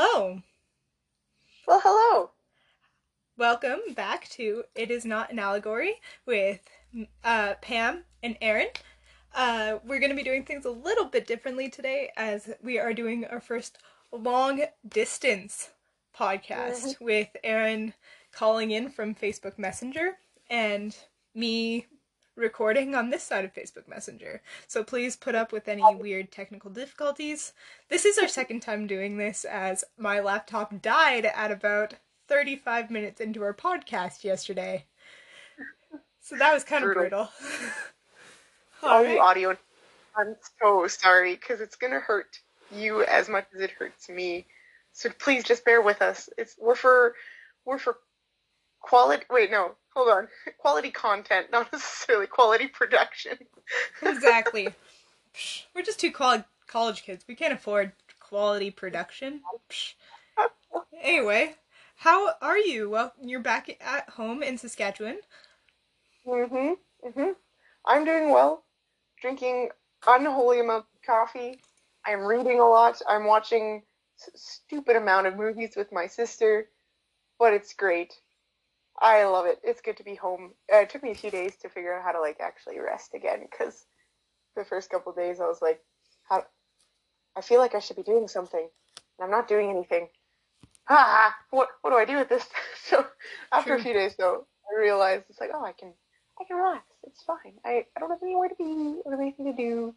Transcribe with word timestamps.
hello. 0.00 0.40
Well, 1.66 1.80
hello. 1.82 2.30
Welcome 3.36 3.80
back 3.96 4.28
to 4.30 4.62
It 4.76 4.92
Is 4.92 5.04
Not 5.04 5.32
an 5.32 5.40
Allegory 5.40 5.94
with 6.24 6.60
uh, 7.24 7.54
Pam 7.60 8.04
and 8.22 8.38
Aaron. 8.40 8.68
Uh, 9.34 9.78
we're 9.84 9.98
going 9.98 10.10
to 10.10 10.16
be 10.16 10.22
doing 10.22 10.44
things 10.44 10.64
a 10.66 10.70
little 10.70 11.06
bit 11.06 11.26
differently 11.26 11.68
today 11.68 12.12
as 12.16 12.48
we 12.62 12.78
are 12.78 12.94
doing 12.94 13.24
our 13.24 13.40
first 13.40 13.78
long 14.12 14.62
distance 14.86 15.70
podcast 16.16 16.94
Mhm. 16.94 17.00
with 17.00 17.28
Aaron 17.42 17.92
calling 18.30 18.70
in 18.70 18.90
from 18.90 19.16
Facebook 19.16 19.58
Messenger 19.58 20.16
and 20.48 20.96
me 21.34 21.88
recording 22.38 22.94
on 22.94 23.10
this 23.10 23.22
side 23.22 23.44
of 23.44 23.52
Facebook 23.54 23.88
Messenger. 23.88 24.40
So 24.66 24.82
please 24.84 25.16
put 25.16 25.34
up 25.34 25.52
with 25.52 25.68
any 25.68 25.82
weird 25.94 26.30
technical 26.30 26.70
difficulties. 26.70 27.52
This 27.88 28.04
is 28.04 28.18
our 28.18 28.28
second 28.28 28.60
time 28.60 28.86
doing 28.86 29.16
this 29.18 29.44
as 29.44 29.84
my 29.98 30.20
laptop 30.20 30.80
died 30.80 31.26
at 31.26 31.50
about 31.50 31.94
35 32.28 32.90
minutes 32.90 33.20
into 33.20 33.42
our 33.42 33.54
podcast 33.54 34.24
yesterday. 34.24 34.86
So 36.20 36.36
that 36.36 36.52
was 36.52 36.64
kind 36.64 36.84
of 36.84 36.92
Brutal. 36.92 37.28
brutal. 37.30 37.30
All 38.82 39.04
Alright. 39.04 39.18
audio. 39.18 39.56
I'm 40.16 40.36
so 40.60 40.86
sorry 40.86 41.34
because 41.34 41.60
it's 41.60 41.76
gonna 41.76 42.00
hurt 42.00 42.38
you 42.70 43.02
as 43.04 43.28
much 43.28 43.46
as 43.54 43.60
it 43.62 43.70
hurts 43.72 44.08
me. 44.08 44.46
So 44.92 45.10
please 45.18 45.44
just 45.44 45.64
bear 45.64 45.80
with 45.80 46.02
us. 46.02 46.28
It's 46.38 46.56
we're 46.58 46.74
for 46.74 47.14
we're 47.64 47.78
for 47.78 47.98
quality. 48.80 49.24
Wait, 49.30 49.50
no, 49.50 49.72
hold 49.98 50.10
on. 50.10 50.28
Quality 50.58 50.90
content, 50.92 51.48
not 51.50 51.72
necessarily 51.72 52.28
quality 52.28 52.68
production. 52.68 53.36
exactly. 54.02 54.68
We're 55.74 55.82
just 55.82 55.98
two 55.98 56.12
college 56.12 57.02
kids. 57.02 57.24
We 57.28 57.34
can't 57.34 57.52
afford 57.52 57.92
quality 58.20 58.70
production. 58.70 59.40
Anyway, 61.02 61.56
how 61.96 62.30
are 62.40 62.58
you? 62.58 62.88
Well, 62.88 63.12
you're 63.20 63.40
back 63.40 63.76
at 63.80 64.08
home 64.10 64.42
in 64.42 64.56
Saskatchewan. 64.56 65.18
Mhm. 66.26 66.76
Mhm. 67.04 67.34
I'm 67.84 68.04
doing 68.04 68.30
well. 68.30 68.64
Drinking 69.20 69.70
unholy 70.06 70.60
amount 70.60 70.86
of 70.94 71.02
coffee. 71.02 71.60
I'm 72.04 72.20
reading 72.24 72.60
a 72.60 72.68
lot. 72.68 73.02
I'm 73.08 73.24
watching 73.24 73.82
stupid 74.34 74.94
amount 74.94 75.26
of 75.26 75.36
movies 75.36 75.74
with 75.76 75.90
my 75.90 76.06
sister, 76.06 76.68
but 77.38 77.52
it's 77.52 77.74
great. 77.74 78.14
I 79.00 79.24
love 79.24 79.46
it. 79.46 79.60
It's 79.62 79.80
good 79.80 79.96
to 79.98 80.04
be 80.04 80.14
home. 80.14 80.52
Uh, 80.72 80.78
it 80.78 80.90
took 80.90 81.02
me 81.02 81.12
a 81.12 81.14
few 81.14 81.30
days 81.30 81.56
to 81.62 81.68
figure 81.68 81.94
out 81.94 82.04
how 82.04 82.12
to 82.12 82.20
like 82.20 82.38
actually 82.40 82.80
rest 82.80 83.14
again 83.14 83.46
because 83.48 83.86
the 84.56 84.64
first 84.64 84.90
couple 84.90 85.12
days 85.12 85.40
I 85.40 85.44
was 85.44 85.62
like, 85.62 85.80
how 86.28 86.44
I 87.36 87.40
feel 87.40 87.60
like 87.60 87.74
I 87.74 87.78
should 87.78 87.96
be 87.96 88.02
doing 88.02 88.26
something, 88.26 88.60
and 88.60 89.24
I'm 89.24 89.30
not 89.30 89.48
doing 89.48 89.70
anything. 89.70 90.08
Ah, 90.88 91.34
what 91.50 91.68
what 91.82 91.90
do 91.90 91.96
I 91.96 92.04
do 92.04 92.16
with 92.16 92.28
this? 92.28 92.44
so 92.84 93.06
after 93.52 93.74
a 93.74 93.82
few 93.82 93.92
days 93.92 94.16
though, 94.16 94.46
I 94.70 94.80
realized 94.80 95.24
it's 95.28 95.40
like, 95.40 95.50
oh, 95.54 95.64
I 95.64 95.72
can 95.72 95.92
I 96.40 96.44
can 96.44 96.56
relax. 96.56 96.84
It's 97.04 97.22
fine. 97.22 97.54
I, 97.64 97.84
I 97.96 98.00
don't 98.00 98.10
have 98.10 98.22
anywhere 98.22 98.48
to 98.48 98.54
be. 98.54 98.64
I 98.64 99.02
don't 99.04 99.12
have 99.12 99.20
anything 99.20 99.46
to 99.46 99.52
do. 99.52 99.94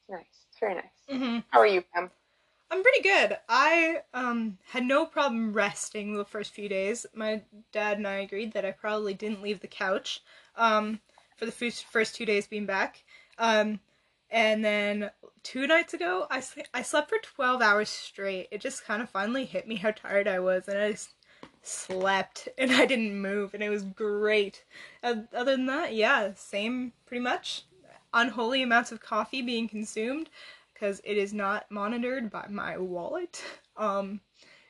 It's 0.00 0.10
nice. 0.10 0.46
It's 0.50 0.60
very 0.60 0.74
nice. 0.74 0.84
Mm-hmm. 1.10 1.38
How 1.50 1.60
are 1.60 1.66
you, 1.66 1.82
Pam? 1.94 2.10
I'm 2.70 2.82
pretty 2.82 3.02
good. 3.02 3.38
I 3.48 4.02
um 4.12 4.58
had 4.70 4.84
no 4.84 5.06
problem 5.06 5.52
resting 5.52 6.14
the 6.14 6.24
first 6.24 6.52
few 6.52 6.68
days. 6.68 7.06
My 7.14 7.42
dad 7.72 7.96
and 7.96 8.06
I 8.06 8.16
agreed 8.16 8.52
that 8.52 8.64
I 8.64 8.72
probably 8.72 9.14
didn't 9.14 9.42
leave 9.42 9.60
the 9.60 9.68
couch 9.68 10.20
um 10.56 11.00
for 11.36 11.46
the 11.46 11.52
first 11.52 12.14
two 12.14 12.26
days 12.26 12.46
being 12.46 12.66
back. 12.66 13.04
Um 13.38 13.80
and 14.30 14.62
then 14.62 15.10
two 15.42 15.66
nights 15.66 15.94
ago, 15.94 16.26
I 16.30 16.40
sl- 16.40 16.60
I 16.74 16.82
slept 16.82 17.08
for 17.08 17.18
12 17.18 17.62
hours 17.62 17.88
straight. 17.88 18.48
It 18.50 18.60
just 18.60 18.84
kind 18.84 19.00
of 19.00 19.08
finally 19.08 19.46
hit 19.46 19.66
me 19.66 19.76
how 19.76 19.90
tired 19.92 20.28
I 20.28 20.38
was, 20.38 20.68
and 20.68 20.78
I 20.78 20.90
just 20.92 21.14
slept 21.62 22.48
and 22.58 22.70
I 22.72 22.84
didn't 22.84 23.20
move, 23.20 23.54
and 23.54 23.62
it 23.62 23.70
was 23.70 23.84
great. 23.84 24.64
Uh, 25.02 25.22
other 25.34 25.56
than 25.56 25.66
that, 25.66 25.94
yeah, 25.94 26.32
same 26.34 26.92
pretty 27.06 27.22
much. 27.22 27.64
Unholy 28.12 28.62
amounts 28.62 28.90
of 28.92 29.00
coffee 29.00 29.42
being 29.42 29.68
consumed 29.68 30.30
because 30.78 31.00
it 31.04 31.16
is 31.16 31.32
not 31.32 31.66
monitored 31.70 32.30
by 32.30 32.46
my 32.48 32.78
wallet. 32.78 33.42
Um, 33.76 34.20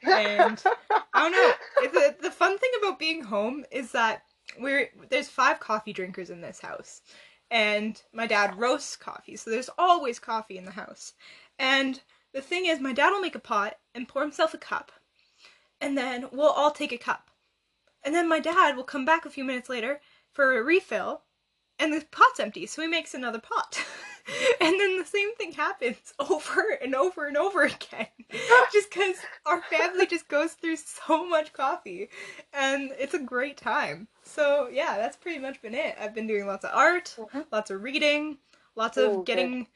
and 0.02 0.62
I 1.14 1.28
don't 1.28 1.32
know. 1.32 1.52
The, 2.00 2.16
the 2.22 2.30
fun 2.30 2.58
thing 2.58 2.70
about 2.80 2.98
being 2.98 3.22
home 3.22 3.64
is 3.70 3.92
that 3.92 4.22
we're 4.58 4.88
there's 5.10 5.28
five 5.28 5.60
coffee 5.60 5.92
drinkers 5.92 6.30
in 6.30 6.41
this 6.41 6.60
house, 6.60 7.02
and 7.50 8.00
my 8.12 8.26
dad 8.26 8.58
roasts 8.58 8.96
coffee, 8.96 9.36
so 9.36 9.50
there's 9.50 9.70
always 9.78 10.19
coffee 10.19 10.56
in 10.56 10.64
the 10.64 10.70
house. 10.70 11.12
And 11.58 12.00
the 12.32 12.40
thing 12.40 12.66
is, 12.66 12.80
my 12.80 12.92
dad 12.92 13.10
will 13.10 13.20
make 13.20 13.34
a 13.34 13.40
pot 13.40 13.76
and 13.94 14.08
pour 14.08 14.22
himself 14.22 14.54
a 14.54 14.58
cup, 14.58 14.92
and 15.80 15.96
then 15.98 16.26
we'll 16.32 16.48
all 16.48 16.70
take 16.70 16.92
a 16.92 16.98
cup, 16.98 17.30
and 18.02 18.14
then 18.14 18.28
my 18.28 18.40
dad 18.40 18.76
will 18.76 18.84
come 18.84 19.04
back 19.04 19.26
a 19.26 19.30
few 19.30 19.44
minutes 19.44 19.69
later 19.69 20.00
for 20.32 20.56
a 20.56 20.62
refill, 20.62 21.22
and 21.78 21.92
the 21.92 22.04
pot's 22.10 22.40
empty, 22.40 22.64
so 22.64 22.80
he 22.80 22.88
makes 22.88 23.12
another 23.12 23.40
pot. 23.40 23.84
and 24.60 24.78
then 24.80 24.98
the 24.98 25.04
same 25.04 25.34
thing 25.36 25.52
happens 25.52 26.12
over 26.18 26.78
and 26.82 26.94
over 26.94 27.26
and 27.26 27.36
over 27.36 27.62
again. 27.64 28.06
just 28.72 28.90
because 28.90 29.16
our 29.46 29.62
family 29.62 30.06
just 30.06 30.28
goes 30.28 30.52
through 30.52 30.76
so 30.76 31.26
much 31.26 31.52
coffee. 31.52 32.08
And 32.52 32.92
it's 32.98 33.14
a 33.14 33.18
great 33.18 33.56
time. 33.56 34.08
So, 34.22 34.68
yeah, 34.70 34.96
that's 34.96 35.16
pretty 35.16 35.38
much 35.38 35.62
been 35.62 35.74
it. 35.74 35.96
I've 36.00 36.14
been 36.14 36.26
doing 36.26 36.46
lots 36.46 36.64
of 36.64 36.70
art, 36.74 37.16
Mhm. 37.18 37.46
lots 37.50 37.70
of 37.70 37.82
reading, 37.82 38.38
lots 38.76 38.96
of 38.98 39.04
Oh, 39.04 39.16
good. 39.18 39.24
getting 39.24 39.66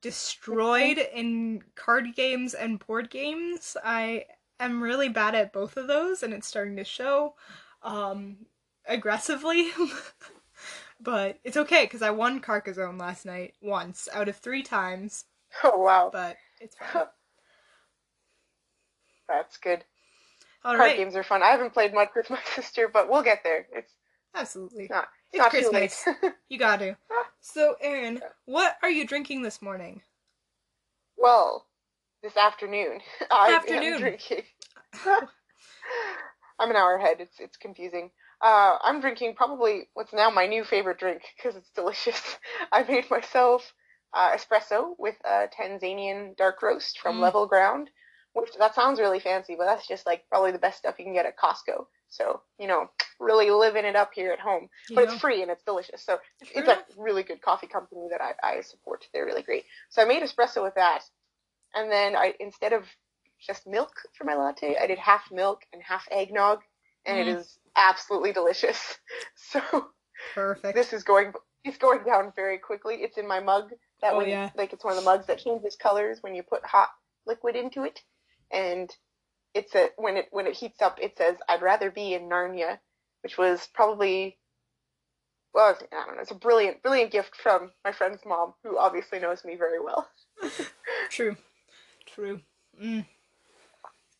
destroyed 0.00 0.98
in 0.98 1.62
card 1.74 2.14
games 2.14 2.54
and 2.54 2.78
board 2.78 3.10
games. 3.10 3.76
I 3.84 4.26
am 4.60 4.82
really 4.82 5.08
bad 5.08 5.34
at 5.34 5.52
both 5.52 5.76
of 5.76 5.88
those, 5.88 6.22
and 6.22 6.32
it's 6.32 6.46
starting 6.46 6.76
to 6.76 6.84
show 6.84 7.34
um, 7.82 8.46
aggressively. 8.86 9.70
But 11.00 11.38
it's 11.44 11.56
okay 11.56 11.84
because 11.84 12.02
I 12.02 12.10
won 12.10 12.40
Carcassonne 12.40 12.98
last 12.98 13.26
night 13.26 13.54
once 13.62 14.08
out 14.12 14.28
of 14.28 14.36
three 14.36 14.62
times, 14.62 15.24
Oh 15.64 15.78
wow, 15.78 16.12
but 16.12 16.36
it's 16.60 16.76
fine. 16.76 17.02
that's 19.28 19.56
good. 19.58 19.84
All 20.64 20.76
Card 20.76 20.78
right, 20.78 20.96
games 20.96 21.16
are 21.16 21.22
fun. 21.24 21.42
I 21.42 21.48
haven't 21.50 21.74
played 21.74 21.94
much 21.94 22.10
with 22.16 22.30
my 22.30 22.40
sister, 22.56 22.88
but 22.92 23.10
we'll 23.10 23.22
get 23.22 23.40
there. 23.44 23.66
It's 23.72 23.92
absolutely. 24.34 24.90
not 24.90 25.08
It's 25.32 25.38
not 25.38 25.50
Christmas. 25.50 26.04
too 26.04 26.14
late. 26.22 26.34
You 26.48 26.58
got 26.58 26.78
to. 26.80 26.96
So, 27.40 27.76
Aaron, 27.80 28.22
what 28.46 28.76
are 28.82 28.90
you 28.90 29.06
drinking 29.06 29.42
this 29.42 29.62
morning? 29.62 30.02
well, 31.18 31.66
this 32.22 32.36
afternoon 32.36 33.00
I 33.30 33.48
Afternoon. 33.48 33.66
am 33.68 33.94
drinking. 33.94 34.42
I'm 36.58 36.70
an 36.70 36.76
hour 36.76 36.96
ahead. 36.96 37.18
It's 37.20 37.40
it's 37.40 37.56
confusing. 37.58 38.10
Uh, 38.46 38.78
I'm 38.80 39.00
drinking 39.00 39.34
probably 39.34 39.88
what's 39.94 40.12
now 40.12 40.30
my 40.30 40.46
new 40.46 40.62
favorite 40.62 41.00
drink 41.00 41.22
because 41.36 41.56
it's 41.56 41.70
delicious. 41.70 42.22
I 42.72 42.84
made 42.84 43.10
myself 43.10 43.74
uh, 44.14 44.36
espresso 44.36 44.94
with 45.00 45.16
a 45.24 45.48
Tanzanian 45.48 46.36
dark 46.36 46.62
roast 46.62 47.00
from 47.00 47.16
Mm. 47.16 47.22
Level 47.22 47.48
Ground, 47.48 47.90
which 48.34 48.50
that 48.56 48.76
sounds 48.76 49.00
really 49.00 49.18
fancy, 49.18 49.56
but 49.58 49.64
that's 49.64 49.88
just 49.88 50.06
like 50.06 50.28
probably 50.28 50.52
the 50.52 50.60
best 50.60 50.78
stuff 50.78 50.94
you 50.96 51.04
can 51.04 51.12
get 51.12 51.26
at 51.26 51.36
Costco. 51.36 51.86
So 52.08 52.40
you 52.60 52.68
know, 52.68 52.88
really 53.18 53.50
living 53.50 53.84
it 53.84 53.96
up 53.96 54.12
here 54.14 54.30
at 54.30 54.38
home. 54.38 54.68
But 54.94 55.02
it's 55.02 55.14
free 55.16 55.42
and 55.42 55.50
it's 55.50 55.64
delicious. 55.64 56.04
So 56.06 56.18
it's, 56.40 56.52
it's 56.54 56.68
a 56.68 56.84
really 56.96 57.24
good 57.24 57.42
coffee 57.42 57.66
company 57.66 58.06
that 58.12 58.20
I, 58.20 58.58
I 58.58 58.60
support. 58.60 59.08
They're 59.12 59.26
really 59.26 59.42
great. 59.42 59.64
So 59.90 60.02
I 60.02 60.04
made 60.04 60.22
espresso 60.22 60.62
with 60.62 60.76
that, 60.76 61.02
and 61.74 61.90
then 61.90 62.14
I 62.14 62.34
instead 62.38 62.72
of 62.72 62.84
just 63.44 63.66
milk 63.66 63.90
for 64.16 64.22
my 64.22 64.36
latte, 64.36 64.76
I 64.80 64.86
did 64.86 64.98
half 64.98 65.32
milk 65.32 65.62
and 65.72 65.82
half 65.82 66.06
eggnog, 66.12 66.60
and 67.04 67.18
it 67.18 67.26
Mm. 67.26 67.40
is 67.40 67.58
absolutely 67.76 68.32
delicious. 68.32 68.78
So 69.52 69.60
Perfect. 70.34 70.74
this 70.76 70.92
is 70.92 71.04
going 71.04 71.32
it's 71.64 71.78
going 71.78 72.04
down 72.04 72.32
very 72.36 72.58
quickly. 72.58 72.96
It's 72.96 73.18
in 73.18 73.26
my 73.28 73.40
mug. 73.40 73.70
That 74.02 74.14
Oh, 74.14 74.18
when 74.18 74.28
yeah. 74.28 74.50
like 74.56 74.72
it's 74.72 74.84
one 74.84 74.96
of 74.96 75.02
the 75.02 75.10
mugs 75.10 75.26
that 75.26 75.38
changes 75.38 75.76
colors 75.76 76.18
when 76.22 76.34
you 76.34 76.42
put 76.42 76.64
hot 76.64 76.90
liquid 77.26 77.56
into 77.56 77.84
it, 77.84 78.00
and 78.52 78.90
it's 79.54 79.74
a 79.74 79.90
when 79.96 80.16
it 80.18 80.28
when 80.30 80.46
it 80.46 80.56
heats 80.56 80.82
up, 80.82 80.98
it 81.00 81.16
says 81.18 81.36
"I'd 81.48 81.62
rather 81.62 81.90
be 81.90 82.14
in 82.14 82.28
Narnia," 82.28 82.78
which 83.22 83.38
was 83.38 83.68
probably 83.74 84.38
well, 85.54 85.76
I 85.92 86.04
don't 86.06 86.16
know. 86.16 86.22
It's 86.22 86.30
a 86.30 86.36
brilliant, 86.36 86.82
brilliant 86.82 87.12
gift 87.12 87.36
from 87.36 87.72
my 87.84 87.92
friend's 87.92 88.22
mom, 88.26 88.54
who 88.62 88.78
obviously 88.78 89.18
knows 89.20 89.44
me 89.44 89.56
very 89.56 89.80
well. 89.80 90.08
True. 91.10 91.36
True. 92.06 92.40
Mm. 92.82 93.06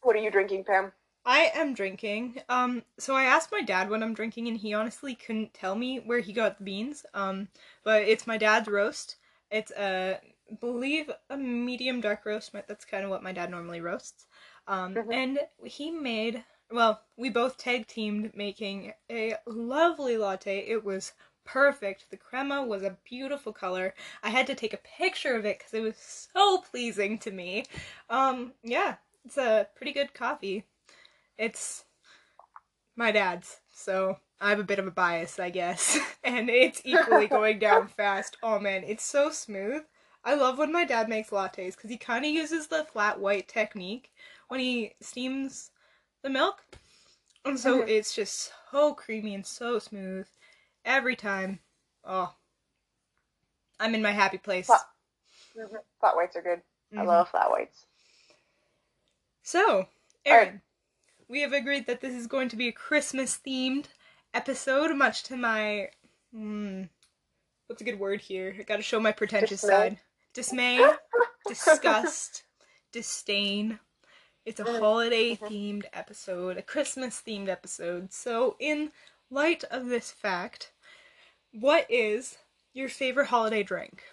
What 0.03 0.17
are 0.17 0.21
you 0.21 0.31
drinking, 0.31 0.65
Pam? 0.65 0.93
I 1.27 1.51
am 1.55 1.75
drinking. 1.75 2.41
Um, 2.49 2.85
so 2.99 3.15
I 3.17 3.25
asked 3.25 3.51
my 3.53 3.61
dad 3.61 3.91
what 3.91 4.03
I'm 4.03 4.15
drinking, 4.15 4.47
and 4.49 4.57
he 4.57 4.73
honestly 4.73 5.15
couldn't 5.17 5.53
tell 5.53 5.75
me 5.75 5.99
where 5.99 6.21
he 6.21 6.33
got 6.33 6.57
the 6.59 6.65
beans. 6.65 7.05
Um, 7.15 7.49
but 7.83 8.03
it's 8.03 8.29
my 8.29 8.39
dad's 8.39 8.69
roast. 8.69 9.17
It's 9.51 9.73
a, 9.73 10.21
I 10.51 10.55
believe, 10.55 11.11
a 11.29 11.37
medium 11.37 12.01
dark 12.01 12.25
roast. 12.25 12.53
That's 12.53 12.85
kind 12.85 13.03
of 13.05 13.11
what 13.11 13.25
my 13.25 13.33
dad 13.33 13.51
normally 13.51 13.81
roasts. 13.81 14.27
Um, 14.69 15.01
Mhm. 15.01 15.11
and 15.11 15.41
he 15.65 15.91
made. 15.91 16.45
Well, 16.71 17.03
we 17.17 17.29
both 17.29 17.59
tag 17.59 17.89
teamed 17.89 18.35
making 18.37 18.95
a 19.11 19.35
lovely 19.47 20.17
latte. 20.17 20.59
It 20.61 20.85
was 20.85 21.13
perfect. 21.45 22.09
The 22.11 22.17
crema 22.17 22.65
was 22.65 22.85
a 22.85 22.97
beautiful 23.05 23.53
color. 23.53 23.95
I 24.23 24.31
had 24.31 24.47
to 24.47 24.55
take 24.55 24.73
a 24.75 24.77
picture 24.79 25.35
of 25.35 25.45
it 25.45 25.59
because 25.59 25.75
it 25.75 25.83
was 25.83 25.97
so 25.99 26.59
pleasing 26.59 27.19
to 27.19 27.33
me. 27.33 27.65
Um, 28.09 28.53
yeah, 28.63 28.97
It's 29.25 29.37
a 29.39 29.69
pretty 29.75 29.93
good 29.93 30.15
coffee. 30.15 30.65
It's 31.39 31.85
my 32.97 33.13
dad's, 33.13 33.61
so 33.73 34.19
I 34.41 34.51
have 34.51 34.59
a 34.61 34.65
bit 34.65 34.79
of 34.79 34.87
a 34.87 34.91
bias, 34.91 35.39
I 35.39 35.51
guess. 35.51 35.99
and 36.25 36.51
it's 36.51 36.83
equally 36.85 37.27
going 37.29 37.59
down 37.59 37.89
fast. 37.89 38.37
Oh 38.43 38.59
man, 38.59 38.85
it's 38.85 39.05
so 39.05 39.31
smooth. 39.31 39.85
I 40.25 40.35
love 40.35 40.59
when 40.59 40.73
my 40.73 40.85
dad 40.85 41.09
makes 41.09 41.31
lattes 41.31 41.77
because 41.77 41.91
he 41.91 41.97
kind 41.99 42.25
of 42.25 42.31
uses 42.33 42.67
the 42.67 42.85
flat 42.85 43.21
white 43.21 43.49
technique 43.49 44.13
when 44.49 44.61
he 44.61 44.95
steams 45.01 45.71
the 46.23 46.31
milk. 46.31 46.63
And 47.45 47.59
so 47.59 47.83
Mhm. 47.83 47.89
it's 47.89 48.15
just 48.15 48.53
so 48.73 48.95
creamy 48.95 49.35
and 49.35 49.47
so 49.47 49.79
smooth 49.79 50.27
every 50.85 51.17
time. 51.17 51.61
Oh, 52.05 52.35
I'm 53.81 53.95
in 53.95 54.03
my 54.03 54.13
happy 54.13 54.39
place. 54.39 54.67
Flat- 54.67 54.89
Mhm. 55.57 55.83
Flat 56.01 56.17
whites 56.17 56.37
are 56.37 56.43
good. 56.43 56.63
I 56.97 57.03
Mhm. 57.03 57.05
love 57.05 57.31
flat 57.31 57.51
whites. 57.51 57.87
So, 59.43 59.89
Aaron, 60.27 60.61
we 61.29 61.41
have 61.41 61.53
agreed 61.53 61.87
that 61.87 62.01
this 62.01 62.15
is 62.15 62.27
going 62.27 62.49
to 62.51 62.57
be 62.57 62.69
a 62.69 62.73
Christmas 62.73 63.39
themed 63.45 63.87
episode, 64.35 64.95
much 64.97 65.23
to 65.25 65.37
my. 65.37 65.91
Hmm, 66.33 66.85
what's 67.67 67.83
a 67.83 67.85
good 67.85 67.99
word 67.99 68.21
here? 68.21 68.55
I 68.59 68.63
gotta 68.63 68.83
show 68.83 69.01
my 69.01 69.13
pretentious 69.13 69.61
Dismay. 69.61 69.89
side. 69.91 69.99
Dismay, 70.35 70.81
disgust, 71.47 72.45
disdain. 72.93 73.81
It's 74.45 74.61
a 74.61 74.65
Mhm. 74.65 74.79
holiday 74.81 75.35
themed 75.37 75.87
episode, 75.93 76.57
a 76.57 76.63
Christmas 76.63 77.21
themed 77.21 77.49
episode. 77.49 78.13
So, 78.13 78.57
in 78.61 78.93
light 79.31 79.65
of 79.65 79.87
this 79.87 80.13
fact, 80.13 80.73
what 81.53 81.87
is 81.91 82.39
your 82.73 82.89
favorite 82.89 83.27
holiday 83.27 83.63
drink? 83.65 84.05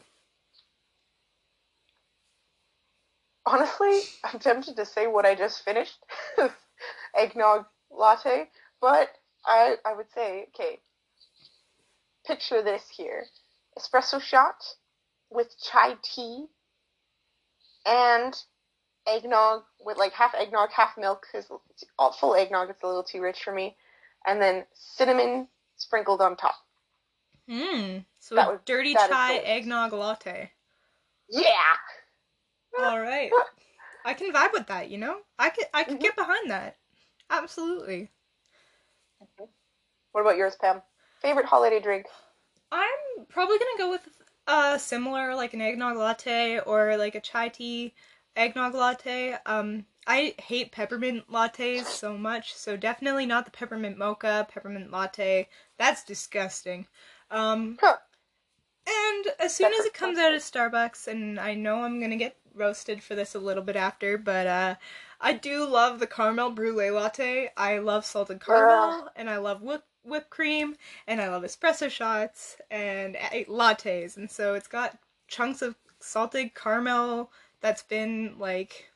Honestly, 3.46 4.02
I'm 4.24 4.40
tempted 4.40 4.76
to 4.78 4.86
say 4.86 5.08
what 5.08 5.26
I 5.26 5.36
just 5.36 5.64
finished, 5.64 6.00
eggnog 7.16 7.66
latte, 7.92 8.50
but 8.82 9.10
I 9.46 9.76
I 9.86 9.94
would 9.94 10.12
say, 10.14 10.48
okay, 10.50 10.80
picture 12.26 12.62
this 12.62 12.84
here: 12.90 13.26
espresso 13.78 14.22
shot 14.22 14.64
with 15.30 15.54
chai 15.62 15.96
tea 16.04 16.46
and 17.86 18.36
eggnog 19.08 19.64
with 19.80 19.98
like 19.98 20.14
half 20.14 20.34
eggnog, 20.36 20.70
half 20.72 20.98
milk. 20.98 21.26
Because 21.32 21.50
full 22.20 22.36
eggnog, 22.36 22.70
it's 22.70 22.84
a 22.84 22.88
little 22.88 23.04
too 23.04 23.22
rich 23.22 23.44
for 23.44 23.54
me, 23.54 23.76
and 24.26 24.42
then 24.42 24.66
cinnamon 24.74 25.48
sprinkled 25.76 26.22
on 26.22 26.38
top. 26.38 26.56
Hmm. 27.50 28.00
So, 28.20 28.36
That 28.36 28.48
a 28.48 28.52
was- 28.54 28.62
dirty 28.66 28.92
is 28.92 29.08
chai 29.08 29.36
eggnog 29.38 29.92
latte. 29.92 30.52
Yeah. 31.30 31.76
All 32.80 33.00
right. 33.00 33.32
I 34.06 34.14
can 34.14 34.32
vibe 34.34 34.52
with 34.54 34.68
that, 34.68 34.90
you 34.90 34.98
know? 34.98 35.20
I 35.40 35.50
could 35.50 35.66
I 35.74 35.84
could 35.84 35.98
Mhm. 35.98 36.02
get 36.02 36.16
behind 36.16 36.52
that. 36.52 36.78
Absolutely. 37.34 38.12
What 40.12 40.22
about 40.22 40.38
yours, 40.38 40.56
Pam? 40.56 40.84
Favorite 41.20 41.48
holiday 41.48 41.80
drink? 41.80 42.06
I'm 42.72 43.26
probably 43.30 43.58
going 43.58 43.78
to 43.78 43.84
go 43.84 43.90
with 43.90 44.08
a 44.48 44.78
similar 44.78 45.36
like 45.36 45.54
an 45.54 45.62
eggnog 45.62 45.98
latte 45.98 46.60
or 46.60 46.98
like 46.98 47.16
a 47.16 47.22
chai 47.22 47.50
tea 47.50 47.94
eggnog 48.36 48.76
latte. 48.76 49.38
Um 49.46 49.86
I 50.06 50.36
hate 50.38 50.72
peppermint 50.74 51.30
lattes 51.32 51.86
so 51.86 52.18
much, 52.18 52.54
so 52.54 52.76
definitely 52.78 53.26
not 53.26 53.46
the 53.46 53.52
peppermint 53.52 53.98
mocha, 53.98 54.46
peppermint 54.50 54.92
latte. 54.92 55.48
That's 55.78 56.04
disgusting. 56.04 56.88
Um 57.32 57.78
Huh. 57.82 57.98
And 58.88 59.28
as 59.40 59.56
soon 59.56 59.72
That's 59.72 59.82
as 59.82 59.86
it 59.88 59.94
comes 59.94 60.18
out 60.20 60.34
of 60.34 60.42
Starbucks, 60.42 61.08
and 61.08 61.40
I 61.40 61.54
know 61.54 61.84
I'm 61.84 62.00
gonna 62.02 62.18
get 62.18 62.38
roasted 62.54 63.02
for 63.04 63.16
this 63.16 63.34
a 63.36 63.40
little 63.40 63.64
bit 63.64 63.76
after, 63.76 64.18
but 64.18 64.48
uh, 64.48 64.76
I 65.24 65.34
do 65.34 65.66
love 65.66 66.00
the 66.00 66.08
caramel 66.08 66.52
brulee 66.52 66.92
latte. 66.92 67.52
I 67.58 67.80
love 67.80 68.06
salted 68.06 68.42
caramel, 68.42 69.10
and 69.16 69.30
I 69.32 69.38
love 69.38 69.64
whip- 69.64 69.86
whipped 70.04 70.32
cream, 70.32 70.76
and 71.08 71.22
I 71.22 71.30
love 71.30 71.44
espresso 71.44 71.90
shots 71.90 72.58
and 72.72 73.18
uh, 73.18 73.46
lattes. 73.50 74.18
And 74.18 74.32
so 74.32 74.56
it's 74.56 74.68
got 74.68 75.00
chunks 75.30 75.64
of 75.64 75.76
salted 76.02 76.56
caramel 76.56 77.32
that's 77.62 77.84
been 77.84 78.36
like 78.40 78.92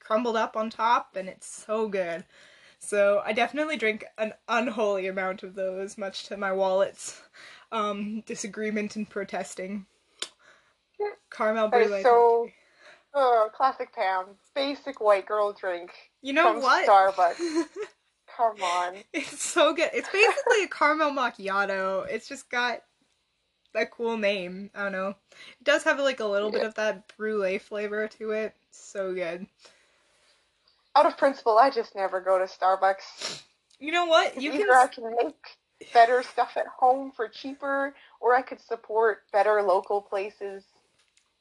crumbled 0.00 0.36
up 0.36 0.56
on 0.56 0.70
top, 0.70 1.16
and 1.16 1.28
it's 1.28 1.46
so 1.46 1.88
good. 1.88 2.24
So 2.80 3.22
I 3.24 3.32
definitely 3.32 3.78
drink 3.78 4.04
an 4.18 4.34
unholy 4.48 5.06
amount 5.08 5.44
of 5.44 5.54
those, 5.54 5.98
much 5.98 6.24
to 6.26 6.36
my 6.38 6.52
wallet's 6.52 7.22
um, 7.72 8.22
disagreement 8.26 8.96
and 8.96 9.08
protesting. 9.08 9.86
Caramel 11.30 11.68
brulee. 11.68 12.02
so- 12.02 12.48
Oh, 13.14 13.50
classic 13.54 13.94
Pam. 13.94 14.26
Basic 14.54 15.00
white 15.00 15.26
girl 15.26 15.52
drink 15.52 15.90
you 16.22 16.32
know 16.32 16.52
from 16.54 16.62
what? 16.62 16.88
Starbucks. 16.88 17.36
Come 18.36 18.62
on. 18.62 18.94
it's 19.12 19.42
so 19.42 19.74
good. 19.74 19.90
It's 19.92 20.08
basically 20.08 20.64
a 20.64 20.68
caramel 20.68 21.10
macchiato. 21.10 22.06
It's 22.08 22.28
just 22.28 22.50
got 22.50 22.82
a 23.74 23.86
cool 23.86 24.16
name. 24.16 24.70
I 24.74 24.84
don't 24.84 24.92
know. 24.92 25.08
It 25.10 25.64
does 25.64 25.82
have 25.84 25.98
like 25.98 26.20
a 26.20 26.26
little 26.26 26.50
bit 26.50 26.62
of 26.62 26.74
that 26.76 27.12
brulee 27.16 27.58
flavor 27.58 28.08
to 28.08 28.30
it. 28.30 28.54
So 28.70 29.12
good. 29.12 29.46
Out 30.94 31.06
of 31.06 31.16
principle, 31.16 31.58
I 31.58 31.70
just 31.70 31.94
never 31.94 32.20
go 32.20 32.38
to 32.38 32.44
Starbucks. 32.44 33.42
You 33.78 33.92
know 33.92 34.06
what? 34.06 34.40
You 34.40 34.52
Either 34.52 34.66
can. 34.66 34.76
I 34.76 34.86
can 34.86 35.16
make 35.16 35.92
better 35.92 36.22
stuff 36.22 36.56
at 36.56 36.66
home 36.66 37.12
for 37.14 37.28
cheaper, 37.28 37.94
or 38.20 38.34
I 38.34 38.42
could 38.42 38.60
support 38.60 39.22
better 39.32 39.62
local 39.62 40.00
places 40.00 40.64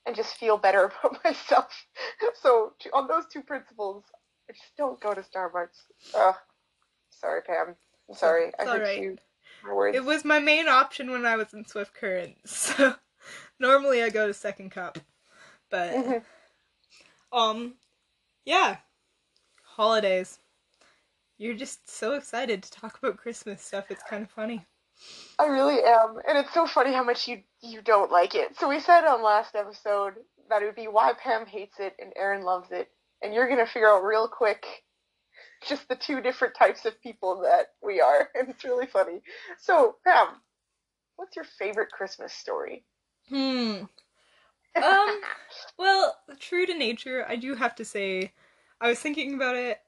and 0.05 0.15
just 0.15 0.35
feel 0.37 0.57
better 0.57 0.85
about 1.03 1.23
myself. 1.23 1.67
So, 2.41 2.73
on 2.93 3.07
those 3.07 3.25
two 3.31 3.41
principles, 3.41 4.03
I 4.49 4.53
just 4.53 4.75
don't 4.77 4.99
go 4.99 5.13
to 5.13 5.21
Starbucks. 5.21 5.77
Ugh. 6.15 6.35
Sorry, 7.09 7.41
Pam. 7.41 7.75
I'm 8.09 8.15
sorry. 8.15 8.45
It's 8.47 8.55
I 8.59 8.65
hurt 8.65 8.75
alright. 8.75 9.01
you. 9.01 9.17
It 9.93 10.03
was 10.03 10.25
my 10.25 10.39
main 10.39 10.67
option 10.67 11.11
when 11.11 11.25
I 11.25 11.35
was 11.35 11.53
in 11.53 11.65
Swift 11.65 11.93
Current. 11.93 12.35
So 12.45 12.95
normally 13.59 14.01
I 14.01 14.09
go 14.09 14.25
to 14.25 14.33
second 14.33 14.71
cup. 14.71 14.97
But 15.69 15.91
Mhm. 15.95 16.23
um 17.31 17.75
yeah. 18.43 18.77
Holidays. 19.63 20.39
You're 21.37 21.53
just 21.55 21.87
so 21.89 22.13
excited 22.13 22.63
to 22.63 22.71
talk 22.71 22.97
about 22.97 23.17
Christmas 23.17 23.61
stuff. 23.61 23.85
It's 23.91 24.03
kind 24.03 24.23
of 24.23 24.31
funny. 24.31 24.65
I 25.39 25.45
really 25.47 25.81
am, 25.83 26.17
and 26.27 26.37
it's 26.37 26.53
so 26.53 26.67
funny 26.67 26.93
how 26.93 27.03
much 27.03 27.27
you 27.27 27.41
you 27.61 27.81
don't 27.81 28.11
like 28.11 28.35
it. 28.35 28.57
So 28.59 28.69
we 28.69 28.79
said 28.79 29.05
on 29.05 29.23
last 29.23 29.55
episode 29.55 30.13
that 30.49 30.61
it 30.61 30.65
would 30.65 30.75
be 30.75 30.87
why 30.87 31.13
Pam 31.13 31.45
hates 31.45 31.79
it 31.79 31.95
and 31.99 32.13
Aaron 32.15 32.43
loves 32.43 32.71
it, 32.71 32.89
and 33.21 33.33
you're 33.33 33.49
gonna 33.49 33.65
figure 33.65 33.89
out 33.89 34.03
real 34.03 34.27
quick 34.27 34.65
just 35.67 35.87
the 35.87 35.95
two 35.95 36.21
different 36.21 36.55
types 36.55 36.85
of 36.85 37.01
people 37.01 37.41
that 37.41 37.67
we 37.83 38.01
are, 38.01 38.29
and 38.35 38.49
it's 38.49 38.63
really 38.63 38.85
funny. 38.85 39.21
So 39.59 39.95
Pam, 40.05 40.27
what's 41.15 41.35
your 41.35 41.45
favorite 41.45 41.91
Christmas 41.91 42.33
story? 42.33 42.85
Hmm. 43.29 43.83
Um, 44.73 45.21
Well, 45.77 46.15
true 46.39 46.65
to 46.65 46.73
nature, 46.73 47.25
I 47.27 47.35
do 47.35 47.55
have 47.55 47.75
to 47.75 47.83
say 47.83 48.31
I 48.79 48.87
was 48.87 48.99
thinking 48.99 49.33
about 49.33 49.57
it. 49.57 49.79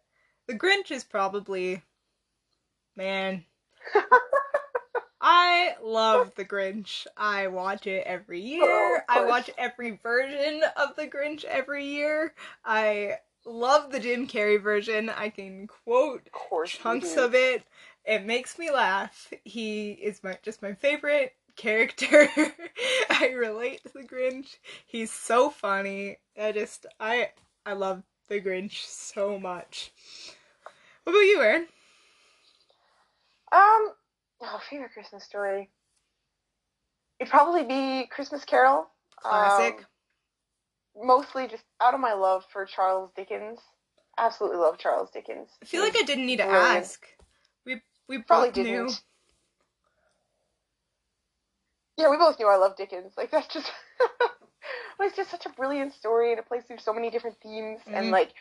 The 0.48 0.56
Grinch 0.56 0.92
is 0.92 1.06
probably 1.06 1.82
man. 2.98 3.46
I 5.74 5.84
love 5.84 6.34
The 6.36 6.46
Grinch. 6.46 7.08
I 7.18 7.48
watch 7.48 7.88
it 7.88 8.04
every 8.06 8.42
year. 8.42 8.62
Oh, 8.64 9.00
I 9.10 9.26
watch 9.26 9.50
every 9.58 10.00
version 10.04 10.62
of 10.78 10.96
The 10.96 11.08
Grinch 11.08 11.44
every 11.46 11.86
year. 11.86 12.34
I 12.66 13.18
love 13.46 13.92
the 13.92 14.00
Jim 14.00 14.28
Carrey 14.28 14.62
version. 14.62 15.10
I 15.10 15.30
can 15.30 15.68
quote 15.68 16.30
of 16.52 16.68
chunks 16.68 17.18
of 17.18 17.36
it. 17.36 17.64
It 18.06 18.26
makes 18.26 18.60
me 18.60 18.72
laugh. 18.72 19.32
He 19.44 19.92
is 19.92 20.24
my 20.24 20.38
just 20.44 20.62
my 20.62 20.74
favorite 20.74 21.34
character. 21.56 22.30
I 23.10 23.30
relate 23.30 23.84
to 23.84 23.94
the 23.94 24.08
Grinch. 24.08 24.58
He's 24.86 25.12
so 25.12 25.50
funny. 25.50 26.18
I 26.40 26.52
just 26.52 26.86
I 27.00 27.30
I 27.66 27.74
love 27.74 28.04
the 28.28 28.42
Grinch 28.42 28.86
so 28.86 29.40
much. 29.40 29.92
What 31.04 31.14
about 31.14 31.20
you, 31.20 31.42
Aaron? 31.42 31.68
Um, 33.52 33.94
oh, 34.44 34.60
favorite 34.70 34.94
Christmas 34.94 35.24
story. 35.24 35.70
It'd 37.20 37.32
probably 37.32 37.64
be 37.64 38.08
Christmas 38.08 38.44
Carol. 38.46 38.88
Classic. 39.22 39.76
Um, 40.96 41.08
mostly 41.08 41.48
just 41.48 41.64
out 41.82 41.94
of 41.94 42.00
my 42.00 42.14
love 42.14 42.44
for 42.52 42.66
Charles 42.66 43.12
Dickens. 43.16 43.60
Absolutely 44.18 44.58
love 44.58 44.78
Charles 44.78 45.10
Dickens. 45.12 45.50
I 45.62 45.66
feel 45.66 45.82
like 45.82 45.96
I 45.98 46.04
didn't 46.04 46.26
need 46.26 46.38
to 46.38 46.44
Brilliant. 46.46 46.86
ask. 46.86 47.06
We 47.66 47.82
we 48.08 48.20
probably 48.20 48.50
both 48.50 48.58
knew. 48.58 48.64
didn't. 48.66 49.02
Yeah, 51.98 52.10
we 52.10 52.18
both 52.18 52.40
knew 52.40 52.48
I 52.48 52.58
love 52.58 52.76
Dickens. 52.76 53.14
Like 53.18 53.32
that's 53.32 53.48
just 53.54 53.72
it's 55.00 55.16
just 55.16 55.32
such 55.32 55.46
a 55.46 55.50
brilliant 55.50 55.94
story 55.94 56.32
and 56.32 56.40
it 56.40 56.48
plays 56.48 56.64
through 56.66 56.80
so 56.80 56.94
many 56.94 57.10
different 57.10 57.38
themes 57.42 57.82
Mhm. 57.88 57.96
and 57.98 58.12
like 58.12 58.34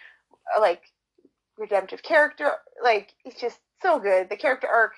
uh, 0.57 0.61
like 0.61 0.83
redemptive 1.59 2.03
character 2.03 2.51
like 2.83 3.15
it's 3.25 3.41
just 3.41 3.59
so 3.83 3.99
good. 3.99 4.29
The 4.29 4.37
character 4.37 4.69
arc 4.69 4.93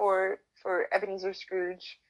for 0.00 0.38
for 0.62 0.86
Ebenezer 0.94 1.34
Scrooge 1.34 2.00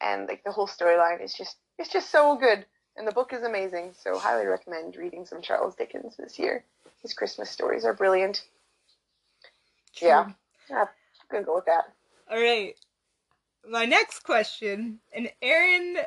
and 0.00 0.28
like 0.28 0.44
the 0.44 0.52
whole 0.52 0.68
storyline 0.68 1.20
is 1.20 1.34
just 1.34 1.56
it's 1.78 1.90
just 1.90 2.10
so 2.10 2.36
good. 2.36 2.64
and 2.96 3.08
the 3.08 3.12
book 3.12 3.32
is 3.32 3.42
amazing. 3.42 3.92
So 4.00 4.16
highly 4.18 4.46
recommend 4.46 4.94
reading 4.94 5.26
some 5.26 5.42
Charles 5.42 5.74
Dickens 5.74 6.16
this 6.16 6.38
year. 6.38 6.64
His 7.02 7.12
Christmas 7.12 7.50
stories 7.50 7.84
are 7.84 7.92
brilliant. 7.92 8.44
True. 9.96 10.08
Yeah. 10.08 10.28
Yeah, 10.70 10.82
I'm 10.82 11.28
gonna 11.32 11.44
go 11.44 11.56
with 11.56 11.66
that. 11.66 11.92
All 12.30 12.40
right. 12.40 12.76
My 13.68 13.84
next 13.84 14.20
question, 14.20 15.00
and 15.12 15.28
Aaron, 15.42 15.98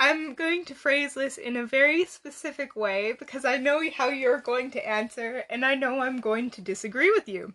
I'm 0.00 0.34
going 0.34 0.64
to 0.64 0.74
phrase 0.74 1.12
this 1.12 1.36
in 1.36 1.56
a 1.56 1.66
very 1.66 2.06
specific 2.06 2.74
way 2.74 3.12
because 3.12 3.44
I 3.44 3.58
know 3.58 3.82
how 3.94 4.08
you're 4.08 4.40
going 4.40 4.70
to 4.72 4.88
answer, 4.88 5.44
and 5.50 5.66
I 5.66 5.74
know 5.74 6.00
I'm 6.00 6.20
going 6.20 6.50
to 6.52 6.62
disagree 6.62 7.10
with 7.10 7.28
you. 7.28 7.52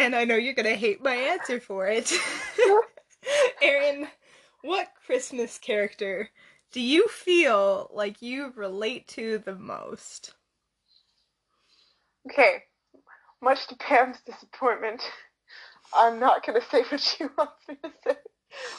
And 0.00 0.16
I 0.16 0.24
know 0.24 0.36
you're 0.36 0.54
going 0.54 0.66
to 0.66 0.76
hate 0.76 1.02
my 1.02 1.14
answer 1.14 1.60
for 1.60 1.86
it. 1.86 2.12
Aaron, 3.62 4.08
what 4.62 4.88
Christmas 5.06 5.58
character 5.58 6.30
do 6.72 6.80
you 6.80 7.08
feel 7.08 7.90
like 7.92 8.22
you 8.22 8.52
relate 8.56 9.08
to 9.08 9.38
the 9.38 9.54
most? 9.54 10.34
Okay, 12.30 12.64
much 13.42 13.66
to 13.68 13.76
Pam's 13.76 14.20
disappointment, 14.26 15.02
I'm 15.94 16.20
not 16.20 16.46
gonna 16.46 16.60
say 16.70 16.82
what 16.82 17.00
she 17.00 17.24
wants 17.38 17.68
me 17.68 17.76
to 17.82 17.90
say. 18.04 18.16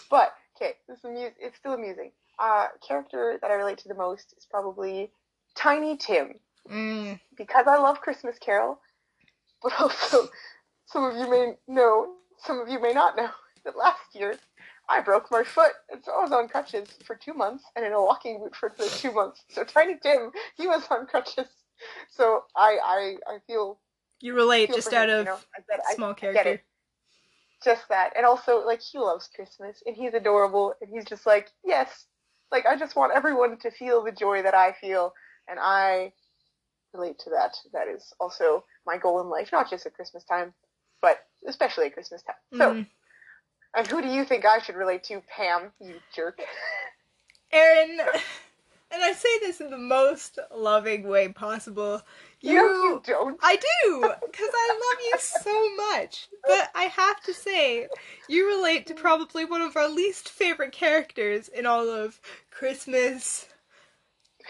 But 0.09 0.33
okay, 0.55 0.73
this 0.87 0.99
is 0.99 1.05
amu- 1.05 1.31
it's 1.39 1.57
still 1.57 1.73
amusing. 1.73 2.11
Uh, 2.39 2.67
character 2.87 3.37
that 3.41 3.51
I 3.51 3.55
relate 3.55 3.79
to 3.79 3.87
the 3.87 3.95
most 3.95 4.33
is 4.37 4.47
probably 4.49 5.11
Tiny 5.55 5.97
Tim 5.97 6.35
Mm, 6.69 7.19
because 7.37 7.65
I 7.67 7.77
love 7.77 8.01
Christmas 8.01 8.37
Carol, 8.39 8.79
but 9.63 9.73
also 9.79 10.29
some 10.91 11.03
of 11.05 11.15
you 11.17 11.29
may 11.29 11.53
know, 11.67 12.13
some 12.37 12.59
of 12.59 12.69
you 12.69 12.79
may 12.81 12.93
not 12.93 13.15
know 13.15 13.29
that 13.65 13.77
last 13.77 13.99
year 14.13 14.37
I 14.89 15.01
broke 15.01 15.31
my 15.31 15.43
foot 15.43 15.71
and 15.91 16.03
so 16.03 16.11
I 16.13 16.21
was 16.21 16.31
on 16.31 16.47
crutches 16.49 16.89
for 17.05 17.15
two 17.15 17.33
months 17.33 17.63
and 17.75 17.85
in 17.85 17.93
a 17.93 18.01
walking 18.01 18.39
boot 18.39 18.55
for 18.55 18.69
two 18.69 19.11
months. 19.11 19.43
So 19.49 19.63
Tiny 19.63 19.97
Tim, 20.01 20.31
he 20.57 20.67
was 20.67 20.83
on 20.89 21.05
crutches. 21.07 21.47
So 22.09 22.43
I 22.55 22.77
I, 22.83 23.33
I 23.35 23.37
feel 23.47 23.79
you 24.21 24.35
relate 24.35 24.67
feel 24.67 24.75
just 24.75 24.89
for 24.89 24.95
him, 24.95 25.01
out 25.03 25.09
you 25.09 25.15
of 25.15 25.25
know? 25.25 25.37
I- 25.55 25.93
small 25.95 26.11
I 26.11 26.13
character. 26.13 26.61
just 27.63 27.87
that 27.89 28.13
and 28.15 28.25
also 28.25 28.65
like 28.65 28.81
he 28.81 28.97
loves 28.97 29.29
christmas 29.35 29.81
and 29.85 29.95
he's 29.95 30.13
adorable 30.13 30.73
and 30.81 30.89
he's 30.91 31.05
just 31.05 31.25
like 31.25 31.51
yes 31.63 32.05
like 32.51 32.65
i 32.65 32.75
just 32.75 32.95
want 32.95 33.13
everyone 33.15 33.57
to 33.59 33.71
feel 33.71 34.03
the 34.03 34.11
joy 34.11 34.41
that 34.41 34.53
i 34.55 34.73
feel 34.73 35.13
and 35.47 35.59
i 35.61 36.11
relate 36.93 37.17
to 37.19 37.29
that 37.29 37.55
that 37.73 37.87
is 37.87 38.13
also 38.19 38.63
my 38.85 38.97
goal 38.97 39.21
in 39.21 39.27
life 39.29 39.49
not 39.51 39.69
just 39.69 39.85
at 39.85 39.93
christmas 39.93 40.23
time 40.23 40.53
but 41.01 41.25
especially 41.47 41.87
at 41.87 41.93
christmas 41.93 42.21
time 42.23 42.35
so 42.57 42.73
Mm. 42.73 42.87
and 43.75 43.87
who 43.87 44.01
do 44.01 44.07
you 44.07 44.25
think 44.25 44.45
i 44.45 44.59
should 44.59 44.75
relate 44.75 45.03
to 45.05 45.21
pam 45.35 45.71
you 45.79 45.95
jerk 46.15 46.39
Aaron, 47.53 47.99
and 47.99 49.03
I 49.03 49.11
say 49.11 49.39
this 49.39 49.59
in 49.59 49.69
the 49.71 49.77
most 49.77 50.39
loving 50.55 51.05
way 51.07 51.27
possible. 51.27 52.01
you, 52.39 52.55
know 52.55 52.61
you 52.83 53.01
don't 53.05 53.37
I 53.41 53.57
do, 53.57 54.09
because 54.25 54.49
I 54.53 54.67
love 54.69 55.03
you 55.05 55.19
so 55.19 55.75
much. 55.75 56.29
But 56.47 56.71
I 56.75 56.83
have 56.83 57.21
to 57.23 57.33
say, 57.33 57.87
you 58.29 58.47
relate 58.47 58.87
to 58.87 58.93
probably 58.93 59.43
one 59.43 59.61
of 59.61 59.75
our 59.75 59.89
least 59.89 60.29
favorite 60.29 60.71
characters 60.71 61.49
in 61.49 61.65
all 61.65 61.89
of 61.89 62.21
Christmas. 62.51 63.47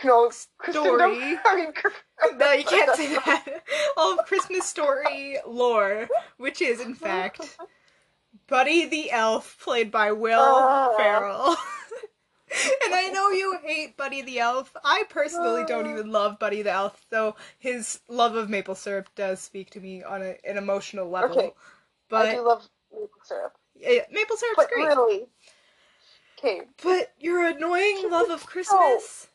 Know 0.03 0.29
Story. 0.29 1.38
I 1.46 1.55
mean, 1.55 1.74
No, 2.38 2.51
you 2.51 2.63
can't 2.63 2.96
say 2.96 3.13
that. 3.15 3.63
All 3.98 4.20
of 4.20 4.25
Christmas 4.25 4.65
story 4.65 5.38
lore, 5.48 6.08
which 6.38 6.62
is, 6.62 6.79
in 6.81 6.93
fact, 6.96 7.58
Buddy 8.48 8.86
the 8.86 9.12
Elf, 9.12 9.58
played 9.63 9.91
by 9.91 10.12
Will 10.12 10.39
Oh. 10.39 10.96
Ferrell. 10.98 11.55
and 12.86 12.93
I 12.93 13.10
know 13.10 13.29
you 13.29 13.58
hate 13.63 13.98
Buddy 13.98 14.22
the 14.22 14.39
Elf. 14.39 14.75
I 14.84 15.03
personally 15.10 15.63
don't 15.65 15.88
ah. 15.88 15.91
even 15.91 16.12
love 16.12 16.38
Buddy 16.39 16.62
the 16.62 16.72
Elf, 16.72 17.05
though 17.10 17.36
his 17.60 18.01
love 18.08 18.36
of 18.36 18.50
maple 18.50 18.75
syrup 18.75 19.10
does 19.15 19.39
speak 19.39 19.70
to 19.72 19.79
me 19.79 20.03
on 20.03 20.22
a, 20.22 20.36
an 20.43 20.58
emotional 20.58 21.10
level. 21.10 21.38
Okay. 21.38 21.51
i 22.12 22.36
do 22.36 22.41
love 22.46 22.67
maple 22.91 23.10
syrup 23.24 23.53
yeah, 23.79 24.01
maple 24.12 24.36
syrup's 24.36 24.58
but 24.58 24.70
great. 24.70 24.86
really 24.86 25.25
okay 26.38 26.62
But 26.84 27.13
your 27.20 27.46
annoying 27.48 28.10
love 28.12 28.29
of 28.29 28.46
Christmas 28.46 29.27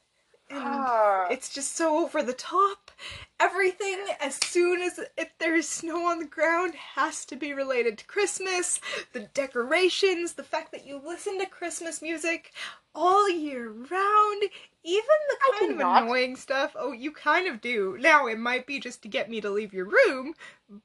and 0.51 0.59
Ah. 0.63 1.27
it's 1.31 1.49
just 1.53 1.75
so 1.77 1.99
over 2.05 2.23
the 2.23 2.33
top. 2.33 2.91
Everything, 3.39 3.99
as 4.21 4.39
soon 4.47 4.81
as 4.81 4.99
if 5.19 5.29
there's 5.39 5.69
snow 5.69 6.07
on 6.07 6.19
the 6.21 6.25
ground, 6.27 6.75
has 6.75 7.25
to 7.27 7.37
be 7.37 7.53
related 7.53 7.99
to 7.99 8.07
Christmas. 8.07 8.81
The 9.13 9.21
decorations, 9.21 10.35
the 10.35 10.43
fact 10.45 10.73
that 10.73 10.87
you 10.87 11.01
listen 11.05 11.39
to 11.41 11.47
Christmas 11.47 12.01
music 12.01 12.53
all 12.95 13.29
year 13.29 13.69
round, 13.69 14.43
even 14.85 15.05
the 15.29 15.53
kind 15.59 15.73
of 15.73 15.79
not. 15.79 16.03
annoying 16.05 16.37
stuff. 16.37 16.75
Oh, 16.79 16.93
you 16.93 17.13
kind 17.13 17.47
of 17.47 17.61
do. 17.61 17.99
Now, 18.01 18.27
it 18.27 18.39
might 18.39 18.67
be 18.67 18.81
just 18.81 19.03
to 19.03 19.09
get 19.09 19.29
me 19.29 19.41
to 19.43 19.51
leave 19.51 19.75
your 19.75 19.85
room, 19.85 20.35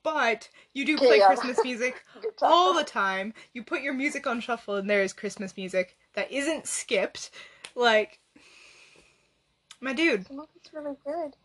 but 0.04 0.50
you 0.74 0.84
do 0.86 0.98
play 0.98 1.20
yeah. 1.20 1.28
Christmas 1.28 1.60
music 1.64 2.04
all 2.42 2.74
the 2.74 2.84
time. 2.84 3.34
You 3.54 3.64
put 3.64 3.82
your 3.82 3.94
music 3.94 4.28
on 4.28 4.42
shuffle 4.42 4.76
and 4.76 4.90
there 4.90 5.04
is 5.04 5.14
Christmas 5.14 5.56
music 5.56 5.96
that 6.16 6.30
isn't 6.32 6.68
skipped. 6.68 7.30
Like, 7.76 8.20
my 9.82 9.94
dude. 9.94 10.28
Some 10.28 10.40
of 10.40 10.48
it's 10.56 10.74
really 10.74 10.96
good. 11.06 11.36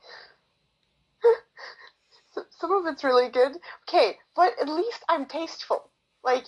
Some 2.61 2.73
of 2.73 2.93
it's 2.93 3.03
really 3.03 3.31
good. 3.31 3.53
Okay, 3.89 4.17
but 4.35 4.53
at 4.61 4.69
least 4.69 5.03
I'm 5.09 5.27
tasteful. 5.27 5.91
Like, 6.23 6.45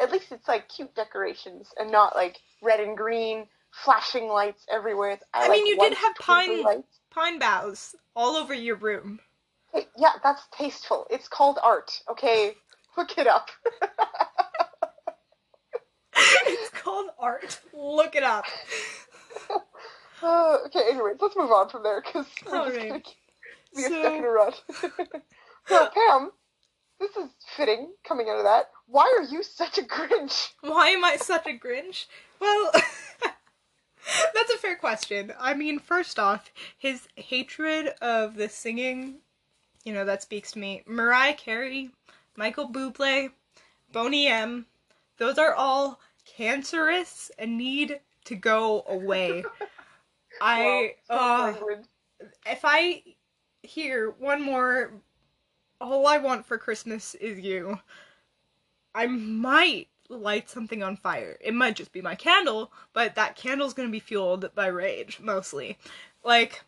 at 0.00 0.12
least 0.12 0.32
it's 0.32 0.48
like 0.48 0.68
cute 0.68 0.94
decorations 0.94 1.68
and 1.78 1.90
not 1.90 2.14
like 2.14 2.38
red 2.62 2.80
and 2.80 2.96
green 2.96 3.46
flashing 3.72 4.28
lights 4.28 4.66
everywhere. 4.70 5.18
I 5.32 5.48
like 5.48 5.58
mean, 5.58 5.66
you 5.66 5.78
did 5.78 5.94
have 5.94 6.14
pine- 6.16 6.62
lights. 6.62 6.98
Pine 7.10 7.38
boughs 7.38 7.94
all 8.14 8.36
over 8.36 8.54
your 8.54 8.76
room. 8.76 9.20
Hey, 9.72 9.86
yeah, 9.96 10.12
that's 10.22 10.42
tasteful. 10.56 11.06
It's 11.10 11.28
called 11.28 11.58
art. 11.62 11.90
Okay, 12.10 12.54
look 12.96 13.18
it 13.18 13.26
up. 13.26 13.48
it's 16.16 16.70
called 16.70 17.10
art. 17.18 17.60
Look 17.72 18.16
it 18.16 18.22
up. 18.22 18.44
Uh, 20.22 20.58
okay, 20.66 20.82
anyways, 20.90 21.16
let's 21.20 21.36
move 21.36 21.50
on 21.50 21.68
from 21.68 21.82
there 21.82 22.00
because 22.02 22.26
we're 22.46 22.52
just 22.52 22.76
Alright. 22.76 22.88
gonna 22.88 23.02
be 23.76 23.82
So- 23.82 23.88
stuck 23.88 24.12
in 24.14 24.24
a 24.24 24.28
rut. 24.28 24.62
so, 25.66 25.88
Pam, 25.94 26.30
this 26.98 27.16
is 27.16 27.30
fitting 27.56 27.92
coming 28.04 28.28
out 28.28 28.38
of 28.38 28.44
that. 28.44 28.70
Why 28.86 29.14
are 29.18 29.24
you 29.24 29.42
such 29.42 29.78
a 29.78 29.82
Grinch? 29.82 30.50
Why 30.60 30.88
am 30.88 31.04
I 31.04 31.16
such 31.16 31.46
a 31.46 31.50
Grinch? 31.58 32.06
Well, 32.40 32.70
that's 34.34 34.52
a 34.54 34.58
fair 34.58 34.76
question. 34.76 35.32
I 35.38 35.54
mean, 35.54 35.78
first 35.78 36.18
off, 36.18 36.50
his 36.76 37.08
hatred 37.16 37.88
of 38.02 38.36
the 38.36 38.48
singing, 38.48 39.16
you 39.84 39.94
know, 39.94 40.04
that 40.04 40.22
speaks 40.22 40.52
to 40.52 40.58
me. 40.58 40.82
Mariah 40.86 41.34
Carey, 41.34 41.90
Michael 42.36 42.68
Bublé, 42.68 43.30
Boney 43.92 44.26
M, 44.26 44.66
those 45.18 45.38
are 45.38 45.54
all 45.54 46.00
cancerous 46.26 47.30
and 47.38 47.56
need 47.56 48.00
to 48.24 48.34
go 48.34 48.84
away. 48.88 49.44
I, 50.40 50.94
Wow, 51.10 51.16
uh, 51.16 51.54
if 52.46 52.60
I 52.64 53.02
hear 53.62 54.10
one 54.10 54.42
more, 54.42 54.92
all 55.80 56.06
I 56.06 56.18
want 56.18 56.46
for 56.46 56.58
Christmas 56.58 57.14
is 57.16 57.38
you, 57.40 57.78
I 58.94 59.06
might 59.06 59.88
light 60.08 60.50
something 60.50 60.82
on 60.82 60.96
fire. 60.96 61.38
It 61.40 61.54
might 61.54 61.76
just 61.76 61.92
be 61.92 62.02
my 62.02 62.14
candle, 62.14 62.72
but 62.92 63.14
that 63.14 63.36
candle's 63.36 63.74
gonna 63.74 63.88
be 63.88 64.00
fueled 64.00 64.50
by 64.54 64.66
rage 64.66 65.20
mostly. 65.20 65.78
Like, 66.24 66.62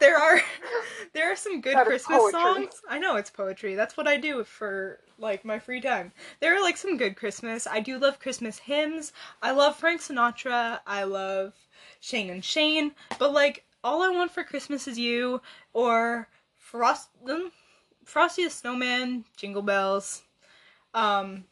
there 0.00 0.16
are 0.18 0.40
there 1.12 1.30
are 1.32 1.36
some 1.36 1.60
good 1.60 1.74
That 1.74 1.86
is 1.86 2.04
Christmas 2.04 2.30
songs. 2.30 2.80
I 2.88 2.98
know 2.98 3.16
it's 3.16 3.30
poetry. 3.30 3.74
That's 3.74 3.96
what 3.96 4.08
I 4.08 4.16
do 4.16 4.44
for 4.44 5.00
like 5.18 5.44
my 5.44 5.58
free 5.58 5.80
time. 5.80 6.12
There 6.40 6.56
are 6.56 6.62
like 6.62 6.76
some 6.76 6.96
good 6.96 7.16
Christmas. 7.16 7.66
I 7.66 7.80
do 7.80 7.98
love 7.98 8.18
Christmas 8.18 8.58
hymns. 8.58 9.12
I 9.42 9.52
love 9.52 9.76
Frank 9.76 10.00
Sinatra. 10.00 10.80
I 10.86 11.04
love 11.04 11.54
Shane 12.00 12.30
and 12.30 12.44
Shane. 12.44 12.92
But 13.18 13.32
like 13.32 13.64
all 13.82 14.02
I 14.02 14.08
want 14.08 14.30
for 14.30 14.44
Christmas 14.44 14.88
is 14.88 14.98
you 14.98 15.40
or 15.72 16.28
Frost 16.56 17.08
um, 17.28 17.52
Frosty 18.04 18.44
the 18.44 18.50
Snowman, 18.50 19.24
Jingle 19.36 19.62
Bells. 19.62 20.22
Um 20.92 21.44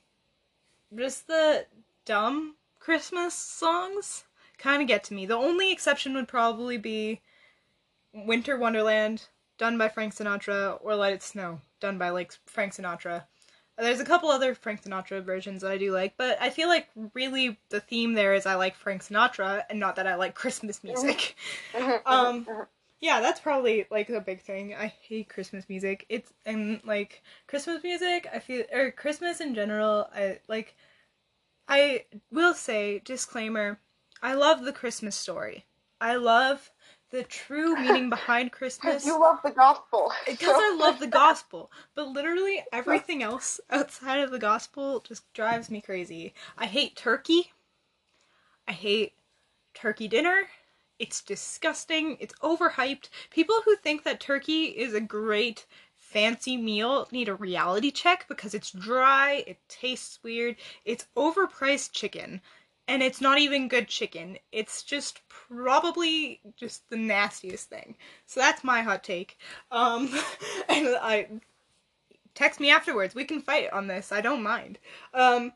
just 0.94 1.26
the 1.26 1.66
dumb 2.04 2.56
Christmas 2.78 3.34
songs 3.34 4.24
kind 4.58 4.82
of 4.82 4.88
get 4.88 5.04
to 5.04 5.14
me. 5.14 5.26
The 5.26 5.36
only 5.36 5.72
exception 5.72 6.14
would 6.14 6.28
probably 6.28 6.78
be 6.78 7.20
Winter 8.12 8.58
Wonderland, 8.58 9.28
done 9.58 9.78
by 9.78 9.88
Frank 9.88 10.14
Sinatra, 10.14 10.78
or 10.82 10.94
Let 10.94 11.12
It 11.12 11.22
Snow, 11.22 11.60
done 11.80 11.98
by 11.98 12.10
like 12.10 12.32
Frank 12.46 12.74
Sinatra. 12.74 13.24
There's 13.78 14.00
a 14.00 14.04
couple 14.04 14.28
other 14.30 14.54
Frank 14.54 14.82
Sinatra 14.82 15.22
versions 15.24 15.62
that 15.62 15.70
I 15.72 15.78
do 15.78 15.92
like, 15.92 16.16
but 16.16 16.40
I 16.40 16.50
feel 16.50 16.68
like 16.68 16.88
really 17.14 17.58
the 17.70 17.80
theme 17.80 18.12
there 18.14 18.34
is 18.34 18.46
I 18.46 18.54
like 18.54 18.76
Frank 18.76 19.02
Sinatra 19.02 19.64
and 19.70 19.80
not 19.80 19.96
that 19.96 20.06
I 20.06 20.14
like 20.16 20.34
Christmas 20.34 20.84
music. 20.84 21.36
Mhm, 21.74 22.02
Um, 22.06 22.44
mhm, 22.46 22.66
yeah, 23.00 23.20
that's 23.20 23.40
probably 23.40 23.86
like 23.90 24.10
a 24.10 24.20
big 24.20 24.40
thing. 24.42 24.74
I 24.74 24.86
hate 24.86 25.28
Christmas 25.28 25.68
music. 25.68 26.06
It's 26.08 26.32
and 26.46 26.80
like 26.84 27.22
Christmas 27.48 27.82
music, 27.82 28.28
I 28.32 28.38
feel 28.38 28.64
or 28.72 28.90
Christmas 28.92 29.40
in 29.40 29.54
general, 29.54 30.08
I 30.14 30.38
like 30.48 30.76
I 31.68 32.04
will 32.30 32.54
say 32.54 33.00
disclaimer, 33.00 33.80
I 34.22 34.34
love 34.34 34.62
the 34.62 34.72
Christmas 34.72 35.16
story. 35.16 35.66
I 36.00 36.16
love 36.16 36.70
the 37.12 37.22
true 37.22 37.76
meaning 37.76 38.10
behind 38.10 38.50
Christmas. 38.58 39.06
You 39.06 39.20
love 39.20 39.38
the 39.44 39.50
gospel. 39.50 40.10
Because 40.26 40.56
I 40.56 40.74
love 40.76 40.98
the 40.98 41.06
gospel. 41.06 41.70
But 41.94 42.08
literally 42.08 42.64
everything 42.72 43.22
else 43.22 43.60
outside 43.70 44.20
of 44.20 44.30
the 44.30 44.38
gospel 44.38 45.00
just 45.00 45.30
drives 45.32 45.70
me 45.70 45.80
crazy. 45.80 46.34
I 46.58 46.66
hate 46.66 46.96
turkey. 46.96 47.52
I 48.66 48.72
hate 48.72 49.12
turkey 49.74 50.08
dinner. 50.08 50.48
It's 50.98 51.22
disgusting. 51.22 52.16
It's 52.18 52.34
overhyped. 52.42 53.08
People 53.30 53.60
who 53.64 53.76
think 53.76 54.04
that 54.04 54.20
turkey 54.20 54.64
is 54.64 54.94
a 54.94 55.00
great 55.00 55.66
fancy 55.96 56.56
meal 56.56 57.08
need 57.10 57.28
a 57.28 57.34
reality 57.34 57.90
check 57.90 58.26
because 58.28 58.54
it's 58.54 58.70
dry, 58.70 59.44
it 59.46 59.58
tastes 59.68 60.18
weird, 60.22 60.56
it's 60.84 61.06
overpriced 61.16 61.92
chicken 61.92 62.42
and 62.88 63.02
it's 63.02 63.20
not 63.20 63.38
even 63.38 63.68
good 63.68 63.88
chicken. 63.88 64.38
It's 64.50 64.82
just 64.82 65.20
probably 65.28 66.40
just 66.56 66.88
the 66.90 66.96
nastiest 66.96 67.68
thing. 67.68 67.96
So 68.26 68.40
that's 68.40 68.64
my 68.64 68.82
hot 68.82 69.04
take. 69.04 69.38
Um, 69.70 70.08
and 70.68 70.88
I 71.00 71.28
text 72.34 72.60
me 72.60 72.70
afterwards. 72.70 73.14
We 73.14 73.24
can 73.24 73.40
fight 73.40 73.72
on 73.72 73.86
this. 73.86 74.12
I 74.12 74.20
don't 74.20 74.42
mind. 74.42 74.78
Um, 75.14 75.52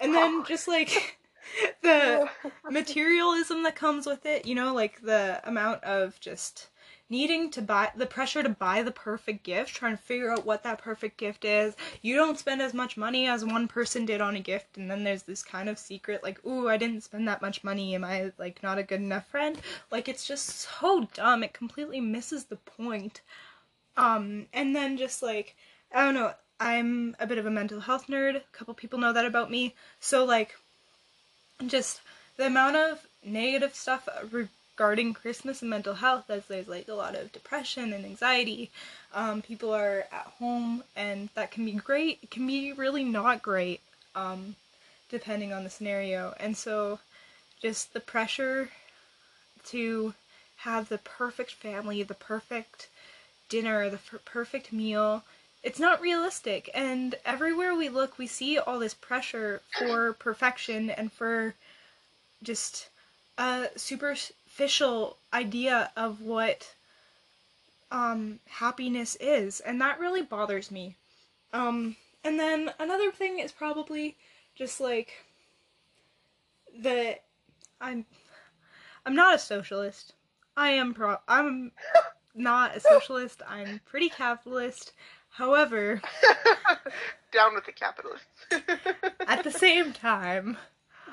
and 0.00 0.14
then 0.14 0.44
just 0.48 0.68
like 0.68 1.18
the 1.82 2.28
materialism 2.70 3.62
that 3.64 3.76
comes 3.76 4.06
with 4.06 4.24
it, 4.26 4.46
you 4.46 4.54
know, 4.54 4.74
like 4.74 5.00
the 5.02 5.40
amount 5.44 5.84
of 5.84 6.18
just 6.20 6.68
needing 7.12 7.50
to 7.50 7.60
buy 7.60 7.92
the 7.94 8.06
pressure 8.06 8.42
to 8.42 8.48
buy 8.48 8.82
the 8.82 8.90
perfect 8.90 9.42
gift, 9.42 9.74
trying 9.74 9.94
to 9.94 10.02
figure 10.02 10.32
out 10.32 10.46
what 10.46 10.62
that 10.62 10.78
perfect 10.78 11.18
gift 11.18 11.44
is. 11.44 11.76
You 12.00 12.16
don't 12.16 12.38
spend 12.38 12.62
as 12.62 12.72
much 12.72 12.96
money 12.96 13.28
as 13.28 13.44
one 13.44 13.68
person 13.68 14.06
did 14.06 14.22
on 14.22 14.34
a 14.34 14.40
gift, 14.40 14.78
and 14.78 14.90
then 14.90 15.04
there's 15.04 15.24
this 15.24 15.42
kind 15.42 15.68
of 15.68 15.78
secret 15.78 16.22
like, 16.22 16.44
ooh, 16.46 16.70
I 16.70 16.78
didn't 16.78 17.02
spend 17.02 17.28
that 17.28 17.42
much 17.42 17.62
money. 17.62 17.94
Am 17.94 18.02
I 18.02 18.32
like 18.38 18.62
not 18.62 18.78
a 18.78 18.82
good 18.82 19.02
enough 19.02 19.26
friend? 19.26 19.58
Like 19.90 20.08
it's 20.08 20.26
just 20.26 20.46
so 20.48 21.06
dumb. 21.12 21.42
It 21.42 21.52
completely 21.52 22.00
misses 22.00 22.44
the 22.44 22.56
point. 22.56 23.20
Um, 23.98 24.46
and 24.54 24.74
then 24.74 24.96
just 24.96 25.22
like 25.22 25.54
I 25.94 26.06
don't 26.06 26.14
know, 26.14 26.32
I'm 26.58 27.14
a 27.20 27.26
bit 27.26 27.36
of 27.36 27.44
a 27.44 27.50
mental 27.50 27.80
health 27.80 28.06
nerd. 28.06 28.36
A 28.36 28.42
couple 28.52 28.72
people 28.72 28.98
know 28.98 29.12
that 29.12 29.26
about 29.26 29.50
me. 29.50 29.74
So 30.00 30.24
like 30.24 30.54
just 31.66 32.00
the 32.38 32.46
amount 32.46 32.76
of 32.76 33.06
negative 33.22 33.74
stuff 33.74 34.08
regarding 34.74 35.12
Christmas 35.12 35.60
and 35.60 35.70
mental 35.70 35.94
health, 35.94 36.30
as 36.30 36.46
there's 36.46 36.68
like 36.68 36.88
a 36.88 36.94
lot 36.94 37.14
of 37.14 37.32
depression 37.32 37.92
and 37.92 38.04
anxiety. 38.04 38.70
Um, 39.12 39.42
people 39.42 39.72
are 39.74 40.06
at 40.10 40.32
home, 40.38 40.82
and 40.96 41.28
that 41.34 41.50
can 41.50 41.64
be 41.64 41.72
great. 41.72 42.18
It 42.22 42.30
can 42.30 42.46
be 42.46 42.72
really 42.72 43.04
not 43.04 43.42
great, 43.42 43.80
um, 44.14 44.56
depending 45.10 45.52
on 45.52 45.64
the 45.64 45.70
scenario. 45.70 46.34
And 46.40 46.56
so, 46.56 47.00
just 47.60 47.92
the 47.92 48.00
pressure 48.00 48.70
to 49.66 50.14
have 50.56 50.88
the 50.88 50.98
perfect 50.98 51.52
family, 51.52 52.02
the 52.02 52.14
perfect 52.14 52.88
dinner, 53.48 53.90
the 53.90 53.98
perfect 54.24 54.72
meal. 54.72 55.22
It's 55.62 55.78
not 55.78 56.00
realistic. 56.00 56.70
And 56.74 57.14
everywhere 57.24 57.74
we 57.74 57.88
look, 57.88 58.18
we 58.18 58.26
see 58.26 58.58
all 58.58 58.78
this 58.78 58.94
pressure 58.94 59.60
for 59.78 60.12
perfection 60.14 60.90
and 60.90 61.12
for 61.12 61.54
just 62.42 62.88
a 63.38 63.68
superficial 64.52 65.16
idea 65.32 65.90
of 65.96 66.20
what 66.20 66.74
um, 67.90 68.38
happiness 68.46 69.16
is. 69.20 69.60
And 69.60 69.80
that 69.80 69.98
really 69.98 70.22
bothers 70.22 70.70
me. 70.70 70.96
Um, 71.52 71.96
and 72.24 72.38
then 72.38 72.70
another 72.78 73.10
thing 73.10 73.38
is 73.38 73.52
probably 73.52 74.16
just 74.54 74.80
like 74.80 75.12
that 76.80 77.22
I'm 77.80 78.04
I'm 79.04 79.14
not 79.14 79.34
a 79.34 79.38
socialist. 79.38 80.14
I 80.56 80.70
am 80.70 80.94
pro 80.94 81.16
I'm 81.26 81.72
not 82.34 82.76
a 82.76 82.80
socialist. 82.80 83.42
I'm 83.46 83.80
pretty 83.84 84.08
capitalist. 84.08 84.92
However, 85.30 86.00
down 87.32 87.54
with 87.54 87.66
the 87.66 87.72
capitalists. 87.72 88.26
at 89.26 89.44
the 89.44 89.50
same 89.50 89.92
time, 89.92 90.56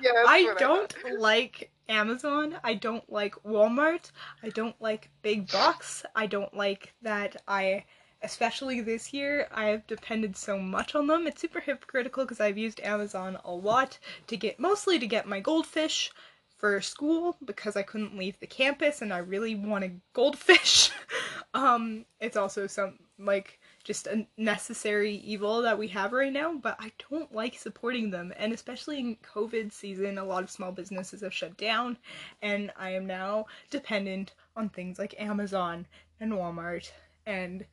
that's 0.04 0.30
I 0.30 0.54
don't 0.58 0.94
thought. 0.94 1.20
like 1.20 1.72
Amazon. 1.88 2.56
I 2.64 2.76
don't 2.76 3.10
like 3.12 3.36
Walmart. 3.44 4.12
I 4.44 4.50
don't 4.50 4.80
like 4.80 5.10
big 5.22 5.52
box. 5.52 6.06
I 6.16 6.28
don't 6.28 6.54
like 6.54 6.94
that 7.02 7.42
I 7.48 7.86
especially 8.22 8.82
this 8.82 9.14
year 9.14 9.48
I've 9.52 9.88
depended 9.88 10.36
so 10.36 10.58
much 10.58 10.94
on 10.94 11.08
them. 11.08 11.26
It's 11.26 11.42
super 11.42 11.60
hypocritical 11.60 12.26
because 12.26 12.42
I've 12.42 12.58
used 12.58 12.82
Amazon 12.82 13.38
a 13.46 13.52
lot 13.52 13.98
to 14.28 14.38
get 14.38 14.60
mostly 14.60 15.00
to 15.00 15.08
get 15.08 15.28
my 15.28 15.40
goldfish 15.40 16.12
for 16.58 16.82
school 16.82 17.38
because 17.46 17.78
I 17.78 17.84
couldn't 17.84 18.18
leave 18.18 18.38
the 18.40 18.48
campus 18.48 19.02
and 19.02 19.14
I 19.14 19.20
really 19.20 19.56
wanted 19.56 20.02
goldfish. 20.14 20.92
um 21.54 22.06
it's 22.20 22.38
also 22.38 22.68
some 22.68 23.00
like 23.18 23.59
just 23.84 24.08
a 24.08 24.26
necessary 24.38 25.16
evil 25.16 25.62
that 25.62 25.78
we 25.78 25.88
have 25.90 26.14
right 26.14 26.34
now, 26.34 26.54
but 26.54 26.76
I 26.80 26.92
don't 27.10 27.34
like 27.34 27.58
supporting 27.58 28.10
them. 28.10 28.34
And 28.38 28.54
especially 28.54 29.00
in 29.00 29.18
COVID 29.18 29.72
season, 29.72 30.18
a 30.18 30.24
lot 30.24 30.44
of 30.44 30.52
small 30.52 30.72
businesses 30.72 31.22
have 31.22 31.34
shut 31.34 31.58
down, 31.58 31.98
and 32.42 32.72
I 32.78 32.92
am 32.92 33.06
now 33.06 33.46
dependent 33.70 34.34
on 34.56 34.70
things 34.70 35.00
like 35.00 35.20
Amazon 35.20 35.88
and 36.20 36.34
Walmart 36.34 36.92
and 37.26 37.66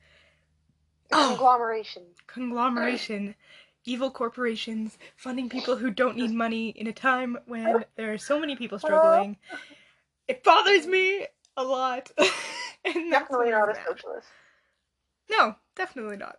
Oh. 1.11 1.27
Conglomeration. 1.29 2.03
conglomeration, 2.27 3.35
evil 3.85 4.11
corporations 4.11 4.97
funding 5.15 5.49
people 5.49 5.77
who 5.77 5.89
don't 5.89 6.17
need 6.17 6.31
money 6.31 6.69
in 6.69 6.87
a 6.87 6.93
time 6.93 7.37
when 7.45 7.85
there 7.95 8.13
are 8.13 8.17
so 8.17 8.39
many 8.39 8.55
people 8.55 8.79
struggling. 8.79 9.37
It 10.27 10.43
bothers 10.43 10.85
me 10.85 11.25
a 11.55 11.63
lot. 11.63 12.11
and 12.17 13.13
that's 13.13 13.29
Definitely 13.29 13.51
not 13.51 13.69
a 13.69 13.75
socialist. 13.75 14.27
No, 15.29 15.55
definitely 15.75 16.17
not. 16.17 16.37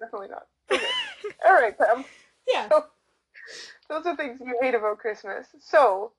Definitely 0.00 0.28
not. 0.28 0.46
Okay. 0.70 0.84
All 1.46 1.54
right, 1.54 1.76
Pam. 1.76 2.04
Yeah. 2.46 2.68
Those 3.88 4.06
are 4.06 4.16
things 4.16 4.40
you 4.40 4.58
hate 4.60 4.74
about 4.74 4.98
Christmas. 4.98 5.46
So, 5.60 6.12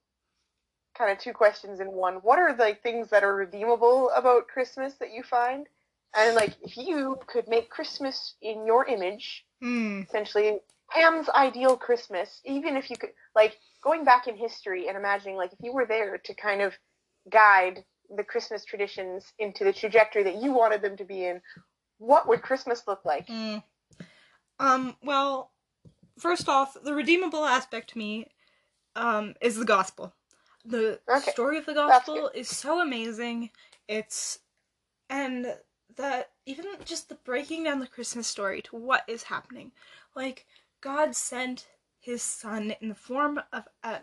kind 0.97 1.11
of 1.11 1.17
two 1.17 1.33
questions 1.33 1.79
in 1.79 1.91
one. 1.91 2.15
What 2.15 2.39
are 2.39 2.55
like 2.55 2.81
things 2.83 3.09
that 3.09 3.23
are 3.23 3.35
redeemable 3.35 4.09
about 4.15 4.47
Christmas 4.47 4.93
that 4.95 5.11
you 5.11 5.23
find? 5.23 5.67
And 6.15 6.35
like, 6.35 6.55
if 6.61 6.77
you 6.77 7.17
could 7.27 7.47
make 7.47 7.69
Christmas 7.69 8.35
in 8.41 8.65
your 8.65 8.85
image, 8.85 9.45
Hmm. 9.61 10.01
essentially 10.01 10.59
Pam's 10.91 11.29
ideal 11.29 11.77
Christmas, 11.77 12.41
even 12.45 12.75
if 12.77 12.89
you 12.89 12.97
could, 12.97 13.11
like, 13.33 13.57
going 13.83 14.03
back 14.03 14.27
in 14.27 14.35
history 14.35 14.87
and 14.87 14.97
imagining, 14.97 15.37
like, 15.37 15.53
if 15.53 15.59
you 15.61 15.73
were 15.73 15.85
there 15.87 16.17
to 16.17 16.33
kind 16.35 16.61
of 16.61 16.73
guide 17.31 17.83
the 18.15 18.23
Christmas 18.23 18.65
traditions 18.65 19.25
into 19.39 19.63
the 19.63 19.73
trajectory 19.73 20.23
that 20.23 20.41
you 20.41 20.51
wanted 20.51 20.81
them 20.81 20.97
to 20.97 21.05
be 21.05 21.25
in, 21.25 21.41
what 21.97 22.27
would 22.27 22.41
Christmas 22.41 22.83
look 22.87 23.05
like? 23.05 23.27
Mm. 23.27 23.63
Um, 24.59 24.95
well, 25.03 25.51
first 26.17 26.47
off, 26.47 26.77
the 26.83 26.93
redeemable 26.93 27.45
aspect 27.45 27.91
to 27.91 27.97
me 27.97 28.27
um, 28.95 29.35
is 29.41 29.57
the 29.57 29.65
gospel. 29.65 30.13
The 30.65 30.99
Okay, 31.09 31.31
story 31.31 31.57
of 31.57 31.65
the 31.65 31.73
gospel 31.73 32.31
is 32.33 32.47
so 32.47 32.81
amazing. 32.81 33.49
It's 33.87 34.39
and 35.09 35.55
that 35.95 36.31
even 36.45 36.65
just 36.85 37.09
the 37.09 37.15
breaking 37.15 37.65
down 37.65 37.79
the 37.79 37.87
Christmas 37.87 38.27
story 38.27 38.61
to 38.63 38.75
what 38.75 39.03
is 39.07 39.23
happening. 39.23 39.71
Like 40.15 40.45
God 40.81 41.15
sent 41.15 41.67
his 41.99 42.21
son 42.21 42.75
in 42.81 42.89
the 42.89 42.95
form 42.95 43.39
of 43.51 43.67
a 43.83 43.99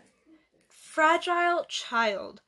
fragile 0.67 1.65
child 1.67 2.41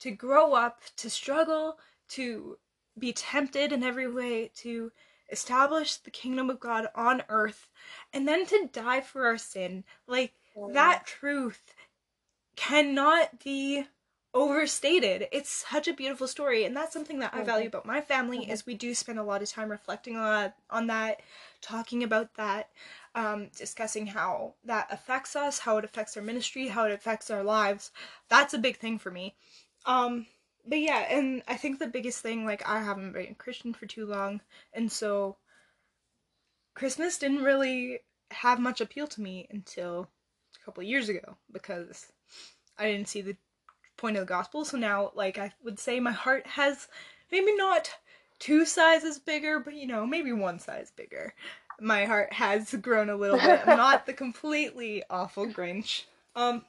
to 0.00 0.10
grow 0.10 0.54
up, 0.54 0.80
to 0.96 1.10
struggle, 1.10 1.78
to 2.10 2.58
be 2.98 3.12
tempted 3.12 3.72
in 3.72 3.82
every 3.82 4.10
way, 4.10 4.50
to 4.56 4.92
establish 5.30 5.96
the 5.96 6.10
kingdom 6.10 6.50
of 6.50 6.60
God 6.60 6.88
on 6.94 7.22
earth, 7.28 7.68
and 8.12 8.26
then 8.26 8.46
to 8.46 8.68
die 8.72 9.00
for 9.00 9.26
our 9.26 9.38
sin. 9.38 9.84
Like, 10.06 10.32
that 10.72 11.06
truth 11.06 11.74
cannot 12.56 13.42
be 13.42 13.84
overstated. 14.34 15.28
It's 15.32 15.64
such 15.70 15.88
a 15.88 15.94
beautiful 15.94 16.28
story, 16.28 16.64
and 16.64 16.76
that's 16.76 16.92
something 16.92 17.20
that 17.20 17.32
I 17.34 17.42
value 17.42 17.68
about 17.68 17.86
my 17.86 18.00
family 18.00 18.50
is 18.50 18.66
we 18.66 18.74
do 18.74 18.94
spend 18.94 19.18
a 19.18 19.22
lot 19.22 19.42
of 19.42 19.50
time 19.50 19.70
reflecting 19.70 20.16
on 20.16 20.52
on 20.70 20.86
that, 20.88 21.22
talking 21.62 22.02
about 22.02 22.34
that, 22.34 22.70
um, 23.14 23.48
discussing 23.56 24.06
how 24.06 24.54
that 24.64 24.88
affects 24.90 25.36
us, 25.36 25.60
how 25.60 25.78
it 25.78 25.84
affects 25.84 26.16
our 26.16 26.22
ministry, 26.22 26.68
how 26.68 26.84
it 26.84 26.92
affects 26.92 27.30
our 27.30 27.42
lives. 27.42 27.90
That's 28.28 28.54
a 28.54 28.58
big 28.58 28.76
thing 28.76 28.98
for 28.98 29.10
me. 29.10 29.34
Um, 29.86 30.26
but 30.66 30.80
yeah, 30.80 31.06
and 31.10 31.42
I 31.46 31.56
think 31.56 31.78
the 31.78 31.86
biggest 31.86 32.20
thing, 32.20 32.44
like, 32.44 32.68
I 32.68 32.82
haven't 32.82 33.12
been 33.12 33.32
a 33.32 33.34
Christian 33.34 33.72
for 33.72 33.86
too 33.86 34.06
long, 34.06 34.40
and 34.72 34.90
so 34.90 35.36
Christmas 36.74 37.18
didn't 37.18 37.42
really 37.42 38.00
have 38.30 38.58
much 38.58 38.80
appeal 38.80 39.06
to 39.06 39.20
me 39.22 39.46
until 39.50 40.08
a 40.60 40.64
couple 40.64 40.82
of 40.82 40.88
years 40.88 41.08
ago 41.08 41.36
because 41.52 42.06
I 42.78 42.90
didn't 42.90 43.08
see 43.08 43.22
the 43.22 43.36
point 43.96 44.16
of 44.16 44.20
the 44.20 44.26
gospel. 44.26 44.64
So 44.64 44.76
now, 44.76 45.12
like, 45.14 45.38
I 45.38 45.52
would 45.64 45.78
say 45.78 46.00
my 46.00 46.12
heart 46.12 46.46
has 46.46 46.88
maybe 47.30 47.54
not 47.56 47.90
two 48.38 48.64
sizes 48.64 49.18
bigger, 49.18 49.60
but 49.60 49.74
you 49.74 49.86
know, 49.86 50.06
maybe 50.06 50.32
one 50.32 50.58
size 50.58 50.92
bigger. 50.94 51.34
My 51.80 52.04
heart 52.04 52.32
has 52.32 52.74
grown 52.74 53.10
a 53.10 53.16
little 53.16 53.38
bit. 53.38 53.60
I'm 53.66 53.76
not 53.76 54.06
the 54.06 54.12
completely 54.24 55.02
awful 55.10 55.46
Grinch. 55.46 56.04
Um, 56.34 56.64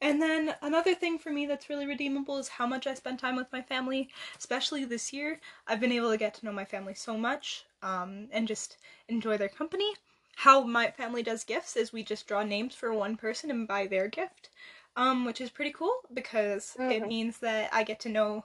And 0.00 0.20
then 0.20 0.54
another 0.62 0.94
thing 0.94 1.18
for 1.18 1.30
me 1.30 1.46
that's 1.46 1.68
really 1.68 1.86
redeemable 1.86 2.38
is 2.38 2.48
how 2.48 2.66
much 2.66 2.86
I 2.86 2.94
spend 2.94 3.18
time 3.18 3.36
with 3.36 3.52
my 3.52 3.60
family, 3.60 4.08
especially 4.38 4.84
this 4.84 5.12
year. 5.12 5.40
I've 5.66 5.80
been 5.80 5.92
able 5.92 6.10
to 6.10 6.16
get 6.16 6.34
to 6.34 6.46
know 6.46 6.52
my 6.52 6.64
family 6.64 6.94
so 6.94 7.16
much 7.16 7.64
um, 7.82 8.28
and 8.32 8.48
just 8.48 8.78
enjoy 9.08 9.36
their 9.36 9.48
company. 9.48 9.92
How 10.36 10.62
my 10.62 10.90
family 10.90 11.22
does 11.22 11.44
gifts 11.44 11.76
is 11.76 11.92
we 11.92 12.02
just 12.02 12.26
draw 12.26 12.42
names 12.42 12.74
for 12.74 12.94
one 12.94 13.16
person 13.16 13.50
and 13.50 13.68
buy 13.68 13.86
their 13.86 14.08
gift, 14.08 14.48
um, 14.96 15.26
which 15.26 15.40
is 15.40 15.50
pretty 15.50 15.72
cool 15.72 15.94
because 16.14 16.76
mm-hmm. 16.78 16.90
it 16.90 17.06
means 17.06 17.38
that 17.40 17.68
I 17.72 17.84
get 17.84 18.00
to 18.00 18.08
know 18.08 18.44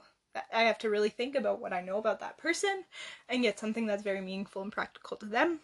I 0.52 0.64
have 0.64 0.78
to 0.80 0.90
really 0.90 1.08
think 1.08 1.34
about 1.34 1.60
what 1.60 1.72
I 1.72 1.80
know 1.80 1.96
about 1.96 2.20
that 2.20 2.36
person 2.36 2.84
and 3.28 3.42
get 3.42 3.58
something 3.58 3.86
that's 3.86 4.02
very 4.02 4.20
meaningful 4.20 4.60
and 4.60 4.70
practical 4.70 5.16
to 5.16 5.26
them. 5.26 5.60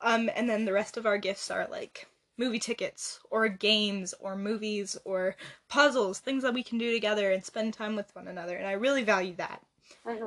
Um, 0.00 0.28
and 0.34 0.50
then 0.50 0.64
the 0.64 0.72
rest 0.72 0.96
of 0.96 1.06
our 1.06 1.18
gifts 1.18 1.50
are 1.50 1.68
like 1.70 2.08
movie 2.38 2.58
tickets 2.58 3.20
or 3.30 3.48
games 3.48 4.14
or 4.20 4.36
movies 4.36 4.96
or 5.04 5.36
puzzles, 5.68 6.18
things 6.18 6.42
that 6.42 6.54
we 6.54 6.62
can 6.62 6.78
do 6.78 6.92
together 6.92 7.30
and 7.30 7.44
spend 7.44 7.74
time 7.74 7.96
with 7.96 8.14
one 8.14 8.28
another. 8.28 8.56
And 8.56 8.66
I 8.66 8.72
really 8.72 9.02
value 9.02 9.34
that. 9.36 9.62
Mm-hmm. 10.06 10.26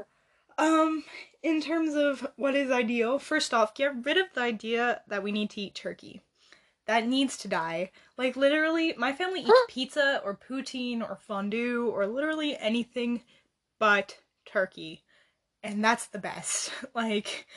Um, 0.58 1.04
in 1.42 1.62
terms 1.62 1.96
of 1.96 2.28
what 2.36 2.56
is 2.56 2.70
ideal, 2.70 3.18
first 3.18 3.54
off, 3.54 3.74
get 3.74 4.06
rid 4.06 4.18
of 4.18 4.28
the 4.34 4.42
idea 4.42 5.02
that 5.08 5.24
we 5.24 5.32
need 5.32 5.50
to 5.52 5.62
eat 5.62 5.76
turkey. 5.76 6.22
That 6.86 7.08
needs 7.08 7.38
to 7.38 7.48
die. 7.48 7.92
Like 8.18 8.36
literally, 8.36 8.94
my 8.98 9.14
family 9.14 9.42
eats 9.42 9.62
pizza 9.70 10.22
or 10.26 10.36
poutine 10.36 11.02
or 11.02 11.16
fondue 11.16 11.88
or 11.90 12.08
literally 12.08 12.58
anything 12.58 13.22
but 13.78 14.18
turkey. 14.46 15.04
And 15.64 15.84
that's 15.84 16.08
the 16.08 16.20
best. 16.20 16.72
like 16.96 17.48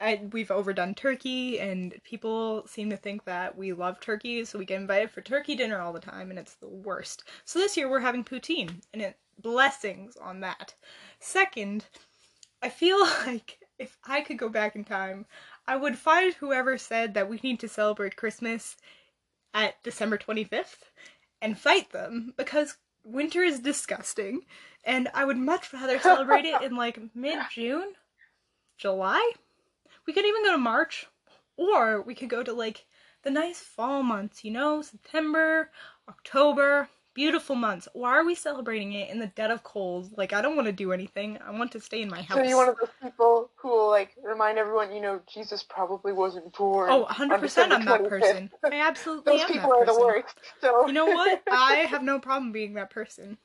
I, 0.00 0.28
we've 0.32 0.50
overdone 0.50 0.94
turkey, 0.94 1.58
and 1.58 1.94
people 2.04 2.66
seem 2.66 2.90
to 2.90 2.96
think 2.96 3.24
that 3.24 3.56
we 3.56 3.72
love 3.72 4.00
turkey, 4.00 4.44
so 4.44 4.58
we 4.58 4.64
get 4.64 4.80
invited 4.80 5.10
for 5.10 5.20
turkey 5.20 5.54
dinner 5.54 5.80
all 5.80 5.92
the 5.92 6.00
time, 6.00 6.30
and 6.30 6.38
it's 6.38 6.54
the 6.54 6.68
worst. 6.68 7.24
So 7.44 7.58
this 7.58 7.76
year 7.76 7.88
we're 7.88 8.00
having 8.00 8.24
poutine, 8.24 8.82
and 8.92 9.02
it 9.02 9.18
blessings 9.40 10.16
on 10.16 10.40
that. 10.40 10.74
Second, 11.18 11.86
I 12.62 12.68
feel 12.68 12.98
like 13.26 13.58
if 13.78 13.96
I 14.06 14.20
could 14.20 14.38
go 14.38 14.48
back 14.48 14.76
in 14.76 14.84
time, 14.84 15.26
I 15.66 15.76
would 15.76 15.98
find 15.98 16.34
whoever 16.34 16.78
said 16.78 17.14
that 17.14 17.28
we 17.28 17.40
need 17.42 17.60
to 17.60 17.68
celebrate 17.68 18.16
Christmas 18.16 18.76
at 19.54 19.82
December 19.82 20.18
25th 20.18 20.90
and 21.40 21.58
fight 21.58 21.90
them 21.90 22.34
because 22.36 22.76
winter 23.04 23.42
is 23.42 23.60
disgusting, 23.60 24.42
and 24.84 25.08
I 25.14 25.24
would 25.24 25.38
much 25.38 25.72
rather 25.72 25.98
celebrate 25.98 26.44
it 26.44 26.60
in 26.62 26.76
like 26.76 26.98
mid 27.14 27.38
June, 27.50 27.94
July 28.76 29.32
we 30.06 30.12
could 30.12 30.24
even 30.24 30.44
go 30.44 30.52
to 30.52 30.58
March, 30.58 31.06
or 31.56 32.02
we 32.02 32.14
could 32.14 32.30
go 32.30 32.42
to 32.42 32.52
like 32.52 32.86
the 33.22 33.30
nice 33.30 33.60
fall 33.60 34.02
months, 34.02 34.44
you 34.44 34.50
know, 34.50 34.82
September, 34.82 35.70
October, 36.08 36.88
beautiful 37.14 37.56
months. 37.56 37.88
Why 37.92 38.10
are 38.10 38.24
we 38.24 38.34
celebrating 38.34 38.92
it 38.92 39.10
in 39.10 39.18
the 39.18 39.26
dead 39.26 39.50
of 39.50 39.64
cold? 39.64 40.16
Like, 40.16 40.32
I 40.32 40.42
don't 40.42 40.54
want 40.54 40.66
to 40.66 40.72
do 40.72 40.92
anything. 40.92 41.38
I 41.44 41.50
want 41.50 41.72
to 41.72 41.80
stay 41.80 42.02
in 42.02 42.10
my 42.10 42.22
house. 42.22 42.38
So 42.38 42.44
you're 42.44 42.56
one 42.56 42.68
of 42.68 42.76
those 42.80 42.90
people 43.02 43.50
who 43.56 43.68
will 43.68 43.88
like 43.88 44.10
remind 44.22 44.58
everyone, 44.58 44.94
you 44.94 45.00
know, 45.00 45.20
Jesus 45.26 45.62
probably 45.62 46.12
wasn't 46.12 46.56
born. 46.56 46.90
Oh, 46.90 47.00
100 47.00 47.40
percent. 47.40 47.72
I'm 47.72 47.84
that 47.86 48.04
person. 48.04 48.50
I 48.64 48.80
absolutely 48.80 49.32
those 49.32 49.42
am 49.42 49.48
people 49.48 49.72
are 49.72 49.86
person. 49.86 49.94
the 49.94 50.00
worst. 50.00 50.36
So 50.60 50.86
you 50.86 50.92
know 50.92 51.06
what? 51.06 51.42
I 51.50 51.86
have 51.88 52.02
no 52.02 52.20
problem 52.20 52.52
being 52.52 52.74
that 52.74 52.90
person. 52.90 53.38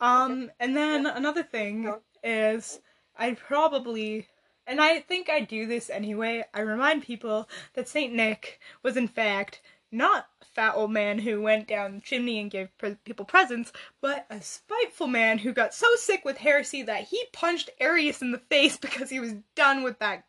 Um, 0.00 0.50
and 0.60 0.76
then 0.76 1.06
another 1.06 1.42
thing 1.42 1.92
is 2.22 2.78
I 3.16 3.32
probably 3.32 4.28
and 4.68 4.80
I 4.80 5.00
think 5.00 5.30
I 5.30 5.40
do 5.40 5.66
this 5.66 5.88
anyway. 5.88 6.44
I 6.52 6.60
remind 6.60 7.02
people 7.02 7.48
that 7.74 7.88
St. 7.88 8.12
Nick 8.12 8.60
was, 8.82 8.96
in 8.96 9.08
fact, 9.08 9.62
not 9.90 10.26
a 10.42 10.44
fat 10.44 10.74
old 10.74 10.90
man 10.90 11.18
who 11.18 11.40
went 11.40 11.66
down 11.66 11.94
the 11.94 12.00
chimney 12.02 12.38
and 12.38 12.50
gave 12.50 12.68
pre- 12.76 12.96
people 13.06 13.24
presents, 13.24 13.72
but 14.02 14.26
a 14.28 14.42
spiteful 14.42 15.06
man 15.06 15.38
who 15.38 15.52
got 15.54 15.72
so 15.72 15.86
sick 15.96 16.24
with 16.24 16.36
heresy 16.36 16.82
that 16.82 17.04
he 17.04 17.24
punched 17.32 17.70
Arius 17.80 18.20
in 18.20 18.30
the 18.30 18.38
face 18.38 18.76
because 18.80 19.08
he 19.08 19.20
was 19.20 19.34
done 19.54 19.82
with 19.82 19.98
that 20.00 20.24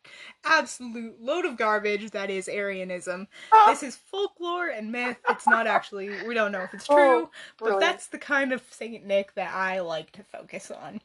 absolute 0.46 1.22
load 1.22 1.46
of 1.46 1.58
garbage 1.58 2.12
that 2.12 2.30
is 2.30 2.48
Arianism. 2.48 3.28
Oh. 3.52 3.66
This 3.70 3.84
is 3.84 3.98
folklore 3.98 4.70
and 4.70 4.92
myth. 4.92 5.18
It's 5.30 5.48
not 5.48 5.68
actually, 5.68 6.10
we 6.26 6.34
don't 6.34 6.54
know 6.54 6.62
if 6.62 6.74
it's 6.74 6.86
oh, 6.90 6.96
true, 6.96 7.24
oh, 7.24 7.30
but 7.60 7.80
that's 7.82 8.08
the 8.08 8.18
kind 8.18 8.54
of 8.54 8.64
St. 8.72 9.06
Nick 9.06 9.36
that 9.36 9.54
I 9.54 9.82
like 9.82 10.12
to 10.14 10.24
focus 10.24 10.72
on. 10.72 11.02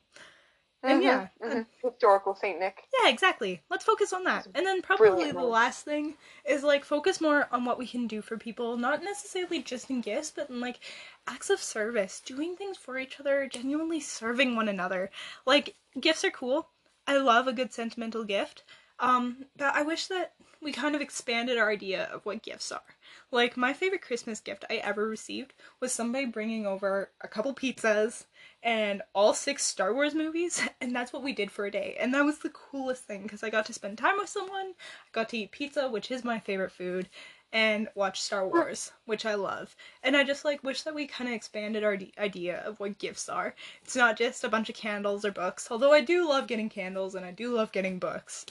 And 0.85 1.01
mm-hmm, 1.01 1.03
yeah, 1.03 1.29
mm-hmm. 1.42 1.62
historical 1.83 2.35
Saint 2.35 2.61
Nick. 2.61 2.85
Yeah, 3.03 3.09
exactly. 3.09 3.62
Let's 3.70 3.87
focus 3.87 4.12
on 4.12 4.25
that. 4.25 4.47
And 4.55 4.66
then 4.66 4.83
probably 4.83 5.33
the 5.33 5.42
last 5.42 5.87
thing 5.87 6.14
is 6.47 6.62
like 6.62 6.85
focus 6.85 7.23
more 7.23 7.49
on 7.51 7.64
what 7.64 7.79
we 7.79 7.87
can 7.87 8.07
do 8.07 8.20
for 8.20 8.37
people, 8.37 8.77
not 8.77 9.03
necessarily 9.03 9.62
just 9.62 9.88
in 9.88 10.03
gifts, 10.03 10.31
but 10.31 10.51
in 10.51 10.61
like 10.61 10.81
acts 11.27 11.49
of 11.49 11.62
service, 11.62 12.20
doing 12.20 12.55
things 12.55 12.77
for 12.77 12.99
each 12.99 13.18
other, 13.18 13.49
genuinely 13.51 13.99
serving 13.99 14.57
one 14.57 14.68
another. 14.68 15.11
Like 15.47 15.75
gifts 15.99 16.23
are 16.23 16.31
cool. 16.31 16.68
I 17.07 17.16
love 17.16 17.49
a 17.49 17.55
good 17.55 17.73
sentimental 17.73 18.25
gift. 18.25 18.62
Um, 19.01 19.47
but 19.57 19.75
I 19.75 19.83
wish 19.83 20.07
that 20.09 20.35
we 20.61 20.70
kind 20.70 20.94
of 20.94 21.01
expanded 21.01 21.57
our 21.57 21.70
idea 21.70 22.05
of 22.12 22.27
what 22.27 22.42
gifts 22.42 22.70
are. 22.70 22.83
Like 23.31 23.57
my 23.57 23.73
favorite 23.73 24.03
Christmas 24.03 24.40
gift 24.40 24.64
I 24.68 24.77
ever 24.77 25.09
received 25.09 25.55
was 25.81 25.92
somebody 25.92 26.27
bringing 26.27 26.66
over 26.66 27.11
a 27.20 27.29
couple 27.29 27.55
pizzas 27.55 28.27
and 28.64 29.03
all 29.14 29.35
six 29.35 29.64
Star 29.64 29.92
Wars 29.92 30.14
movies, 30.14 30.61
and 30.81 30.96
that's 30.96 31.12
what 31.12 31.22
we 31.22 31.35
did 31.35 31.50
for 31.50 31.66
a 31.66 31.70
day. 31.70 31.96
And 32.00 32.12
that 32.14 32.24
was 32.24 32.38
the 32.38 32.48
coolest 32.48 33.05
thing 33.05 33.22
because 33.22 33.44
I 33.44 33.50
got 33.50 33.66
to 33.66 33.74
spend 33.74 33.98
time 33.98 34.16
with 34.18 34.31
someone, 34.31 34.72
I 34.79 35.11
got 35.12 35.29
to 35.29 35.38
eat 35.38 35.53
pizza, 35.53 35.88
which 35.88 36.11
is 36.11 36.24
my 36.24 36.40
favorite 36.40 36.72
food, 36.72 37.09
and 37.53 37.88
watch 37.94 38.20
Star 38.20 38.48
Wars, 38.48 38.90
which 39.05 39.27
I 39.27 39.35
love. 39.35 39.77
And 40.03 40.16
I 40.16 40.24
just 40.24 40.44
like 40.44 40.64
wish 40.64 40.83
that 40.83 40.94
we 40.94 41.07
kind 41.07 41.29
of 41.29 41.35
expanded 41.37 41.85
our 41.85 41.98
d- 41.98 42.12
idea 42.18 42.61
of 42.61 42.81
what 42.81 42.98
gifts 42.98 43.29
are. 43.29 43.55
It's 43.83 43.94
not 43.94 44.16
just 44.16 44.42
a 44.42 44.48
bunch 44.48 44.70
of 44.70 44.74
candles 44.74 45.24
or 45.24 45.31
books, 45.31 45.68
although 45.70 45.92
I 45.92 46.00
do 46.00 46.27
love 46.27 46.48
getting 46.48 46.70
candles 46.70 47.14
and 47.14 47.24
I 47.24 47.31
do 47.31 47.55
love 47.55 47.70
getting 47.70 47.98
books. 47.98 48.46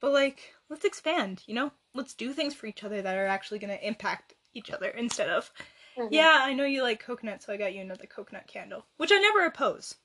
But 0.00 0.12
like, 0.12 0.54
let's 0.70 0.84
expand, 0.84 1.42
you 1.46 1.54
know? 1.54 1.72
Let's 1.94 2.14
do 2.14 2.32
things 2.32 2.54
for 2.54 2.66
each 2.66 2.84
other 2.84 3.02
that 3.02 3.16
are 3.18 3.26
actually 3.26 3.58
going 3.58 3.76
to 3.76 3.86
impact 3.86 4.34
each 4.54 4.70
other 4.70 4.88
instead 4.88 5.28
of 5.28 5.50
Mm-hmm. 5.98 6.14
Yeah, 6.14 6.40
I 6.42 6.54
know 6.54 6.64
you 6.64 6.82
like 6.82 7.04
coconut, 7.04 7.42
so 7.42 7.52
I 7.52 7.56
got 7.56 7.74
you 7.74 7.80
another 7.80 8.06
coconut 8.06 8.46
candle, 8.46 8.86
which 8.98 9.10
I 9.12 9.18
never 9.18 9.44
oppose, 9.44 9.96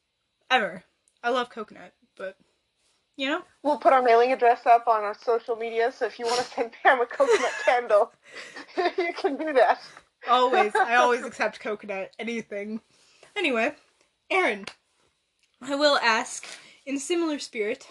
ever. 0.49 0.83
I 1.23 1.29
love 1.29 1.51
coconut, 1.51 1.93
but 2.17 2.35
you 3.15 3.29
know. 3.29 3.43
We'll 3.61 3.77
put 3.77 3.93
our 3.93 4.01
mailing 4.01 4.31
address 4.31 4.65
up 4.65 4.87
on 4.87 5.03
our 5.03 5.13
social 5.13 5.55
media, 5.55 5.91
so 5.91 6.05
if 6.05 6.17
you 6.17 6.25
want 6.25 6.39
to 6.39 6.45
send 6.45 6.71
Pam 6.83 6.99
a 6.99 7.05
coconut 7.05 7.51
candle, 7.63 8.11
you 8.97 9.13
can 9.13 9.37
do 9.37 9.53
that. 9.53 9.79
Always, 10.27 10.73
I 10.75 10.95
always 10.97 11.23
accept 11.23 11.59
coconut, 11.59 12.11
anything. 12.17 12.81
Anyway, 13.35 13.73
Aaron, 14.31 14.65
I 15.61 15.75
will 15.75 15.97
ask 15.97 16.45
in 16.87 16.97
similar 16.97 17.37
spirit, 17.37 17.87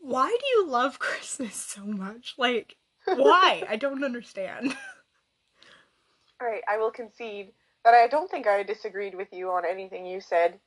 why 0.00 0.28
do 0.28 0.46
you 0.46 0.68
love 0.68 0.98
Christmas 0.98 1.54
so 1.54 1.84
much? 1.84 2.34
Like, 2.36 2.76
why? 3.06 3.64
I 3.68 3.76
don't 3.76 4.02
understand. 4.02 4.76
All 6.40 6.46
right, 6.48 6.62
I 6.68 6.78
will 6.78 6.90
concede 6.92 7.52
that 7.84 7.94
I 7.94 8.06
don't 8.06 8.30
think 8.30 8.46
I 8.46 8.62
disagreed 8.62 9.14
with 9.14 9.28
you 9.32 9.50
on 9.50 9.64
anything 9.64 10.06
you 10.06 10.20
said. 10.20 10.60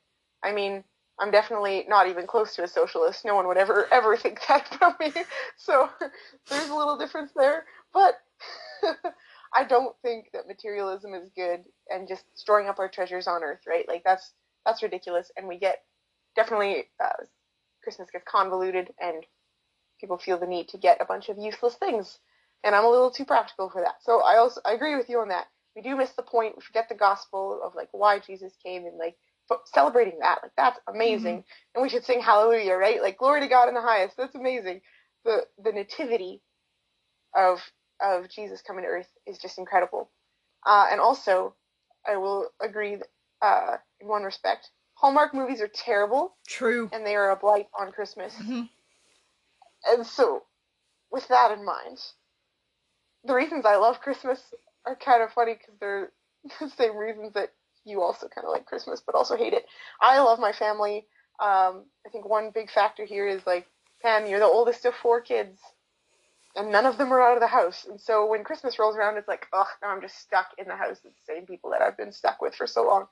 I 0.43 0.51
mean, 0.51 0.83
I'm 1.19 1.31
definitely 1.31 1.85
not 1.87 2.07
even 2.07 2.27
close 2.27 2.55
to 2.55 2.63
a 2.63 2.67
socialist. 2.67 3.23
No 3.23 3.35
one 3.35 3.47
would 3.47 3.57
ever 3.57 3.87
ever 3.91 4.17
think 4.17 4.39
that 4.47 4.67
from 4.67 4.95
me. 4.99 5.13
So 5.57 5.89
there's 6.49 6.69
a 6.69 6.75
little 6.75 6.97
difference 6.97 7.31
there, 7.35 7.65
but 7.93 8.15
I 9.53 9.63
don't 9.63 9.95
think 10.01 10.29
that 10.33 10.47
materialism 10.47 11.13
is 11.13 11.29
good 11.35 11.65
and 11.89 12.07
just 12.07 12.25
storing 12.33 12.67
up 12.67 12.79
our 12.79 12.89
treasures 12.89 13.27
on 13.27 13.43
earth, 13.43 13.61
right? 13.67 13.87
Like 13.87 14.03
that's 14.03 14.33
that's 14.65 14.83
ridiculous, 14.83 15.31
and 15.37 15.47
we 15.47 15.57
get 15.57 15.83
definitely 16.35 16.85
uh, 17.01 17.23
Christmas 17.83 18.09
gets 18.11 18.25
convoluted, 18.27 18.93
and 18.99 19.25
people 19.99 20.17
feel 20.17 20.37
the 20.39 20.47
need 20.47 20.69
to 20.69 20.77
get 20.77 21.01
a 21.01 21.05
bunch 21.05 21.29
of 21.29 21.37
useless 21.37 21.75
things, 21.75 22.19
and 22.63 22.75
I'm 22.75 22.85
a 22.85 22.89
little 22.89 23.11
too 23.11 23.25
practical 23.25 23.69
for 23.69 23.81
that. 23.81 23.95
So 24.01 24.21
I 24.21 24.37
also 24.37 24.61
I 24.65 24.73
agree 24.73 24.95
with 24.97 25.09
you 25.09 25.19
on 25.21 25.29
that 25.29 25.47
we 25.75 25.81
do 25.81 25.95
miss 25.95 26.11
the 26.11 26.23
point. 26.23 26.55
We 26.55 26.61
forget 26.61 26.89
the 26.89 26.95
gospel 26.95 27.61
of 27.63 27.75
like 27.75 27.89
why 27.91 28.19
Jesus 28.19 28.53
came 28.63 28.85
and 28.85 28.97
like 28.97 29.15
celebrating 29.65 30.19
that. 30.19 30.39
Like 30.41 30.51
that's 30.57 30.79
amazing. 30.87 31.39
Mm-hmm. 31.39 31.75
And 31.75 31.81
we 31.81 31.89
should 31.89 32.05
sing 32.05 32.21
hallelujah, 32.21 32.75
right? 32.75 33.01
Like 33.01 33.17
glory 33.17 33.41
to 33.41 33.47
God 33.47 33.67
in 33.67 33.75
the 33.75 33.81
highest. 33.81 34.17
That's 34.17 34.35
amazing. 34.35 34.81
The 35.25 35.45
the 35.63 35.71
nativity 35.71 36.41
of 37.35 37.59
of 38.01 38.29
Jesus 38.29 38.61
coming 38.61 38.83
to 38.83 38.89
earth 38.89 39.09
is 39.25 39.37
just 39.37 39.57
incredible. 39.57 40.09
Uh, 40.65 40.87
and 40.91 40.99
also, 40.99 41.55
I 42.07 42.17
will 42.17 42.49
agree 42.61 42.95
that, 42.95 43.07
uh, 43.41 43.77
in 43.99 44.07
one 44.07 44.23
respect, 44.23 44.69
Hallmark 44.95 45.33
movies 45.33 45.61
are 45.61 45.69
terrible. 45.73 46.35
True. 46.47 46.89
And 46.91 47.05
they 47.05 47.15
are 47.15 47.31
a 47.31 47.35
blight 47.35 47.67
on 47.79 47.91
Christmas. 47.91 48.33
Mm-hmm. 48.35 48.61
And 49.87 50.05
so, 50.05 50.43
with 51.11 51.27
that 51.29 51.51
in 51.51 51.65
mind, 51.65 51.99
the 53.23 53.33
reasons 53.33 53.65
I 53.65 53.77
love 53.77 54.01
Christmas 54.01 54.39
are 54.85 54.95
kind 54.95 55.23
of 55.23 55.31
funny 55.31 55.53
because 55.53 55.75
they're 55.79 56.11
the 56.59 56.69
same 56.69 56.97
reasons 56.97 57.33
that 57.33 57.49
you 57.85 58.01
also 58.01 58.27
kind 58.27 58.45
of 58.45 58.51
like 58.51 58.65
Christmas, 58.65 59.01
but 59.05 59.15
also 59.15 59.35
hate 59.35 59.53
it. 59.53 59.65
I 60.01 60.19
love 60.19 60.39
my 60.39 60.51
family. 60.51 61.05
Um, 61.39 61.85
I 62.05 62.09
think 62.11 62.27
one 62.27 62.51
big 62.53 62.69
factor 62.69 63.05
here 63.05 63.27
is 63.27 63.41
like, 63.45 63.67
Pam, 64.01 64.27
you're 64.27 64.39
the 64.39 64.45
oldest 64.45 64.85
of 64.85 64.93
four 64.95 65.21
kids, 65.21 65.59
and 66.55 66.71
none 66.71 66.85
of 66.85 66.97
them 66.97 67.11
are 67.11 67.21
out 67.21 67.35
of 67.35 67.41
the 67.41 67.47
house. 67.47 67.85
And 67.89 67.99
so 67.99 68.27
when 68.27 68.43
Christmas 68.43 68.77
rolls 68.77 68.95
around, 68.95 69.17
it's 69.17 69.27
like, 69.27 69.47
oh, 69.53 69.67
now 69.81 69.89
I'm 69.89 70.01
just 70.01 70.19
stuck 70.19 70.47
in 70.57 70.67
the 70.67 70.75
house 70.75 70.99
with 71.03 71.13
the 71.13 71.33
same 71.33 71.45
people 71.45 71.71
that 71.71 71.81
I've 71.81 71.97
been 71.97 72.11
stuck 72.11 72.41
with 72.41 72.55
for 72.55 72.67
so 72.67 72.85
long. 72.85 73.07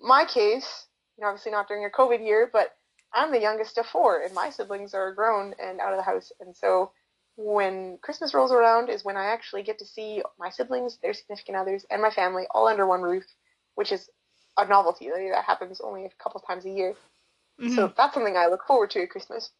My 0.00 0.24
case, 0.24 0.86
you 1.16 1.22
know, 1.22 1.28
obviously 1.28 1.52
not 1.52 1.68
during 1.68 1.84
a 1.84 1.90
COVID 1.90 2.24
year, 2.24 2.48
but 2.52 2.76
I'm 3.12 3.32
the 3.32 3.40
youngest 3.40 3.78
of 3.78 3.86
four, 3.86 4.20
and 4.22 4.34
my 4.34 4.50
siblings 4.50 4.94
are 4.94 5.14
grown 5.14 5.54
and 5.62 5.80
out 5.80 5.92
of 5.92 5.98
the 5.98 6.02
house. 6.02 6.30
And 6.40 6.54
so 6.54 6.92
when 7.38 7.98
Christmas 8.02 8.34
rolls 8.34 8.50
around 8.50 8.90
is 8.90 9.04
when 9.04 9.16
I 9.16 9.26
actually 9.26 9.62
get 9.62 9.78
to 9.78 9.86
see 9.86 10.22
my 10.40 10.50
siblings, 10.50 10.98
their 11.00 11.14
significant 11.14 11.56
others, 11.56 11.86
and 11.88 12.02
my 12.02 12.10
family 12.10 12.46
all 12.50 12.66
under 12.66 12.84
one 12.84 13.00
roof, 13.00 13.24
which 13.76 13.92
is 13.92 14.10
a 14.56 14.66
novelty. 14.66 15.08
That 15.08 15.44
happens 15.44 15.80
only 15.80 16.04
a 16.04 16.10
couple 16.20 16.40
times 16.40 16.64
a 16.64 16.70
year. 16.70 16.94
Mm-hmm. 17.60 17.76
So 17.76 17.92
that's 17.96 18.12
something 18.12 18.36
I 18.36 18.48
look 18.48 18.66
forward 18.66 18.90
to 18.90 19.02
at 19.02 19.10
Christmas. 19.10 19.52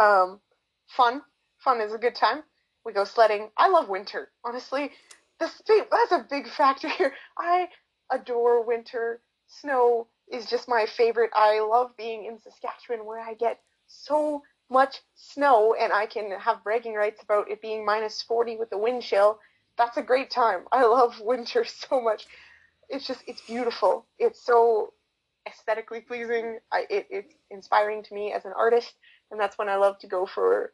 Um, 0.00 0.40
fun. 0.86 1.20
Fun 1.58 1.82
is 1.82 1.92
a 1.92 1.98
good 1.98 2.14
time. 2.14 2.42
We 2.86 2.94
go 2.94 3.04
sledding. 3.04 3.50
I 3.58 3.68
love 3.68 3.90
winter. 3.90 4.30
Honestly, 4.42 4.90
this 5.38 5.60
that's 5.90 6.12
a 6.12 6.26
big 6.30 6.48
factor 6.48 6.88
here. 6.88 7.12
I 7.36 7.68
adore 8.10 8.64
winter. 8.64 9.20
Snow 9.46 10.06
is 10.32 10.46
just 10.46 10.70
my 10.70 10.86
favorite. 10.86 11.30
I 11.34 11.60
love 11.60 11.90
being 11.98 12.24
in 12.24 12.38
Saskatchewan 12.38 13.04
where 13.04 13.20
I 13.20 13.34
get 13.34 13.60
so 13.88 14.42
much 14.70 15.00
snow 15.14 15.74
and 15.74 15.92
I 15.92 16.06
can 16.06 16.30
have 16.32 16.64
bragging 16.64 16.94
rights 16.94 17.22
about 17.22 17.50
it 17.50 17.62
being 17.62 17.84
minus 17.84 18.22
40 18.22 18.56
with 18.56 18.70
the 18.70 18.78
wind 18.78 19.02
chill. 19.02 19.38
That's 19.76 19.96
a 19.96 20.02
great 20.02 20.30
time. 20.30 20.64
I 20.72 20.84
love 20.84 21.20
winter 21.24 21.64
so 21.64 22.00
much. 22.00 22.26
It's 22.88 23.06
just, 23.06 23.22
it's 23.26 23.42
beautiful. 23.42 24.06
It's 24.18 24.44
so 24.44 24.92
aesthetically 25.46 26.00
pleasing. 26.00 26.58
I, 26.72 26.86
it, 26.90 27.06
it's 27.10 27.34
inspiring 27.50 28.02
to 28.04 28.14
me 28.14 28.32
as 28.32 28.44
an 28.44 28.52
artist. 28.56 28.94
And 29.30 29.40
that's 29.40 29.58
when 29.58 29.68
I 29.68 29.76
love 29.76 29.98
to 30.00 30.06
go 30.06 30.26
for 30.26 30.72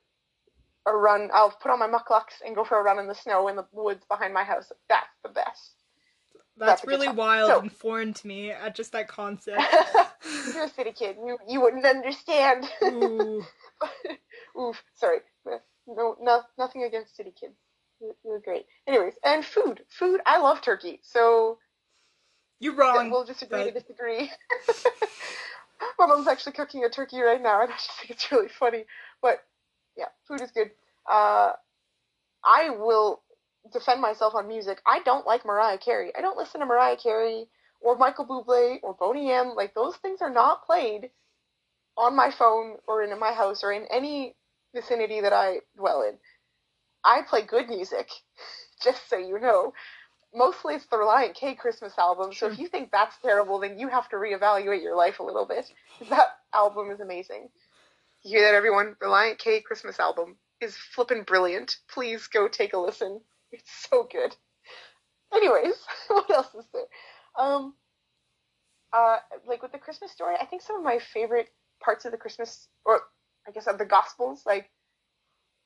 a 0.86 0.96
run. 0.96 1.30
I'll 1.32 1.50
put 1.50 1.70
on 1.70 1.78
my 1.78 1.88
mukluks 1.88 2.40
and 2.44 2.54
go 2.54 2.64
for 2.64 2.78
a 2.78 2.82
run 2.82 2.98
in 2.98 3.08
the 3.08 3.14
snow 3.14 3.48
in 3.48 3.56
the 3.56 3.66
woods 3.72 4.04
behind 4.08 4.34
my 4.34 4.44
house. 4.44 4.70
That's 4.88 5.06
the 5.22 5.30
best. 5.30 5.83
That's, 6.56 6.82
That's 6.82 6.86
really 6.86 7.08
wild 7.08 7.50
so, 7.50 7.60
and 7.60 7.72
foreign 7.72 8.14
to 8.14 8.26
me. 8.26 8.52
At 8.52 8.76
just 8.76 8.92
that 8.92 9.08
concept. 9.08 9.60
You're 10.54 10.64
a 10.64 10.68
city 10.68 10.92
kid. 10.92 11.16
You 11.24 11.36
you 11.48 11.60
wouldn't 11.60 11.84
understand. 11.84 12.66
Ooh. 12.82 13.44
Oof. 14.60 14.82
Sorry. 14.94 15.18
No, 15.86 16.16
no, 16.20 16.42
nothing 16.56 16.84
against 16.84 17.16
city 17.16 17.32
kids. 17.38 17.54
You're, 18.00 18.14
you're 18.24 18.40
great. 18.40 18.66
Anyways, 18.86 19.14
and 19.24 19.44
food. 19.44 19.82
Food. 19.88 20.20
I 20.26 20.38
love 20.38 20.62
turkey. 20.62 21.00
So. 21.02 21.58
You're 22.60 22.76
wrong. 22.76 23.10
We'll 23.10 23.24
disagree 23.24 23.64
but... 23.64 23.74
to 23.74 23.80
disagree. 23.80 24.30
My 25.98 26.06
mom's 26.06 26.28
actually 26.28 26.52
cooking 26.52 26.84
a 26.84 26.88
turkey 26.88 27.20
right 27.20 27.42
now, 27.42 27.62
and 27.62 27.70
I 27.70 27.74
just 27.74 27.90
think 27.98 28.10
it's 28.10 28.30
really 28.30 28.48
funny. 28.48 28.84
But 29.20 29.38
yeah, 29.96 30.06
food 30.26 30.40
is 30.40 30.52
good. 30.52 30.70
Uh, 31.10 31.52
I 32.44 32.70
will 32.70 33.20
defend 33.72 34.00
myself 34.00 34.34
on 34.34 34.48
music. 34.48 34.80
I 34.86 35.00
don't 35.04 35.26
like 35.26 35.44
Mariah 35.44 35.78
Carey. 35.78 36.12
I 36.16 36.20
don't 36.20 36.36
listen 36.36 36.60
to 36.60 36.66
Mariah 36.66 36.96
Carey 36.96 37.46
or 37.80 37.96
Michael 37.96 38.26
Bublé 38.26 38.78
or 38.82 38.94
Boney 38.94 39.30
M. 39.30 39.54
Like 39.54 39.74
those 39.74 39.96
things 39.96 40.20
are 40.22 40.30
not 40.30 40.66
played 40.66 41.10
on 41.96 42.16
my 42.16 42.30
phone 42.30 42.76
or 42.86 43.02
in 43.02 43.18
my 43.18 43.32
house 43.32 43.62
or 43.62 43.72
in 43.72 43.86
any 43.90 44.34
vicinity 44.74 45.20
that 45.20 45.32
I 45.32 45.58
dwell 45.76 46.02
in. 46.02 46.14
I 47.04 47.22
play 47.22 47.42
good 47.42 47.68
music, 47.68 48.08
just 48.82 49.08
so 49.08 49.16
you 49.16 49.38
know. 49.38 49.72
Mostly 50.34 50.74
it's 50.74 50.86
the 50.86 50.96
Relient 50.96 51.34
K 51.34 51.54
Christmas 51.54 51.92
album, 51.96 52.32
sure. 52.32 52.48
so 52.48 52.52
if 52.52 52.58
you 52.58 52.66
think 52.66 52.90
that's 52.90 53.16
terrible, 53.22 53.60
then 53.60 53.78
you 53.78 53.88
have 53.88 54.08
to 54.08 54.16
reevaluate 54.16 54.82
your 54.82 54.96
life 54.96 55.20
a 55.20 55.22
little 55.22 55.46
bit. 55.46 55.70
That 56.10 56.26
album 56.52 56.90
is 56.90 56.98
amazing. 56.98 57.50
You 58.24 58.38
hear 58.38 58.50
that, 58.50 58.56
everyone? 58.56 58.96
Relient 59.00 59.38
K 59.38 59.60
Christmas 59.60 60.00
album 60.00 60.36
is 60.60 60.76
flippin' 60.76 61.22
brilliant. 61.22 61.76
Please 61.88 62.26
go 62.26 62.48
take 62.48 62.72
a 62.72 62.78
listen. 62.78 63.20
It's 63.54 63.88
so 63.90 64.08
good. 64.10 64.34
Anyways, 65.32 65.74
what 66.08 66.30
else 66.30 66.54
is 66.54 66.64
there? 66.72 66.86
Um, 67.38 67.74
uh, 68.92 69.18
like 69.46 69.62
with 69.62 69.72
the 69.72 69.78
Christmas 69.78 70.12
story, 70.12 70.36
I 70.40 70.44
think 70.44 70.62
some 70.62 70.76
of 70.76 70.84
my 70.84 70.98
favorite 70.98 71.48
parts 71.82 72.04
of 72.04 72.12
the 72.12 72.18
Christmas, 72.18 72.68
or 72.84 73.00
I 73.46 73.50
guess 73.50 73.66
of 73.66 73.78
the 73.78 73.84
Gospels, 73.84 74.42
like 74.46 74.70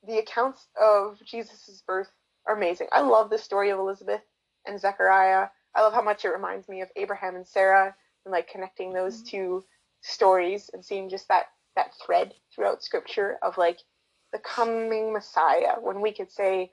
the 0.07 0.17
accounts 0.17 0.67
of 0.81 1.19
Jesus' 1.25 1.83
birth 1.85 2.09
are 2.47 2.55
amazing. 2.55 2.87
I 2.91 3.01
love 3.01 3.29
the 3.29 3.37
story 3.37 3.69
of 3.69 3.79
Elizabeth 3.79 4.21
and 4.65 4.79
Zechariah. 4.79 5.47
I 5.75 5.81
love 5.81 5.93
how 5.93 6.01
much 6.01 6.25
it 6.25 6.29
reminds 6.29 6.67
me 6.67 6.81
of 6.81 6.89
Abraham 6.95 7.35
and 7.35 7.47
Sarah 7.47 7.95
and 8.25 8.31
like 8.31 8.49
connecting 8.49 8.93
those 8.93 9.17
mm-hmm. 9.17 9.29
two 9.29 9.63
stories 10.01 10.69
and 10.73 10.83
seeing 10.83 11.09
just 11.09 11.27
that 11.27 11.45
that 11.75 11.91
thread 12.03 12.33
throughout 12.53 12.83
scripture 12.83 13.37
of 13.43 13.57
like 13.57 13.79
the 14.33 14.39
coming 14.39 15.13
Messiah 15.13 15.75
when 15.81 16.01
we 16.01 16.11
could 16.11 16.31
say 16.31 16.71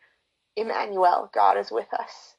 Emmanuel, 0.56 1.30
God 1.32 1.58
is 1.58 1.70
with 1.70 1.92
us. 1.92 2.34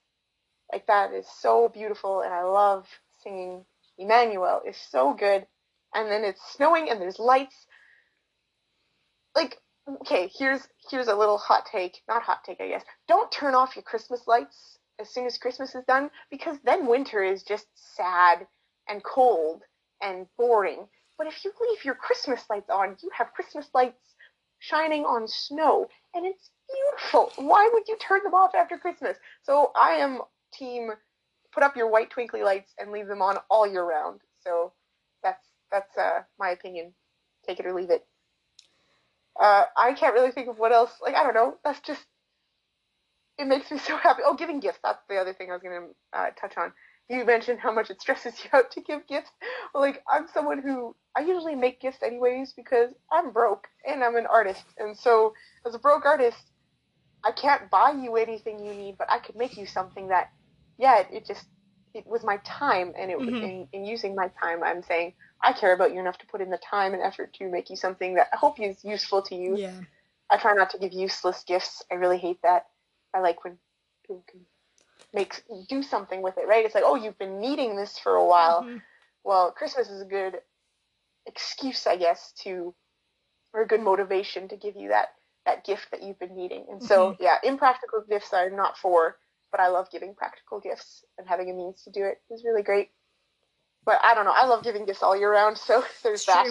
Like 0.71 0.87
that 0.87 1.13
is 1.13 1.27
so 1.39 1.69
beautiful, 1.69 2.21
and 2.21 2.33
I 2.33 2.43
love 2.43 2.87
singing 3.23 3.65
Emmanuel. 3.97 4.61
It's 4.65 4.81
so 4.91 5.13
good. 5.13 5.45
And 5.93 6.11
then 6.11 6.23
it's 6.23 6.41
snowing, 6.53 6.89
and 6.89 6.99
there's 6.99 7.19
lights. 7.19 7.55
Like, 9.35 9.57
okay, 10.01 10.29
here's 10.37 10.67
here's 10.89 11.07
a 11.07 11.15
little 11.15 11.37
hot 11.37 11.65
take, 11.71 12.01
not 12.07 12.23
hot 12.23 12.43
take, 12.43 12.59
I 12.59 12.67
guess. 12.67 12.83
Don't 13.07 13.31
turn 13.31 13.55
off 13.55 13.75
your 13.75 13.83
Christmas 13.83 14.27
lights 14.27 14.77
as 14.99 15.09
soon 15.09 15.25
as 15.25 15.37
Christmas 15.37 15.75
is 15.75 15.83
done, 15.87 16.09
because 16.29 16.57
then 16.65 16.87
winter 16.87 17.23
is 17.23 17.43
just 17.43 17.67
sad 17.75 18.47
and 18.89 19.03
cold 19.03 19.61
and 20.01 20.27
boring. 20.37 20.87
But 21.17 21.27
if 21.27 21.45
you 21.45 21.51
leave 21.61 21.85
your 21.85 21.95
Christmas 21.95 22.43
lights 22.49 22.69
on, 22.69 22.97
you 23.01 23.09
have 23.13 23.33
Christmas 23.33 23.69
lights 23.73 24.15
shining 24.59 25.05
on 25.05 25.27
snow, 25.27 25.87
and 26.13 26.25
it's 26.25 26.49
beautiful. 26.71 27.31
Why 27.37 27.69
would 27.73 27.87
you 27.87 27.97
turn 27.97 28.21
them 28.23 28.33
off 28.33 28.55
after 28.55 28.77
Christmas? 28.77 29.17
So 29.43 29.71
I 29.75 29.93
am 29.93 30.21
team 30.53 30.91
put 31.53 31.63
up 31.63 31.75
your 31.75 31.89
white 31.89 32.09
twinkly 32.09 32.43
lights 32.43 32.73
and 32.77 32.91
leave 32.91 33.07
them 33.07 33.21
on 33.21 33.37
all 33.49 33.65
year 33.65 33.83
round. 33.83 34.21
So 34.41 34.73
that's 35.23 35.45
that's 35.71 35.97
uh, 35.97 36.21
my 36.39 36.49
opinion. 36.49 36.93
Take 37.47 37.59
it 37.59 37.65
or 37.65 37.73
leave 37.73 37.89
it. 37.89 38.05
Uh, 39.39 39.63
I 39.77 39.93
can't 39.93 40.13
really 40.13 40.31
think 40.31 40.49
of 40.49 40.59
what 40.59 40.71
else. 40.71 40.91
Like 41.01 41.15
I 41.15 41.23
don't 41.23 41.33
know. 41.33 41.55
That's 41.63 41.79
just 41.81 42.05
it 43.37 43.47
makes 43.47 43.71
me 43.71 43.77
so 43.77 43.97
happy. 43.97 44.21
Oh, 44.25 44.35
giving 44.35 44.59
gifts. 44.59 44.79
That's 44.83 45.01
the 45.09 45.17
other 45.17 45.33
thing 45.33 45.49
I 45.49 45.53
was 45.53 45.61
gonna 45.61 45.87
uh, 46.13 46.29
touch 46.39 46.57
on. 46.57 46.73
You 47.09 47.23
mentioned 47.23 47.59
how 47.59 47.71
much 47.71 47.89
it 47.89 48.01
stresses 48.01 48.33
you 48.43 48.49
out 48.53 48.71
to 48.71 48.81
give 48.81 49.07
gifts. 49.07 49.31
like 49.73 50.03
I'm 50.09 50.27
someone 50.33 50.61
who 50.61 50.95
I 51.15 51.21
usually 51.21 51.55
make 51.55 51.81
gifts 51.81 52.03
anyways 52.03 52.53
because 52.53 52.91
I'm 53.11 53.31
broke 53.31 53.67
and 53.87 54.03
I'm 54.03 54.15
an 54.15 54.27
artist, 54.27 54.65
and 54.77 54.97
so 54.97 55.33
as 55.65 55.73
a 55.73 55.79
broke 55.79 56.05
artist, 56.05 56.51
I 57.27 57.31
can't 57.31 57.69
buy 57.69 57.91
you 57.91 58.15
anything 58.15 58.63
you 58.65 58.73
need, 58.73 58.97
but 58.97 59.11
I 59.11 59.19
could 59.19 59.35
make 59.35 59.57
you 59.57 59.65
something 59.65 60.07
that, 60.07 60.31
yeah, 60.77 60.99
it, 60.99 61.07
it 61.11 61.25
just 61.25 61.45
it 61.93 62.07
was 62.07 62.23
my 62.23 62.37
time, 62.45 62.93
and 62.97 63.11
it 63.11 63.17
mm-hmm. 63.17 63.35
in, 63.35 63.67
in 63.73 63.85
using 63.85 64.15
my 64.15 64.29
time, 64.41 64.63
I'm 64.63 64.81
saying 64.83 65.13
I 65.41 65.51
care 65.51 65.73
about 65.73 65.93
you 65.93 65.99
enough 65.99 66.17
to 66.19 66.27
put 66.27 66.41
in 66.41 66.49
the 66.49 66.59
time 66.59 66.93
and 66.93 67.03
effort 67.03 67.33
to 67.33 67.49
make 67.49 67.69
you 67.69 67.75
something 67.75 68.13
that 68.15 68.27
I 68.31 68.37
hope 68.37 68.59
is 68.61 68.83
useful 68.83 69.21
to 69.23 69.35
you. 69.35 69.57
Yeah. 69.57 69.73
I 70.29 70.37
try 70.37 70.53
not 70.53 70.69
to 70.71 70.77
give 70.77 70.93
useless 70.93 71.43
gifts. 71.43 71.83
I 71.91 71.95
really 71.95 72.17
hate 72.17 72.41
that. 72.43 72.67
I 73.13 73.19
like 73.19 73.43
when 73.43 73.57
people 74.03 74.23
can 74.29 74.41
make 75.13 75.43
do 75.67 75.83
something 75.83 76.21
with 76.21 76.37
it, 76.37 76.47
right? 76.47 76.65
It's 76.65 76.75
like, 76.75 76.83
oh, 76.85 76.95
you've 76.95 77.17
been 77.17 77.41
needing 77.41 77.75
this 77.75 77.97
for 77.97 78.15
a 78.15 78.25
while. 78.25 78.63
Mm-hmm. 78.63 78.77
Well, 79.23 79.51
Christmas 79.51 79.89
is 79.89 80.01
a 80.01 80.05
good 80.05 80.39
excuse, 81.25 81.87
I 81.87 81.97
guess, 81.97 82.33
to 82.43 82.73
or 83.53 83.63
a 83.63 83.67
good 83.67 83.81
motivation 83.81 84.47
to 84.49 84.55
give 84.55 84.75
you 84.75 84.89
that 84.89 85.09
that 85.47 85.65
gift 85.65 85.87
that 85.91 86.03
you've 86.03 86.19
been 86.19 86.35
needing. 86.35 86.65
And 86.69 86.83
so, 86.83 87.11
mm-hmm. 87.11 87.23
yeah, 87.23 87.37
impractical 87.41 88.03
gifts 88.07 88.33
I'm 88.33 88.55
not 88.55 88.77
for, 88.77 89.17
but 89.49 89.59
I 89.59 89.69
love 89.69 89.87
giving 89.89 90.13
practical 90.13 90.59
gifts 90.59 91.03
and 91.17 91.27
having 91.27 91.49
a 91.49 91.53
means 91.53 91.81
to 91.83 91.89
do 91.89 92.03
it 92.03 92.21
is 92.29 92.43
really 92.43 92.61
great. 92.61 92.89
But 93.85 93.99
I 94.03 94.13
don't 94.13 94.25
know, 94.25 94.33
I 94.35 94.45
love 94.45 94.63
giving 94.63 94.85
gifts 94.85 95.01
all 95.01 95.17
year 95.17 95.31
round, 95.31 95.57
so 95.67 95.83
there's 96.03 96.25
that. 96.25 96.47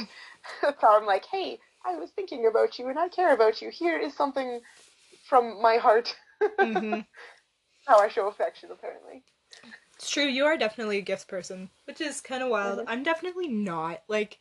That's 0.63 0.81
how 0.81 0.99
I'm 0.99 1.07
like, 1.07 1.27
hey, 1.27 1.59
I 1.85 1.97
was 1.97 2.11
thinking 2.11 2.47
about 2.47 2.79
you 2.79 2.89
and 2.89 2.99
I 2.99 3.09
care 3.09 3.33
about 3.33 3.63
you. 3.63 3.71
Here 3.71 3.99
is 3.99 4.15
something 4.15 4.61
from 5.29 5.61
my 5.63 5.77
heart. 5.77 6.17
Mm-hmm. 6.43 7.01
how 7.87 7.99
I 7.99 8.09
show 8.09 8.27
affection, 8.29 8.71
apparently. 8.73 9.23
It's 9.95 10.11
true, 10.11 10.27
you 10.27 10.45
are 10.47 10.57
definitely 10.57 10.99
a 10.99 11.03
gift 11.03 11.29
person, 11.29 11.71
which 11.85 12.01
is 12.01 12.21
kind 12.21 12.43
of 12.43 12.49
wild. 12.49 12.81
Mm-hmm. 12.81 12.89
I'm 12.89 13.03
definitely 13.03 13.49
not. 13.49 14.03
Like, 14.09 14.39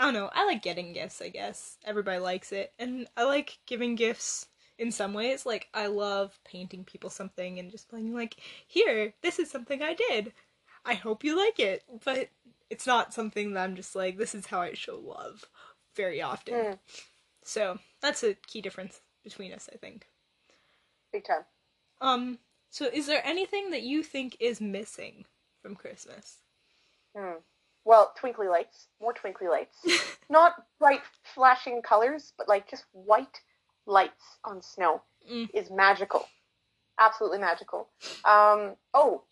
I 0.00 0.04
don't 0.04 0.14
know. 0.14 0.30
I 0.32 0.46
like 0.46 0.62
getting 0.62 0.94
gifts, 0.94 1.20
I 1.20 1.28
guess. 1.28 1.76
Everybody 1.84 2.18
likes 2.18 2.52
it. 2.52 2.72
And 2.78 3.06
I 3.18 3.24
like 3.24 3.58
giving 3.66 3.96
gifts 3.96 4.46
in 4.78 4.90
some 4.90 5.12
ways. 5.12 5.44
Like, 5.44 5.68
I 5.74 5.88
love 5.88 6.38
painting 6.42 6.84
people 6.84 7.10
something 7.10 7.58
and 7.58 7.70
just 7.70 7.90
being 7.90 8.14
like, 8.14 8.36
here, 8.66 9.12
this 9.20 9.38
is 9.38 9.50
something 9.50 9.82
I 9.82 9.92
did. 9.92 10.32
I 10.86 10.94
hope 10.94 11.22
you 11.22 11.36
like 11.36 11.60
it. 11.60 11.84
But 12.02 12.30
it's 12.70 12.86
not 12.86 13.12
something 13.12 13.52
that 13.52 13.62
I'm 13.62 13.76
just 13.76 13.94
like, 13.94 14.16
this 14.16 14.34
is 14.34 14.46
how 14.46 14.62
I 14.62 14.72
show 14.72 14.96
love 14.96 15.44
very 15.94 16.22
often. 16.22 16.54
Mm. 16.54 16.78
So, 17.44 17.78
that's 18.00 18.22
a 18.22 18.32
key 18.32 18.62
difference 18.62 19.02
between 19.22 19.52
us, 19.52 19.68
I 19.70 19.76
think. 19.76 20.06
Big 21.12 21.24
time. 21.24 21.44
Um, 22.00 22.38
so 22.70 22.88
is 22.90 23.06
there 23.06 23.20
anything 23.22 23.70
that 23.72 23.82
you 23.82 24.02
think 24.02 24.38
is 24.40 24.62
missing 24.62 25.26
from 25.60 25.74
Christmas? 25.74 26.38
Hmm. 27.14 27.40
Well, 27.84 28.12
twinkly 28.18 28.48
lights, 28.48 28.88
more 29.00 29.12
twinkly 29.12 29.48
lights. 29.48 29.76
Not 30.28 30.54
bright 30.78 31.00
flashing 31.34 31.82
colors, 31.82 32.32
but 32.36 32.48
like 32.48 32.68
just 32.68 32.84
white 32.92 33.40
lights 33.86 34.38
on 34.44 34.62
snow. 34.62 35.02
Mm. 35.30 35.50
is 35.52 35.70
magical, 35.70 36.26
absolutely 36.98 37.38
magical. 37.38 37.88
Um, 38.24 38.76
oh, 38.94 39.22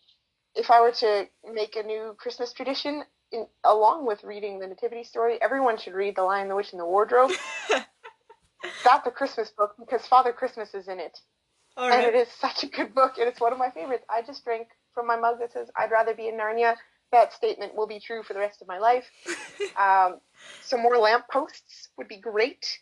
if 0.55 0.69
I 0.69 0.81
were 0.81 0.91
to 0.91 1.27
make 1.51 1.75
a 1.75 1.83
new 1.83 2.15
Christmas 2.17 2.53
tradition, 2.53 3.03
in, 3.31 3.47
along 3.63 4.05
with 4.05 4.23
reading 4.23 4.59
the 4.59 4.67
Nativity 4.67 5.03
story, 5.03 5.41
everyone 5.41 5.77
should 5.77 5.93
read 5.93 6.15
The 6.15 6.23
Lion, 6.23 6.47
the 6.47 6.55
Witch, 6.55 6.71
and 6.71 6.79
the 6.79 6.85
Wardrobe. 6.85 7.31
That's 8.83 9.07
a 9.07 9.11
Christmas 9.11 9.51
book 9.57 9.75
because 9.79 10.05
Father 10.05 10.31
Christmas 10.31 10.73
is 10.73 10.87
in 10.87 10.99
it. 10.99 11.19
All 11.77 11.91
And 11.91 12.05
it 12.05 12.15
is 12.15 12.27
such 12.39 12.63
a 12.63 12.67
good 12.67 12.93
book, 12.93 13.17
and 13.17 13.27
it's 13.27 13.39
one 13.39 13.53
of 13.53 13.59
my 13.59 13.69
favorites. 13.69 14.05
I 14.09 14.21
just 14.21 14.43
drank 14.43 14.67
from 14.93 15.07
my 15.07 15.15
mug 15.15 15.39
that 15.39 15.53
says, 15.53 15.69
I'd 15.77 15.91
rather 15.91 16.13
be 16.13 16.27
in 16.27 16.35
Narnia. 16.35 16.75
That 17.11 17.33
statement 17.33 17.75
will 17.75 17.87
be 17.87 17.99
true 17.99 18.23
for 18.23 18.33
the 18.33 18.39
rest 18.39 18.61
of 18.61 18.67
my 18.67 18.79
life. 18.79 19.09
Um, 19.79 20.19
some 20.61 20.81
more 20.81 20.97
lampposts 20.97 21.89
would 21.97 22.07
be 22.09 22.17
great. 22.17 22.79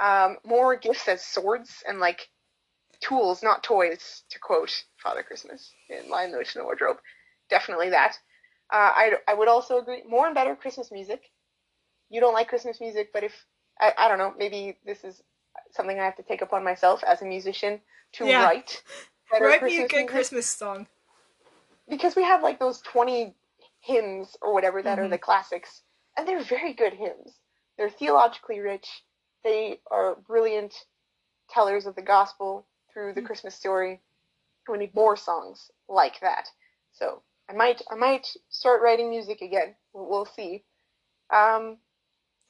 Um, 0.00 0.36
more 0.44 0.76
gifts 0.76 1.08
as 1.08 1.24
swords 1.24 1.82
and 1.88 1.98
like 1.98 2.28
tools, 3.00 3.42
not 3.42 3.62
toys, 3.64 4.22
to 4.30 4.38
quote 4.38 4.84
Father 5.02 5.22
Christmas 5.22 5.72
in 5.88 6.08
Lion, 6.08 6.30
the 6.30 6.38
Witch, 6.38 6.54
and 6.54 6.60
the 6.60 6.64
Wardrobe. 6.64 6.98
Definitely 7.50 7.90
that. 7.90 8.16
Uh, 8.72 8.76
I, 8.94 9.12
I 9.26 9.34
would 9.34 9.48
also 9.48 9.78
agree, 9.78 10.02
more 10.08 10.26
and 10.26 10.34
better 10.34 10.54
Christmas 10.54 10.92
music. 10.92 11.22
You 12.10 12.20
don't 12.20 12.34
like 12.34 12.48
Christmas 12.48 12.80
music, 12.80 13.10
but 13.12 13.24
if, 13.24 13.32
I, 13.80 13.92
I 13.98 14.08
don't 14.08 14.18
know, 14.18 14.34
maybe 14.38 14.78
this 14.84 15.02
is 15.04 15.22
something 15.72 15.98
I 15.98 16.04
have 16.04 16.16
to 16.16 16.22
take 16.22 16.42
upon 16.42 16.62
myself 16.64 17.02
as 17.04 17.22
a 17.22 17.26
musician 17.26 17.80
to 18.14 18.26
Yeah. 18.26 18.44
write. 18.44 18.82
better 19.30 19.46
Write 19.46 19.62
me 19.62 19.76
a 19.78 19.88
good 19.88 19.96
music 19.96 20.08
Christmas 20.08 20.46
song. 20.46 20.86
because 21.88 22.14
we 22.14 22.22
have 22.22 22.42
like 22.42 22.58
those 22.58 22.80
20 22.82 23.34
hymns 23.86 24.36
or 24.42 24.52
whatever 24.52 24.82
that 24.82 24.98
are 24.98 25.06
Mhm. 25.06 25.10
the 25.10 25.18
classics 25.18 25.82
and 26.16 26.26
they're 26.26 26.40
very 26.42 26.72
good 26.72 26.92
hymns 26.92 27.38
they're 27.76 27.88
theologically 27.90 28.58
rich 28.60 29.04
they 29.44 29.80
are 29.90 30.16
brilliant 30.16 30.74
tellers 31.48 31.86
of 31.86 31.94
the 31.94 32.02
gospel 32.02 32.66
through 32.92 33.12
the 33.14 33.22
Mhm. 33.22 33.26
christmas 33.26 33.54
story 33.54 34.02
we 34.68 34.78
need 34.78 34.94
more 34.94 35.16
songs 35.16 35.70
like 35.88 36.18
that 36.20 36.50
so 36.92 37.22
i 37.48 37.52
might 37.52 37.80
i 37.90 37.94
might 37.94 38.26
start 38.48 38.82
writing 38.82 39.08
music 39.08 39.40
again 39.40 39.76
we'll, 39.92 40.06
we'll 40.06 40.26
see 40.26 40.64
um 41.30 41.78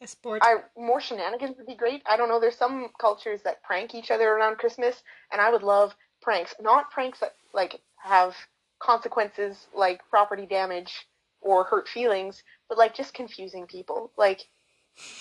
A 0.00 0.06
sport. 0.06 0.42
I 0.42 0.64
more 0.76 1.00
shenanigans 1.00 1.56
would 1.56 1.66
be 1.66 1.74
great. 1.74 2.02
I 2.06 2.16
don't 2.16 2.28
know. 2.28 2.38
There's 2.40 2.56
some 2.56 2.90
cultures 2.98 3.42
that 3.42 3.62
prank 3.62 3.94
each 3.94 4.10
other 4.10 4.30
around 4.30 4.58
Christmas, 4.58 5.02
and 5.32 5.40
I 5.40 5.50
would 5.50 5.62
love 5.62 5.96
pranks. 6.20 6.54
Not 6.60 6.90
pranks 6.90 7.20
that 7.20 7.34
like 7.54 7.80
have 7.96 8.36
consequences 8.78 9.66
like 9.74 10.06
property 10.10 10.46
damage 10.46 11.08
or 11.46 11.64
hurt 11.64 11.88
feelings, 11.88 12.42
but 12.68 12.76
like 12.76 12.94
just 12.94 13.14
confusing 13.14 13.66
people. 13.66 14.12
Like 14.18 14.40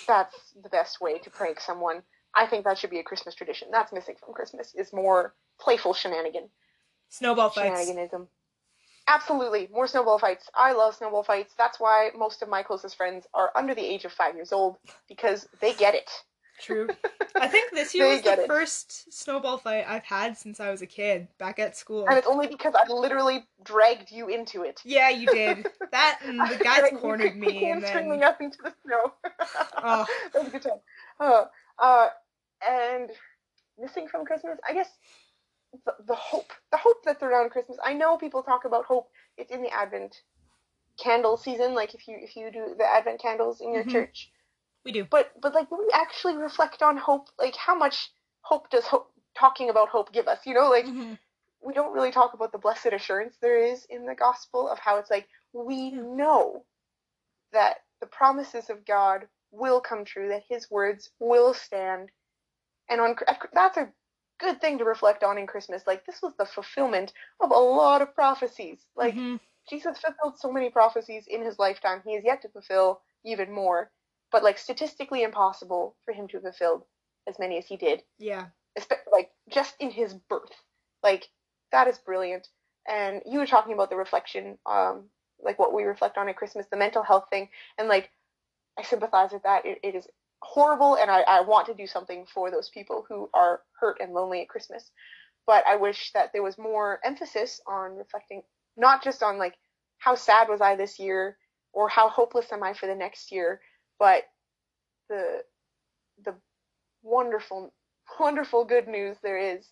that's 0.08 0.36
the 0.62 0.70
best 0.70 1.00
way 1.00 1.20
to 1.20 1.30
prank 1.30 1.60
someone. 1.60 2.02
I 2.34 2.48
think 2.48 2.66
that 2.66 2.78
should 2.78 2.90
be 2.90 3.00
a 3.00 3.04
Christmas 3.04 3.36
tradition. 3.36 3.70
That's 3.72 3.94
missing 3.94 4.16
from 4.20 4.34
Christmas 4.34 4.74
is 4.76 4.92
more 4.92 5.36
playful 5.60 5.94
shenanigan, 5.94 6.50
Snowball 7.10 7.50
fights. 7.50 7.80
shenaniganism. 7.80 8.28
Absolutely, 9.08 9.70
more 9.72 9.86
snowball 9.88 10.18
fights. 10.18 10.50
I 10.56 10.74
love 10.74 10.96
snowball 10.96 11.24
fights. 11.24 11.54
That's 11.58 11.80
why 11.80 12.10
most 12.18 12.42
of 12.42 12.50
my 12.50 12.64
closest 12.64 12.98
friends 12.98 13.28
are 13.36 13.52
under 13.56 13.76
the 13.76 13.86
age 13.86 14.04
of 14.04 14.12
five 14.12 14.36
years 14.36 14.52
old 14.52 14.78
because 15.08 15.48
they 15.62 15.74
get 15.76 15.94
it. 15.94 16.10
True. 16.60 16.88
I 17.36 17.48
think 17.48 17.72
this 17.72 17.94
year 17.94 18.08
was 18.08 18.22
the 18.22 18.34
it. 18.44 18.48
first 18.48 19.12
snowball 19.14 19.58
fight 19.58 19.86
I've 19.88 20.06
had 20.06 20.38
since 20.38 20.60
I 20.60 20.72
was 20.72 20.82
a 20.82 20.88
kid 20.88 21.28
back 21.38 21.60
at 21.60 21.76
school. 21.76 22.06
And 22.08 22.18
it's 22.18 22.28
only 22.28 22.48
because 22.48 22.74
I 22.76 22.90
literally 22.92 23.46
dragged 23.64 24.10
you 24.12 24.30
into 24.30 24.64
it. 24.64 24.80
Yeah, 24.86 25.10
you 25.10 25.28
did. 25.28 25.68
That 25.92 26.20
and 26.26 26.40
the 26.50 26.58
guys 26.62 26.92
cornered 27.00 27.38
me, 27.38 27.70
and 27.72 27.82
then 27.82 27.90
screaming 27.90 28.24
up 28.24 28.42
into 28.42 28.58
the 28.64 28.74
snow. 28.86 29.14
Oh. 29.78 30.06
that 30.34 30.40
was 30.40 30.48
a 30.48 30.52
good 30.52 30.62
time. 30.62 30.80
Uh, 31.20 31.46
uh, 31.80 32.08
and 32.68 33.10
missing 33.80 34.08
from 34.08 34.26
Christmas, 34.26 34.58
I 34.68 34.74
guess 34.74 34.90
the, 35.86 35.94
the 36.08 36.16
hope, 36.16 36.52
the 36.72 36.78
hope 36.78 36.98
that's 37.06 37.24
around 37.24 37.52
Christmas. 37.52 37.78
I 37.84 37.94
know 37.94 38.18
people 38.18 38.44
talk 38.44 38.66
about 38.66 38.86
hope. 38.86 39.08
It's 39.38 39.52
in 39.52 39.62
the 39.62 39.70
Advent 39.74 40.22
candle 40.98 41.38
season. 41.38 41.76
Like 41.76 41.94
if 41.94 42.08
you 42.08 42.18
if 42.20 42.36
you 42.36 42.52
do 42.52 42.76
the 42.78 42.86
Advent 42.86 43.22
candles 43.22 43.62
in 43.62 43.74
your 43.74 43.84
Mhm. 43.84 43.92
church, 43.92 44.32
we 44.86 44.92
do. 44.92 45.06
but 45.06 45.32
but 45.42 45.54
like 45.54 45.70
do 45.70 45.78
we 45.78 45.90
actually 45.94 46.38
reflect 46.38 46.82
on 46.82 46.98
hope? 46.98 47.30
Like 47.40 47.56
how 47.56 47.76
much 47.76 48.12
hope 48.42 48.70
does 48.70 48.86
hope 48.86 49.12
talking 49.38 49.70
about 49.70 49.90
hope 49.90 50.14
give 50.14 50.28
us? 50.28 50.46
You 50.46 50.54
know, 50.54 50.70
like 50.70 50.86
Mhm. 50.86 51.18
we 51.62 51.74
don't 51.74 51.94
really 51.94 52.12
talk 52.12 52.34
about 52.34 52.52
the 52.52 52.58
blessed 52.60 52.88
assurance 52.94 53.38
there 53.42 53.58
is 53.58 53.86
in 53.90 54.06
the 54.06 54.16
gospel 54.16 54.70
of 54.70 54.80
how 54.80 54.98
it's 54.98 55.10
like 55.10 55.28
we 55.54 55.92
know 55.92 56.64
that 57.54 57.78
the 58.02 58.08
promises 58.08 58.70
of 58.70 58.86
God 58.86 59.28
will 59.52 59.82
come 59.82 60.06
true, 60.06 60.30
that 60.30 60.44
His 60.48 60.70
words 60.70 61.12
will 61.20 61.54
stand, 61.54 62.12
and 62.90 63.02
on 63.02 63.16
that's 63.54 63.78
a 63.78 63.92
good 64.40 64.60
thing 64.62 64.78
to 64.80 64.86
reflect 64.86 65.24
on 65.24 65.38
in 65.38 65.48
Christmas. 65.48 65.88
Like 65.88 66.06
this 66.06 66.22
was 66.22 66.34
the 66.38 66.46
fulfillment 66.46 67.14
of 67.40 67.52
a 67.52 67.56
lot 67.56 68.02
of 68.02 68.14
prophecies. 68.14 68.86
Like 68.96 69.16
Mhm. 69.16 69.40
Jesus 69.70 70.00
fulfilled 70.00 70.38
so 70.38 70.52
many 70.52 70.70
prophecies 70.70 71.26
in 71.28 71.42
His 71.42 71.58
lifetime. 71.58 72.02
He 72.06 72.16
is 72.16 72.24
yet 72.26 72.42
to 72.44 72.50
fulfill 72.50 73.02
even 73.24 73.52
more, 73.52 73.92
but 74.36 74.44
like 74.44 74.58
statistically 74.58 75.24
impossible 75.24 75.96
for 76.04 76.14
Him 76.14 76.28
to 76.28 76.36
have 76.36 76.44
fulfilled 76.44 76.84
as 77.26 77.40
many 77.40 77.58
as 77.58 77.66
He 77.66 77.78
did. 77.78 78.04
Yeah. 78.20 78.48
espe- 78.78 79.10
like 79.10 79.32
just 79.50 79.76
in 79.80 79.90
his 79.90 80.14
birth. 80.14 80.52
Like 81.02 81.30
that 81.72 81.88
is 81.88 81.98
brilliant. 82.00 82.50
And 82.86 83.22
you 83.26 83.40
were 83.40 83.46
talking 83.46 83.72
about 83.72 83.90
the 83.90 83.96
reflection 83.96 84.58
um 84.66 85.06
like 85.42 85.58
what 85.58 85.74
we 85.74 85.84
reflect 85.84 86.18
on 86.18 86.28
at 86.28 86.36
christmas 86.36 86.66
the 86.70 86.76
mental 86.76 87.02
health 87.02 87.28
thing. 87.30 87.48
And 87.78 87.88
like 87.88 88.10
i 88.78 88.84
sympathize 88.84 89.32
with 89.32 89.44
that. 89.44 89.66
It, 89.66 89.80
it 89.84 89.96
is 89.96 90.06
horrible 90.42 90.98
and 90.98 91.10
I, 91.10 91.22
I 91.22 91.40
want 91.40 91.68
to 91.68 91.74
do 91.74 91.88
something 91.88 92.26
for 92.26 92.52
those 92.52 92.68
people 92.68 93.06
who 93.08 93.30
are 93.34 93.62
hurt 93.80 94.02
and 94.02 94.12
lonely 94.12 94.42
at 94.42 94.50
christmas. 94.50 94.92
But 95.48 95.64
i 95.66 95.78
wish 95.78 96.12
that 96.12 96.34
there 96.34 96.44
was 96.44 96.58
more 96.58 97.00
emphasis 97.06 97.62
on 97.66 97.96
reflecting 97.96 98.42
not 98.76 99.02
just 99.02 99.24
on 99.24 99.38
like 99.38 99.54
how 99.98 100.16
sad 100.16 100.50
was 100.50 100.60
i 100.60 100.76
this 100.76 101.00
year 101.00 101.38
or 101.72 101.88
how 101.88 102.10
hopeless 102.10 102.52
am 102.52 102.64
i 102.64 102.74
for 102.74 102.88
the 102.88 102.96
next 102.96 103.32
year 103.32 103.62
but 104.00 104.24
the 105.10 105.44
the 106.24 106.36
wonderful 107.04 107.74
wonderful 108.20 108.66
good 108.66 108.88
news 108.88 109.18
there 109.24 109.38
is 109.38 109.68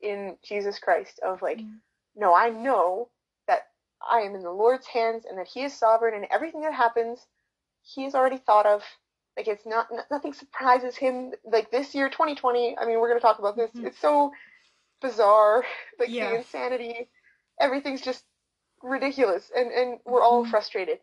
in 0.00 0.36
Jesus 0.44 0.78
Christ 0.78 1.20
of 1.20 1.42
like, 1.42 1.58
Mm. 1.58 1.80
no, 2.16 2.34
I 2.34 2.50
know 2.50 3.10
that 3.46 3.68
I 4.08 4.20
am 4.20 4.34
in 4.34 4.42
the 4.42 4.50
Lord's 4.50 4.86
hands 4.86 5.24
and 5.26 5.38
that 5.38 5.48
He 5.48 5.62
is 5.64 5.72
sovereign 5.74 6.14
and 6.14 6.26
everything 6.30 6.62
that 6.62 6.74
happens, 6.74 7.26
He 7.82 8.04
has 8.04 8.14
already 8.14 8.38
thought 8.38 8.66
of. 8.66 8.82
Like 9.36 9.48
it's 9.48 9.64
not 9.66 9.88
nothing 10.10 10.32
surprises 10.34 10.96
Him. 10.96 11.32
Like 11.44 11.70
this 11.70 11.94
year, 11.94 12.08
2020. 12.10 12.76
I 12.78 12.84
mean, 12.86 13.00
we're 13.00 13.08
gonna 13.08 13.20
talk 13.20 13.38
about 13.38 13.56
this. 13.56 13.70
Mhm. 13.72 13.86
It's 13.86 13.98
so 14.00 14.32
bizarre. 15.00 15.64
Like 15.98 16.08
Yeah. 16.10 16.30
the 16.30 16.36
insanity, 16.38 17.08
everything's 17.60 18.00
just 18.02 18.24
ridiculous, 18.82 19.50
and 19.54 19.70
and 19.72 20.00
we're 20.04 20.22
all 20.22 20.44
Mhm. 20.44 20.50
frustrated. 20.50 21.00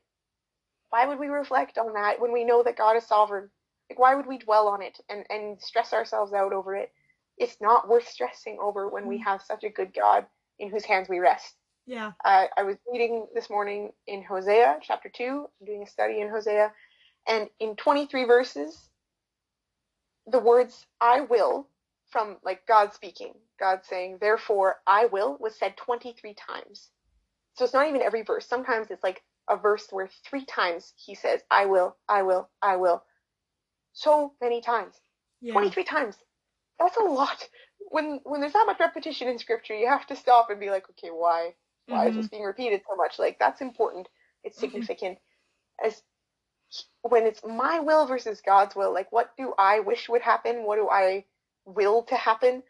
Why 0.90 1.06
would 1.06 1.20
we 1.20 1.28
reflect 1.28 1.78
on 1.78 1.94
that 1.94 2.20
when 2.20 2.32
we 2.32 2.44
know 2.44 2.64
that 2.64 2.78
God 2.78 2.98
is 2.98 3.06
sovereign? 3.06 3.50
Like, 3.90 4.00
why 4.00 4.16
would 4.16 4.28
we 4.28 4.38
dwell 4.38 4.68
on 4.68 4.82
it 4.82 5.00
and, 5.10 5.26
and 5.30 5.62
stress 5.62 5.94
ourselves 5.94 6.34
out 6.34 6.54
over 6.54 6.76
it? 6.76 6.92
It's 7.38 7.60
not 7.62 7.88
worth 7.88 8.08
stressing 8.08 8.58
over 8.60 8.88
when 8.88 9.08
we 9.08 9.20
Mm. 9.20 9.24
have 9.24 9.42
such 9.42 9.64
a 9.64 9.70
good 9.70 9.94
God 9.94 10.26
in 10.60 10.70
whose 10.70 10.86
hands 10.86 11.10
we 11.10 11.20
rest. 11.20 11.56
Yeah. 11.86 12.14
I 12.24 12.50
I 12.58 12.64
was 12.64 12.78
reading 12.92 13.28
this 13.34 13.50
morning 13.50 13.94
in 14.08 14.24
Hosea 14.24 14.80
chapter 14.82 15.10
2. 15.10 15.50
I'm 15.60 15.66
doing 15.66 15.84
a 15.84 15.88
study 15.88 16.22
in 16.22 16.30
Hosea. 16.30 16.74
And 17.28 17.50
in 17.60 17.76
23 17.76 18.26
verses, 18.26 18.90
the 20.28 20.40
words 20.40 20.86
I 21.00 21.22
will 21.22 21.68
from 22.10 22.38
like 22.44 22.66
God 22.66 22.94
speaking, 22.94 23.34
God 23.60 23.82
saying, 23.86 24.18
therefore 24.20 24.78
I 24.86 25.06
will 25.06 25.38
was 25.40 25.56
said 25.56 25.78
23 25.78 26.34
times. 26.34 26.90
So 27.56 27.66
it's 27.66 27.74
not 27.74 27.88
even 27.88 28.02
every 28.02 28.22
verse. 28.24 28.48
Sometimes 28.48 28.90
it's 28.92 29.04
like 29.04 29.22
a 29.50 29.58
verse 29.58 29.88
where 29.92 30.10
three 30.26 30.46
times 30.46 30.94
he 30.98 31.16
says, 31.16 31.42
I 31.52 31.66
will, 31.66 31.98
I 32.08 32.24
will, 32.24 32.50
I 32.62 32.76
will. 32.78 33.04
So 33.94 34.34
many 34.42 34.62
times. 34.62 34.96
Yeah. 35.42 35.54
23 35.54 35.84
times. 35.84 36.16
That's 36.80 36.98
a 36.98 37.04
lot. 37.04 37.48
When 37.92 38.20
when 38.24 38.42
there's 38.42 38.54
that 38.54 38.66
much 38.68 38.80
repetition 38.80 39.28
in 39.28 39.40
scripture, 39.40 39.76
you 39.76 39.88
have 39.88 40.06
to 40.08 40.16
stop 40.16 40.50
and 40.50 40.60
be 40.60 40.70
like, 40.70 40.90
okay, 40.92 41.10
why? 41.10 41.56
Why 41.88 42.08
is 42.08 42.14
Mhm. 42.14 42.18
this 42.18 42.28
being 42.28 42.44
repeated 42.44 42.82
so 42.88 42.96
much? 42.96 43.18
Like 43.20 43.40
that's 43.40 43.62
important. 43.62 44.08
It's 44.44 44.58
Mhm. 44.58 44.62
significant. 44.62 45.20
As 45.84 46.04
when 47.02 47.26
it's 47.26 47.44
my 47.44 47.80
will 47.80 48.06
versus 48.08 48.42
God's 48.42 48.76
will, 48.76 48.94
like 48.94 49.12
what 49.12 49.36
do 49.38 49.54
I 49.58 49.80
wish 49.80 50.10
would 50.10 50.22
happen? 50.22 50.64
What 50.66 50.76
do 50.78 50.90
I 50.90 51.26
will 51.66 52.04
to 52.04 52.16
happen? 52.16 52.64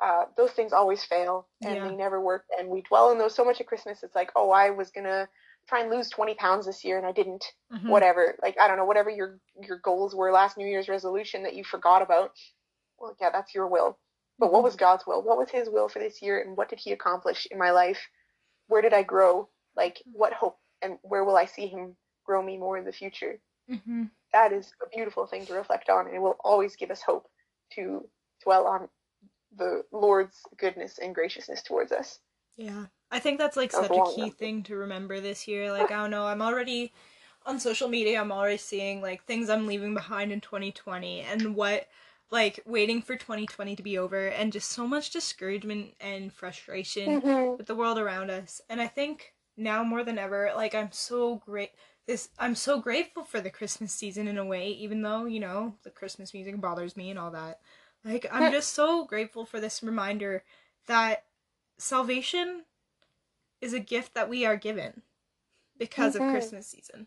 Uh, 0.00 0.26
those 0.36 0.52
things 0.52 0.72
always 0.72 1.04
fail 1.04 1.48
and 1.64 1.76
Yeah. 1.76 1.88
they 1.88 1.96
never 1.96 2.20
work. 2.20 2.44
And 2.58 2.68
we 2.68 2.82
dwell 2.82 3.08
on 3.10 3.18
those 3.18 3.34
so 3.34 3.44
much 3.44 3.60
at 3.60 3.66
Christmas. 3.66 4.02
It's 4.02 4.14
like, 4.14 4.30
oh, 4.36 4.50
I 4.50 4.70
was 4.70 4.90
gonna 4.90 5.28
try 5.68 5.80
and 5.80 5.90
lose 5.90 6.08
20 6.10 6.34
pounds 6.34 6.66
this 6.66 6.84
year 6.84 6.98
and 6.98 7.06
I 7.06 7.12
didn't. 7.12 7.44
Mhm. 7.72 7.88
Whatever. 7.88 8.38
Like 8.42 8.58
I 8.58 8.66
don't 8.68 8.76
know, 8.78 8.84
whatever 8.86 9.10
your 9.10 9.38
your 9.60 9.78
goals 9.78 10.14
were 10.14 10.32
last 10.32 10.56
New 10.56 10.66
Year's 10.66 10.88
resolution 10.88 11.42
that 11.42 11.54
you 11.54 11.64
forgot 11.64 12.02
about. 12.02 12.32
Well, 12.98 13.16
yeah, 13.20 13.30
that's 13.30 13.54
your 13.54 13.66
will. 13.68 13.98
But 14.38 14.52
what 14.52 14.60
Mhm. 14.60 14.64
was 14.64 14.76
God's 14.76 15.06
will? 15.06 15.22
What 15.22 15.38
was 15.38 15.50
His 15.50 15.68
will 15.68 15.88
for 15.88 15.98
this 15.98 16.22
year, 16.22 16.40
and 16.40 16.56
what 16.56 16.68
did 16.68 16.78
He 16.78 16.92
accomplish 16.92 17.46
in 17.50 17.58
my 17.58 17.70
life? 17.70 18.00
Where 18.66 18.82
did 18.82 18.92
I 18.94 19.02
grow? 19.02 19.50
Like, 19.76 20.02
what 20.12 20.32
hope 20.32 20.58
and 20.82 20.98
where 21.02 21.24
will 21.24 21.36
I 21.36 21.44
see 21.44 21.66
Him 21.66 21.96
grow 22.24 22.42
me 22.42 22.56
more 22.56 22.76
in 22.76 22.84
the 22.84 22.92
future? 22.92 23.40
Mhm. 23.68 24.10
That 24.32 24.52
is 24.52 24.72
a 24.82 24.88
beautiful 24.88 25.26
thing 25.26 25.46
to 25.46 25.54
reflect 25.54 25.88
on, 25.88 26.06
and 26.06 26.14
it 26.14 26.20
will 26.20 26.36
always 26.40 26.76
give 26.76 26.90
us 26.90 27.02
hope 27.02 27.30
to 27.70 28.08
dwell 28.42 28.66
on 28.66 28.88
the 29.52 29.84
Lord's 29.92 30.40
goodness 30.56 30.98
and 30.98 31.14
graciousness 31.14 31.62
towards 31.62 31.92
us. 31.92 32.20
Yeah. 32.56 32.86
I 33.10 33.18
think 33.20 33.38
that's 33.38 33.56
like 33.56 33.72
such 33.72 33.96
a 33.96 34.02
key 34.02 34.30
enough. 34.30 34.30
thing 34.30 34.62
to 34.64 34.76
remember 34.76 35.20
this 35.20 35.48
year. 35.48 35.72
Like, 35.72 35.90
I 35.90 35.96
don't 35.96 36.10
know, 36.10 36.26
I'm 36.26 36.42
already 36.42 36.92
on 37.46 37.58
social 37.60 37.88
media, 37.88 38.20
I'm 38.20 38.32
already 38.32 38.58
seeing 38.58 39.00
like 39.00 39.24
things 39.24 39.48
I'm 39.48 39.66
leaving 39.66 39.94
behind 39.94 40.32
in 40.32 40.40
2020 40.40 41.20
and 41.20 41.54
what 41.56 41.88
like 42.30 42.60
waiting 42.66 43.00
for 43.00 43.16
2020 43.16 43.74
to 43.76 43.82
be 43.82 43.96
over 43.98 44.28
and 44.28 44.52
just 44.52 44.70
so 44.70 44.86
much 44.86 45.10
discouragement 45.10 45.94
and 46.00 46.32
frustration 46.32 47.22
Mhm. 47.22 47.58
with 47.58 47.66
the 47.66 47.74
world 47.74 47.98
around 47.98 48.30
us. 48.30 48.60
And 48.68 48.80
I 48.82 48.86
think 48.88 49.34
now 49.56 49.82
more 49.82 50.04
than 50.04 50.18
ever, 50.18 50.52
like 50.54 50.74
I'm 50.74 50.92
so 50.92 51.36
great 51.36 51.70
this 52.06 52.30
I'm 52.38 52.54
so 52.54 52.80
grateful 52.80 53.24
for 53.24 53.40
the 53.40 53.50
Christmas 53.50 53.92
season 53.94 54.28
in 54.28 54.36
a 54.38 54.44
way, 54.44 54.68
even 54.70 55.00
though, 55.02 55.24
you 55.24 55.40
know, 55.40 55.76
the 55.84 55.90
Christmas 55.90 56.34
music 56.34 56.60
bothers 56.60 56.96
me 56.96 57.08
and 57.10 57.18
all 57.18 57.30
that. 57.30 57.60
Like 58.04 58.26
I'm 58.30 58.50
just 58.50 58.74
so 58.74 59.04
grateful 59.06 59.46
for 59.46 59.60
this 59.60 59.82
reminder 59.82 60.44
that 60.86 61.24
salvation 61.78 62.64
is 63.60 63.72
a 63.72 63.80
gift 63.80 64.14
that 64.14 64.28
we 64.28 64.44
are 64.44 64.56
given 64.56 65.02
because 65.78 66.14
Mhm. 66.14 66.20
of 66.20 66.30
Christmas 66.30 66.66
season. 66.66 67.06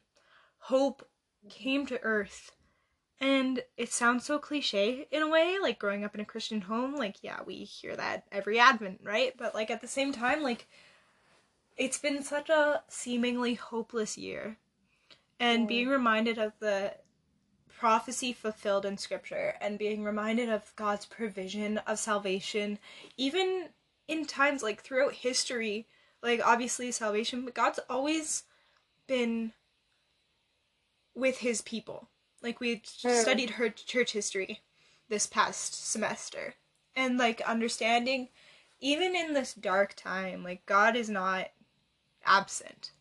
Hope 0.60 1.08
came 1.50 1.86
to 1.88 2.02
earth. 2.02 2.52
And 3.20 3.64
it 3.78 3.92
sounds 3.92 4.26
so 4.26 4.40
cliche 4.40 5.08
in 5.12 5.22
a 5.22 5.28
way, 5.30 5.58
like 5.62 5.78
growing 5.78 6.04
up 6.04 6.16
in 6.16 6.22
a 6.22 6.26
Christian 6.26 6.62
home, 6.62 6.96
like 6.96 7.18
yeah, 7.22 7.42
we 7.46 7.64
hear 7.64 7.96
that 7.96 8.26
every 8.32 8.60
advent, 8.60 9.02
right? 9.04 9.36
But 9.38 9.54
like 9.54 9.70
at 9.70 9.82
the 9.82 9.88
same 9.88 10.12
time, 10.12 10.42
like 10.42 10.68
it's 11.78 12.00
been 12.00 12.24
such 12.24 12.50
a 12.50 12.84
seemingly 12.88 13.54
hopeless 13.56 14.18
year. 14.18 14.58
And 15.40 15.66
Mm. 15.66 15.68
being 15.68 15.88
reminded 15.90 16.38
of 16.38 16.54
the 16.60 16.96
prophecy 17.70 18.34
fulfilled 18.34 18.86
in 18.86 18.98
scripture 18.98 19.56
and 19.60 19.80
being 19.80 20.04
reminded 20.04 20.50
of 20.50 20.76
God's 20.76 21.06
provision 21.06 21.80
of 21.80 21.98
salvation 21.98 22.78
even 23.18 23.70
in 24.08 24.26
times 24.26 24.62
like 24.62 24.82
throughout 24.82 25.14
history 25.14 25.88
like 26.22 26.42
obviously 26.46 26.92
salvation 26.92 27.46
but 27.46 27.54
God's 27.54 27.80
always 27.90 28.44
been 29.08 29.54
with 31.14 31.40
his 31.40 31.62
people. 31.62 32.08
Like 32.42 32.60
we 32.60 32.82
studied 32.84 33.52
her 33.52 33.70
church 33.70 34.14
history 34.14 34.62
this 35.10 35.28
past 35.28 35.90
semester. 35.90 36.56
And 36.96 37.18
like 37.18 37.42
understanding 37.42 38.30
even 38.80 39.16
in 39.16 39.34
this 39.34 39.54
dark 39.54 39.94
time 39.96 40.44
like 40.44 40.66
God 40.66 40.96
is 40.96 41.10
not 41.10 41.50
absent. 42.26 42.92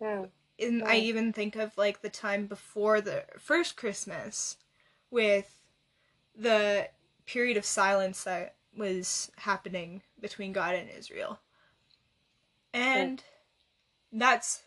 Mm. 0.00 0.28
and 0.60 0.84
I 0.84 0.96
even 0.98 1.32
think 1.32 1.56
of 1.56 1.76
like 1.76 2.02
the 2.02 2.08
time 2.08 2.46
before 2.46 3.00
the 3.00 3.24
first 3.36 3.76
Christmas 3.76 4.56
with 5.10 5.58
the 6.36 6.88
period 7.26 7.56
of 7.56 7.64
silence 7.64 8.22
that 8.24 8.54
was 8.76 9.32
happening 9.36 10.02
between 10.20 10.52
God 10.52 10.76
and 10.76 10.88
Israel. 10.88 11.40
And 12.72 13.22
that's 14.12 14.62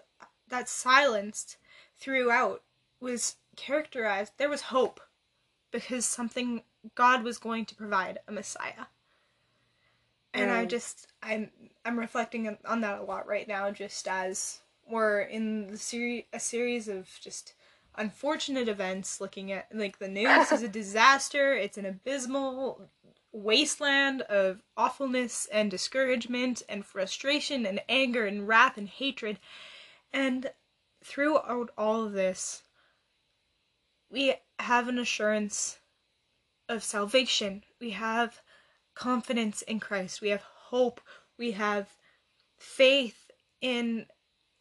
that 0.49 0.67
silence 0.69 1.57
throughout 1.99 2.63
was 2.99 3.37
characterized 3.55 4.33
there 4.37 4.49
was 4.49 4.61
hope 4.63 4.99
because 5.71 6.05
something 6.05 6.63
God 6.95 7.23
was 7.23 7.37
going 7.37 7.65
to 7.65 7.75
provide 7.75 8.19
a 8.27 8.31
Messiah. 8.31 8.85
And 10.33 10.49
I 10.51 10.65
Mm. 10.65 10.69
just 10.69 11.07
I'm 11.21 11.51
I'm 11.85 11.99
reflecting 11.99 12.47
on- 12.47 12.57
on 12.65 12.81
that 12.81 12.99
a 12.99 13.03
lot 13.03 13.27
right 13.27 13.47
now 13.47 13.71
just 13.71 14.07
as 14.07 14.61
we're 14.87 15.21
in 15.21 15.67
the 15.67 15.77
series 15.77 16.25
a 16.33 16.39
series 16.39 16.87
of 16.87 17.09
just 17.21 17.53
unfortunate 17.95 18.67
events 18.69 19.19
looking 19.19 19.51
at 19.51 19.67
like 19.73 19.99
the 19.99 20.07
news 20.07 20.51
is 20.51 20.63
a 20.63 20.67
disaster 20.81 21.53
it's 21.53 21.77
an 21.77 21.85
abysmal 21.85 22.89
wasteland 23.31 24.21
of 24.23 24.61
awfulness 24.75 25.47
and 25.51 25.71
discouragement 25.71 26.61
and 26.67 26.85
frustration 26.85 27.65
and 27.65 27.81
anger 27.87 28.25
and 28.25 28.47
wrath 28.47 28.77
and 28.77 28.89
hatred 28.89 29.39
and 30.11 30.51
throughout 31.03 31.69
all 31.77 32.03
of 32.03 32.13
this 32.13 32.63
we 34.09 34.33
have 34.59 34.87
an 34.87 34.99
assurance 34.99 35.79
of 36.67 36.83
salvation 36.83 37.63
we 37.79 37.91
have 37.91 38.41
confidence 38.95 39.61
in 39.61 39.79
Christ 39.79 40.21
we 40.21 40.29
have 40.29 40.43
hope 40.43 40.99
we 41.37 41.51
have 41.51 41.95
faith 42.57 43.31
in 43.61 44.05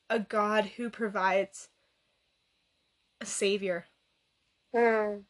a 0.09 0.19
God 0.19 0.65
who 0.77 0.91
provides 0.91 1.69
a 3.21 3.27
savior. 3.27 3.87
Mm. 4.75 5.23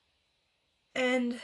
And 0.95 1.41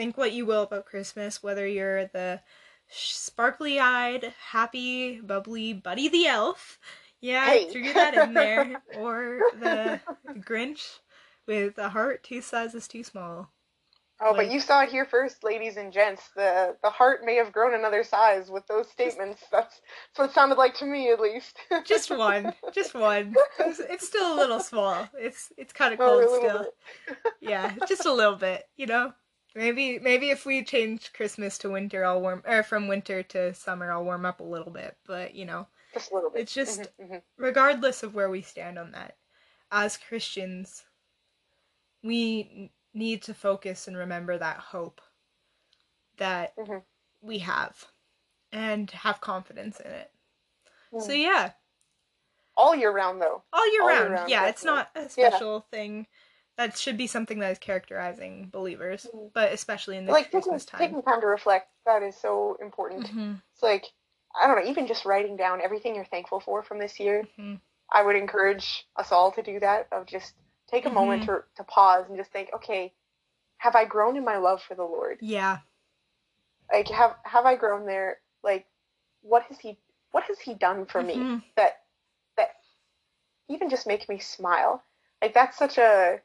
think 0.00 0.16
what 0.16 0.32
you 0.32 0.46
will 0.46 0.62
about 0.62 0.86
Christmas, 0.86 1.42
whether 1.42 1.66
you're 1.66 2.06
the 2.06 2.40
sparkly 2.88 3.78
eyed, 3.78 4.32
happy, 4.50 5.20
bubbly 5.20 5.74
Buddy 5.74 6.08
the 6.08 6.26
Elf. 6.26 6.78
Yeah, 7.20 7.44
I 7.46 7.64
threw 7.70 7.92
that 7.92 8.14
in 8.14 8.32
there. 8.32 8.80
or 8.96 9.40
the 9.60 10.00
Grinch 10.38 11.00
with 11.46 11.76
a 11.76 11.90
heart 11.90 12.22
two 12.24 12.40
sizes 12.40 12.88
too 12.88 13.04
small. 13.04 13.50
Oh, 14.22 14.32
but 14.34 14.50
you 14.50 14.58
saw 14.58 14.82
it 14.84 14.88
here 14.88 15.04
first, 15.04 15.44
ladies 15.44 15.76
and 15.76 15.92
gents. 15.92 16.30
The 16.34 16.76
the 16.82 16.88
heart 16.88 17.20
may 17.22 17.34
have 17.36 17.52
grown 17.52 17.74
another 17.74 18.02
size 18.02 18.50
with 18.50 18.66
those 18.68 18.88
statements. 18.88 19.42
That's, 19.52 19.82
that's 20.14 20.18
what 20.18 20.30
it 20.30 20.34
sounded 20.34 20.56
like 20.56 20.76
to 20.76 20.86
me, 20.86 21.12
at 21.12 21.20
least. 21.20 21.58
Just 21.84 22.10
one. 22.10 22.54
Just 22.72 22.94
one. 22.94 23.34
It's, 23.58 23.80
it's 23.80 24.06
still 24.06 24.32
a 24.34 24.36
little 24.36 24.60
small. 24.60 25.06
It's 25.18 25.52
it's 25.58 25.74
kind 25.74 25.92
of 25.92 26.00
Oh, 26.00 26.06
cold 26.06 26.24
little 26.24 26.48
still. 26.48 26.58
bit. 26.62 27.18
yeah, 27.42 27.74
just 27.86 28.06
a 28.06 28.12
little 28.14 28.36
bit, 28.36 28.64
you 28.78 28.86
know. 28.86 29.12
Maybe 29.54 29.98
maybe 29.98 30.30
if 30.30 30.46
we 30.46 30.62
change 30.64 31.12
Christmas 31.12 31.58
to 31.58 31.70
winter, 31.70 32.04
I'll 32.04 32.20
warm 32.20 32.42
or 32.46 32.62
from 32.62 32.86
winter 32.86 33.22
to 33.24 33.52
summer, 33.54 33.90
I'll 33.90 34.04
warm 34.04 34.24
up 34.24 34.40
a 34.40 34.44
little 34.44 34.70
bit. 34.72 34.96
But 35.04 35.34
you 35.34 35.44
know, 35.44 35.66
Just 35.92 36.12
a 36.12 36.14
little 36.14 36.30
bit. 36.30 36.42
It's 36.42 36.54
just- 36.54 36.82
Mhm, 36.82 37.08
mhm. 37.10 37.22
regardless 37.36 38.02
of 38.02 38.14
where 38.14 38.30
we 38.30 38.42
stand 38.42 38.78
on 38.78 38.92
that, 38.92 39.16
as 39.72 39.96
Christians, 39.96 40.84
we 42.02 42.72
need 42.94 43.22
to 43.22 43.34
focus 43.34 43.88
and 43.88 43.96
remember 43.96 44.38
that 44.38 44.58
hope 44.58 45.00
that 46.16 46.54
Mhm. 46.56 46.84
we 47.20 47.38
have, 47.38 47.86
and 48.52 48.90
have 48.90 49.20
confidence 49.20 49.80
in 49.80 49.90
it. 49.90 50.12
So 50.98 51.10
Mm. 51.10 51.22
yeah, 51.22 51.52
all 52.56 52.74
year 52.74 52.90
round, 52.92 53.20
though. 53.20 53.42
all 53.52 53.72
year 53.72 53.82
All 53.82 53.90
year 53.90 54.00
round. 54.02 54.12
round, 54.14 54.30
yeah, 54.30 54.46
it's 54.46 54.64
not 54.64 54.90
a 54.94 55.08
Yeah. 55.16 55.30
special 55.30 55.60
thing. 55.60 56.06
That 56.60 56.76
should 56.76 56.98
be 56.98 57.06
something 57.06 57.38
that 57.38 57.52
is 57.52 57.58
characterizing 57.58 58.50
believers, 58.50 59.06
Mhm. 59.14 59.32
but 59.32 59.50
especially 59.50 59.96
in 59.96 60.04
this 60.04 60.12
like 60.12 60.26
taking, 60.26 60.40
Christmas 60.42 60.66
time. 60.66 60.78
taking 60.78 61.02
time 61.02 61.22
to 61.22 61.26
reflect. 61.26 61.70
That 61.86 62.02
is 62.02 62.14
so 62.18 62.58
important. 62.60 63.06
Mhm, 63.10 63.40
It's 63.54 63.62
like 63.62 63.86
I 64.38 64.46
don't 64.46 64.56
know, 64.62 64.70
even 64.70 64.86
just 64.86 65.06
writing 65.06 65.38
down 65.38 65.62
everything 65.62 65.94
you're 65.94 66.04
thankful 66.04 66.38
for 66.38 66.62
from 66.62 66.78
this 66.78 67.00
year. 67.00 67.26
mhm. 67.38 67.62
I 67.88 68.02
would 68.02 68.14
encourage 68.14 68.86
us 68.96 69.10
all 69.10 69.32
to 69.32 69.42
do 69.42 69.58
that. 69.60 69.88
Of 69.90 70.04
just 70.04 70.34
take 70.68 70.84
a 70.84 70.90
moment 70.90 71.22
Mm-hmm. 71.22 71.32
to 71.32 71.44
to 71.56 71.64
pause 71.64 72.04
and 72.08 72.18
just 72.18 72.30
think, 72.30 72.52
okay, 72.52 72.92
have 73.56 73.74
I 73.74 73.86
grown 73.86 74.18
in 74.18 74.24
my 74.24 74.36
love 74.36 74.62
for 74.62 74.74
the 74.74 74.84
Lord? 74.84 75.16
Yeah. 75.22 75.60
Like 76.70 76.88
have 76.88 77.16
have 77.24 77.46
I 77.46 77.56
grown 77.56 77.86
there? 77.86 78.20
Like 78.42 78.66
what 79.22 79.44
has 79.44 79.58
he 79.58 79.78
what 80.10 80.24
has 80.24 80.38
he 80.38 80.52
done 80.52 80.84
for 80.84 81.02
me 81.02 81.16
Mhm. 81.16 81.42
that 81.56 81.84
that 82.36 82.56
even 83.48 83.70
just 83.70 83.86
make 83.86 84.10
me 84.10 84.18
smile? 84.18 84.84
Like 85.22 85.32
that's 85.32 85.56
such 85.56 85.78
a 85.78 86.20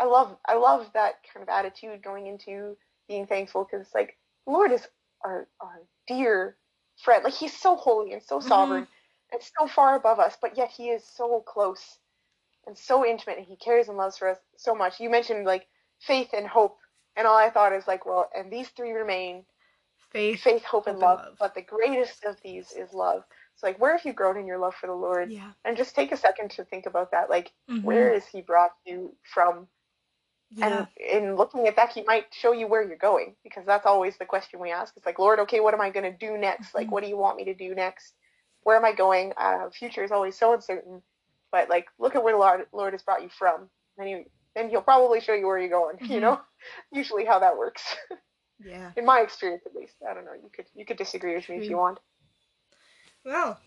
I 0.00 0.04
love 0.04 0.36
I 0.46 0.54
love 0.56 0.90
that 0.94 1.14
kind 1.32 1.42
of 1.42 1.48
attitude 1.48 2.02
going 2.02 2.26
into 2.26 2.76
being 3.08 3.26
thankful 3.26 3.64
because 3.70 3.88
like 3.94 4.16
the 4.46 4.52
Lord 4.52 4.72
is 4.72 4.86
our 5.24 5.48
our 5.60 5.82
dear 6.06 6.56
friend. 7.02 7.24
Like 7.24 7.34
he's 7.34 7.56
so 7.58 7.76
holy 7.76 8.12
and 8.12 8.22
so 8.22 8.40
sovereign 8.40 8.86
and 9.32 9.42
so 9.58 9.66
far 9.66 9.96
above 9.96 10.18
us, 10.20 10.36
but 10.40 10.56
yet 10.56 10.70
he 10.70 10.88
is 10.90 11.04
so 11.04 11.40
close 11.40 11.98
and 12.66 12.76
so 12.76 13.04
intimate 13.06 13.38
and 13.38 13.46
he 13.46 13.56
cares 13.56 13.88
and 13.88 13.96
loves 13.96 14.18
for 14.18 14.28
us 14.28 14.38
so 14.56 14.74
much. 14.74 15.00
You 15.00 15.10
mentioned 15.10 15.44
like 15.46 15.66
faith 16.00 16.30
and 16.32 16.46
hope 16.46 16.78
and 17.16 17.26
all 17.26 17.36
I 17.36 17.50
thought 17.50 17.72
is 17.72 17.86
like, 17.86 18.06
well, 18.06 18.28
and 18.34 18.52
these 18.52 18.68
three 18.70 18.92
remain 18.92 19.44
Faith. 20.10 20.40
faith, 20.42 20.64
hope, 20.64 20.86
and 20.86 20.96
Hope 20.96 21.02
and 21.02 21.18
love, 21.18 21.18
love. 21.26 21.36
But 21.40 21.54
the 21.54 21.62
greatest 21.62 22.24
of 22.24 22.36
these 22.42 22.72
is 22.72 22.92
love. 22.92 23.24
So 23.56 23.66
like, 23.66 23.80
where 23.80 23.96
have 23.96 24.04
you 24.04 24.12
grown 24.12 24.36
in 24.36 24.46
your 24.46 24.58
love 24.58 24.74
for 24.74 24.86
the 24.86 24.92
Lord? 24.92 25.30
Yeah. 25.30 25.50
And 25.64 25.76
just 25.76 25.94
take 25.94 26.12
a 26.12 26.16
second 26.16 26.50
to 26.52 26.64
think 26.64 26.86
about 26.86 27.10
that. 27.12 27.30
Like, 27.30 27.52
Mhm. 27.68 28.14
has 28.14 28.26
He 28.26 28.42
brought 28.42 28.72
you 28.84 29.16
from? 29.22 29.68
Yeah. 30.56 30.86
And 31.00 31.24
in 31.24 31.36
looking 31.36 31.66
at 31.66 31.76
that, 31.76 31.90
He 31.92 32.02
might 32.04 32.26
show 32.32 32.52
you 32.52 32.66
where 32.66 32.82
you're 32.82 32.96
going 32.96 33.34
because 33.42 33.64
that's 33.66 33.86
always 33.86 34.16
the 34.18 34.24
question 34.26 34.60
we 34.60 34.70
ask. 34.72 34.94
It's 34.96 35.06
like, 35.06 35.18
Lord, 35.18 35.40
okay, 35.40 35.60
what 35.60 35.74
am 35.74 35.80
I 35.80 35.90
going 35.90 36.10
to 36.10 36.16
do 36.16 36.38
next? 36.38 36.74
Like, 36.74 36.88
Mhm. 36.88 36.90
what 36.90 37.02
do 37.02 37.08
you 37.08 37.16
want 37.16 37.36
me 37.36 37.44
to 37.46 37.54
do 37.54 37.74
next? 37.74 38.14
Where 38.62 38.76
am 38.76 38.84
I 38.84 38.92
going? 38.92 39.32
Uh, 39.36 39.70
future 39.70 40.04
is 40.04 40.12
always 40.12 40.36
so 40.38 40.52
uncertain. 40.54 41.02
But 41.50 41.68
like, 41.68 41.86
look 41.98 42.14
at 42.16 42.22
where 42.22 42.32
the 42.34 42.38
Lord, 42.38 42.66
Lord 42.72 42.92
has 42.94 43.02
brought 43.02 43.22
you 43.22 43.28
from. 43.28 43.70
Then 43.96 44.08
you, 44.08 44.24
then 44.54 44.70
He'll 44.70 44.82
probably 44.82 45.20
show 45.20 45.34
you 45.34 45.46
where 45.46 45.58
you're 45.58 45.68
going. 45.68 45.98
You 46.08 46.18
Mhm. 46.18 46.22
know, 46.22 46.40
usually 46.92 47.24
how 47.24 47.40
that 47.40 47.56
works. 47.58 47.96
yeah. 48.64 48.92
in 48.96 49.04
my 49.04 49.20
experience, 49.20 49.64
at 49.66 49.74
least. 49.74 49.94
I 50.08 50.14
don't 50.14 50.24
know. 50.24 50.34
You 50.34 50.50
could 50.54 50.66
you 50.74 50.84
could 50.84 50.96
disagree 50.98 51.34
with 51.34 51.48
me 51.48 51.56
if 51.56 51.68
you 51.68 51.76
want. 51.76 51.98
Well, 53.24 53.58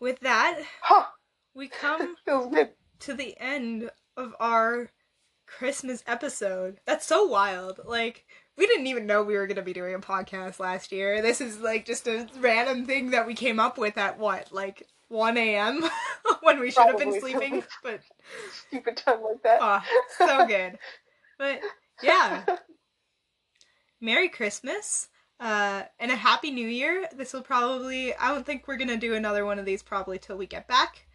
with 0.00 0.20
that, 0.20 0.60
Huh, 0.82 1.06
we 1.54 1.68
come 1.68 2.16
to 3.00 3.14
the 3.14 3.38
end 3.38 3.90
of 4.16 4.34
our 4.40 4.90
Christmas 5.56 6.02
episode. 6.06 6.80
That's 6.84 7.06
so 7.06 7.24
wild. 7.26 7.80
Like, 7.84 8.26
we 8.56 8.66
didn't 8.66 8.88
even 8.88 9.06
know 9.06 9.22
we 9.22 9.34
were 9.34 9.46
going 9.46 9.56
to 9.56 9.62
be 9.62 9.72
doing 9.72 9.94
a 9.94 10.00
podcast 10.00 10.60
last 10.60 10.92
year. 10.92 11.22
This 11.22 11.40
is 11.40 11.60
like 11.60 11.86
just 11.86 12.06
a 12.06 12.28
random 12.38 12.86
thing 12.86 13.10
that 13.10 13.26
we 13.26 13.34
came 13.34 13.58
up 13.58 13.78
with 13.78 13.96
at 13.96 14.18
what, 14.18 14.52
like 14.52 14.86
1 15.08 15.36
a.m. 15.36 15.84
when 16.42 16.60
we 16.60 16.70
should 16.70 16.86
have 16.86 16.98
been 16.98 17.18
sleeping. 17.20 17.62
But 17.82 18.00
Stupid 18.68 18.96
time 18.96 19.22
like 19.22 19.42
that. 19.42 19.58
oh, 19.60 19.82
so 20.18 20.46
good. 20.46 20.78
But 21.38 21.60
yeah, 22.02 22.44
Merry 24.00 24.28
Christmas. 24.28 25.08
Uh, 25.40 25.84
and 26.00 26.10
a 26.10 26.16
happy 26.16 26.50
new 26.50 26.66
year. 26.66 27.06
This 27.14 27.32
will 27.32 27.42
probably, 27.42 28.12
I 28.16 28.32
don't 28.32 28.44
think 28.44 28.66
we're 28.66 28.76
gonna 28.76 28.96
do 28.96 29.14
another 29.14 29.44
one 29.44 29.60
of 29.60 29.64
these 29.64 29.84
probably 29.84 30.18
till 30.18 30.36
we 30.36 30.46
get 30.46 30.66
back 30.66 31.06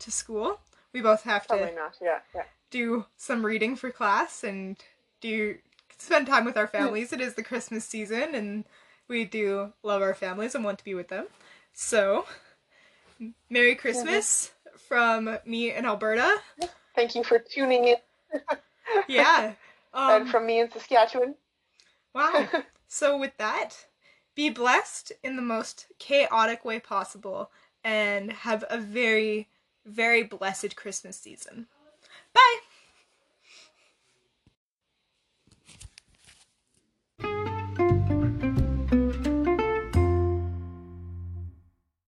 to 0.00 0.10
school. 0.10 0.60
We 0.92 1.00
both 1.00 1.22
have 1.22 1.46
to 1.46 1.56
Probably 1.56 1.74
not. 1.74 1.96
Yeah, 2.02 2.18
yeah. 2.34 2.42
Do 2.70 3.06
some 3.16 3.44
reading 3.44 3.76
for 3.76 3.90
class 3.90 4.44
and 4.44 4.76
do 5.20 5.56
spend 5.98 6.26
time 6.26 6.44
with 6.44 6.56
our 6.56 6.66
families. 6.66 7.12
It 7.12 7.20
is 7.20 7.34
the 7.34 7.42
Christmas 7.42 7.84
season 7.84 8.34
and 8.34 8.64
we 9.08 9.24
do 9.24 9.72
love 9.82 10.02
our 10.02 10.14
families 10.14 10.54
and 10.54 10.64
want 10.64 10.78
to 10.78 10.84
be 10.84 10.94
with 10.94 11.08
them. 11.08 11.26
So, 11.72 12.26
Merry 13.50 13.74
Christmas 13.74 14.52
from 14.78 15.38
me 15.44 15.72
and 15.72 15.86
Alberta. 15.86 16.38
Thank 16.94 17.14
you 17.14 17.24
for 17.24 17.38
tuning 17.38 17.88
in. 17.88 17.96
Yeah. 19.08 19.52
and 19.94 20.22
Um, 20.24 20.30
from 20.30 20.46
me 20.46 20.60
in 20.60 20.70
Saskatchewan. 20.70 21.34
wow. 22.14 22.48
So, 22.92 23.16
with 23.16 23.36
that, 23.38 23.86
be 24.34 24.50
blessed 24.50 25.12
in 25.22 25.36
the 25.36 25.42
most 25.42 25.86
chaotic 26.00 26.64
way 26.64 26.80
possible 26.80 27.52
and 27.84 28.32
have 28.32 28.64
a 28.68 28.78
very, 28.78 29.48
very 29.84 30.24
blessed 30.24 30.74
Christmas 30.74 31.16
season. 31.16 31.68
Bye! 32.34 32.69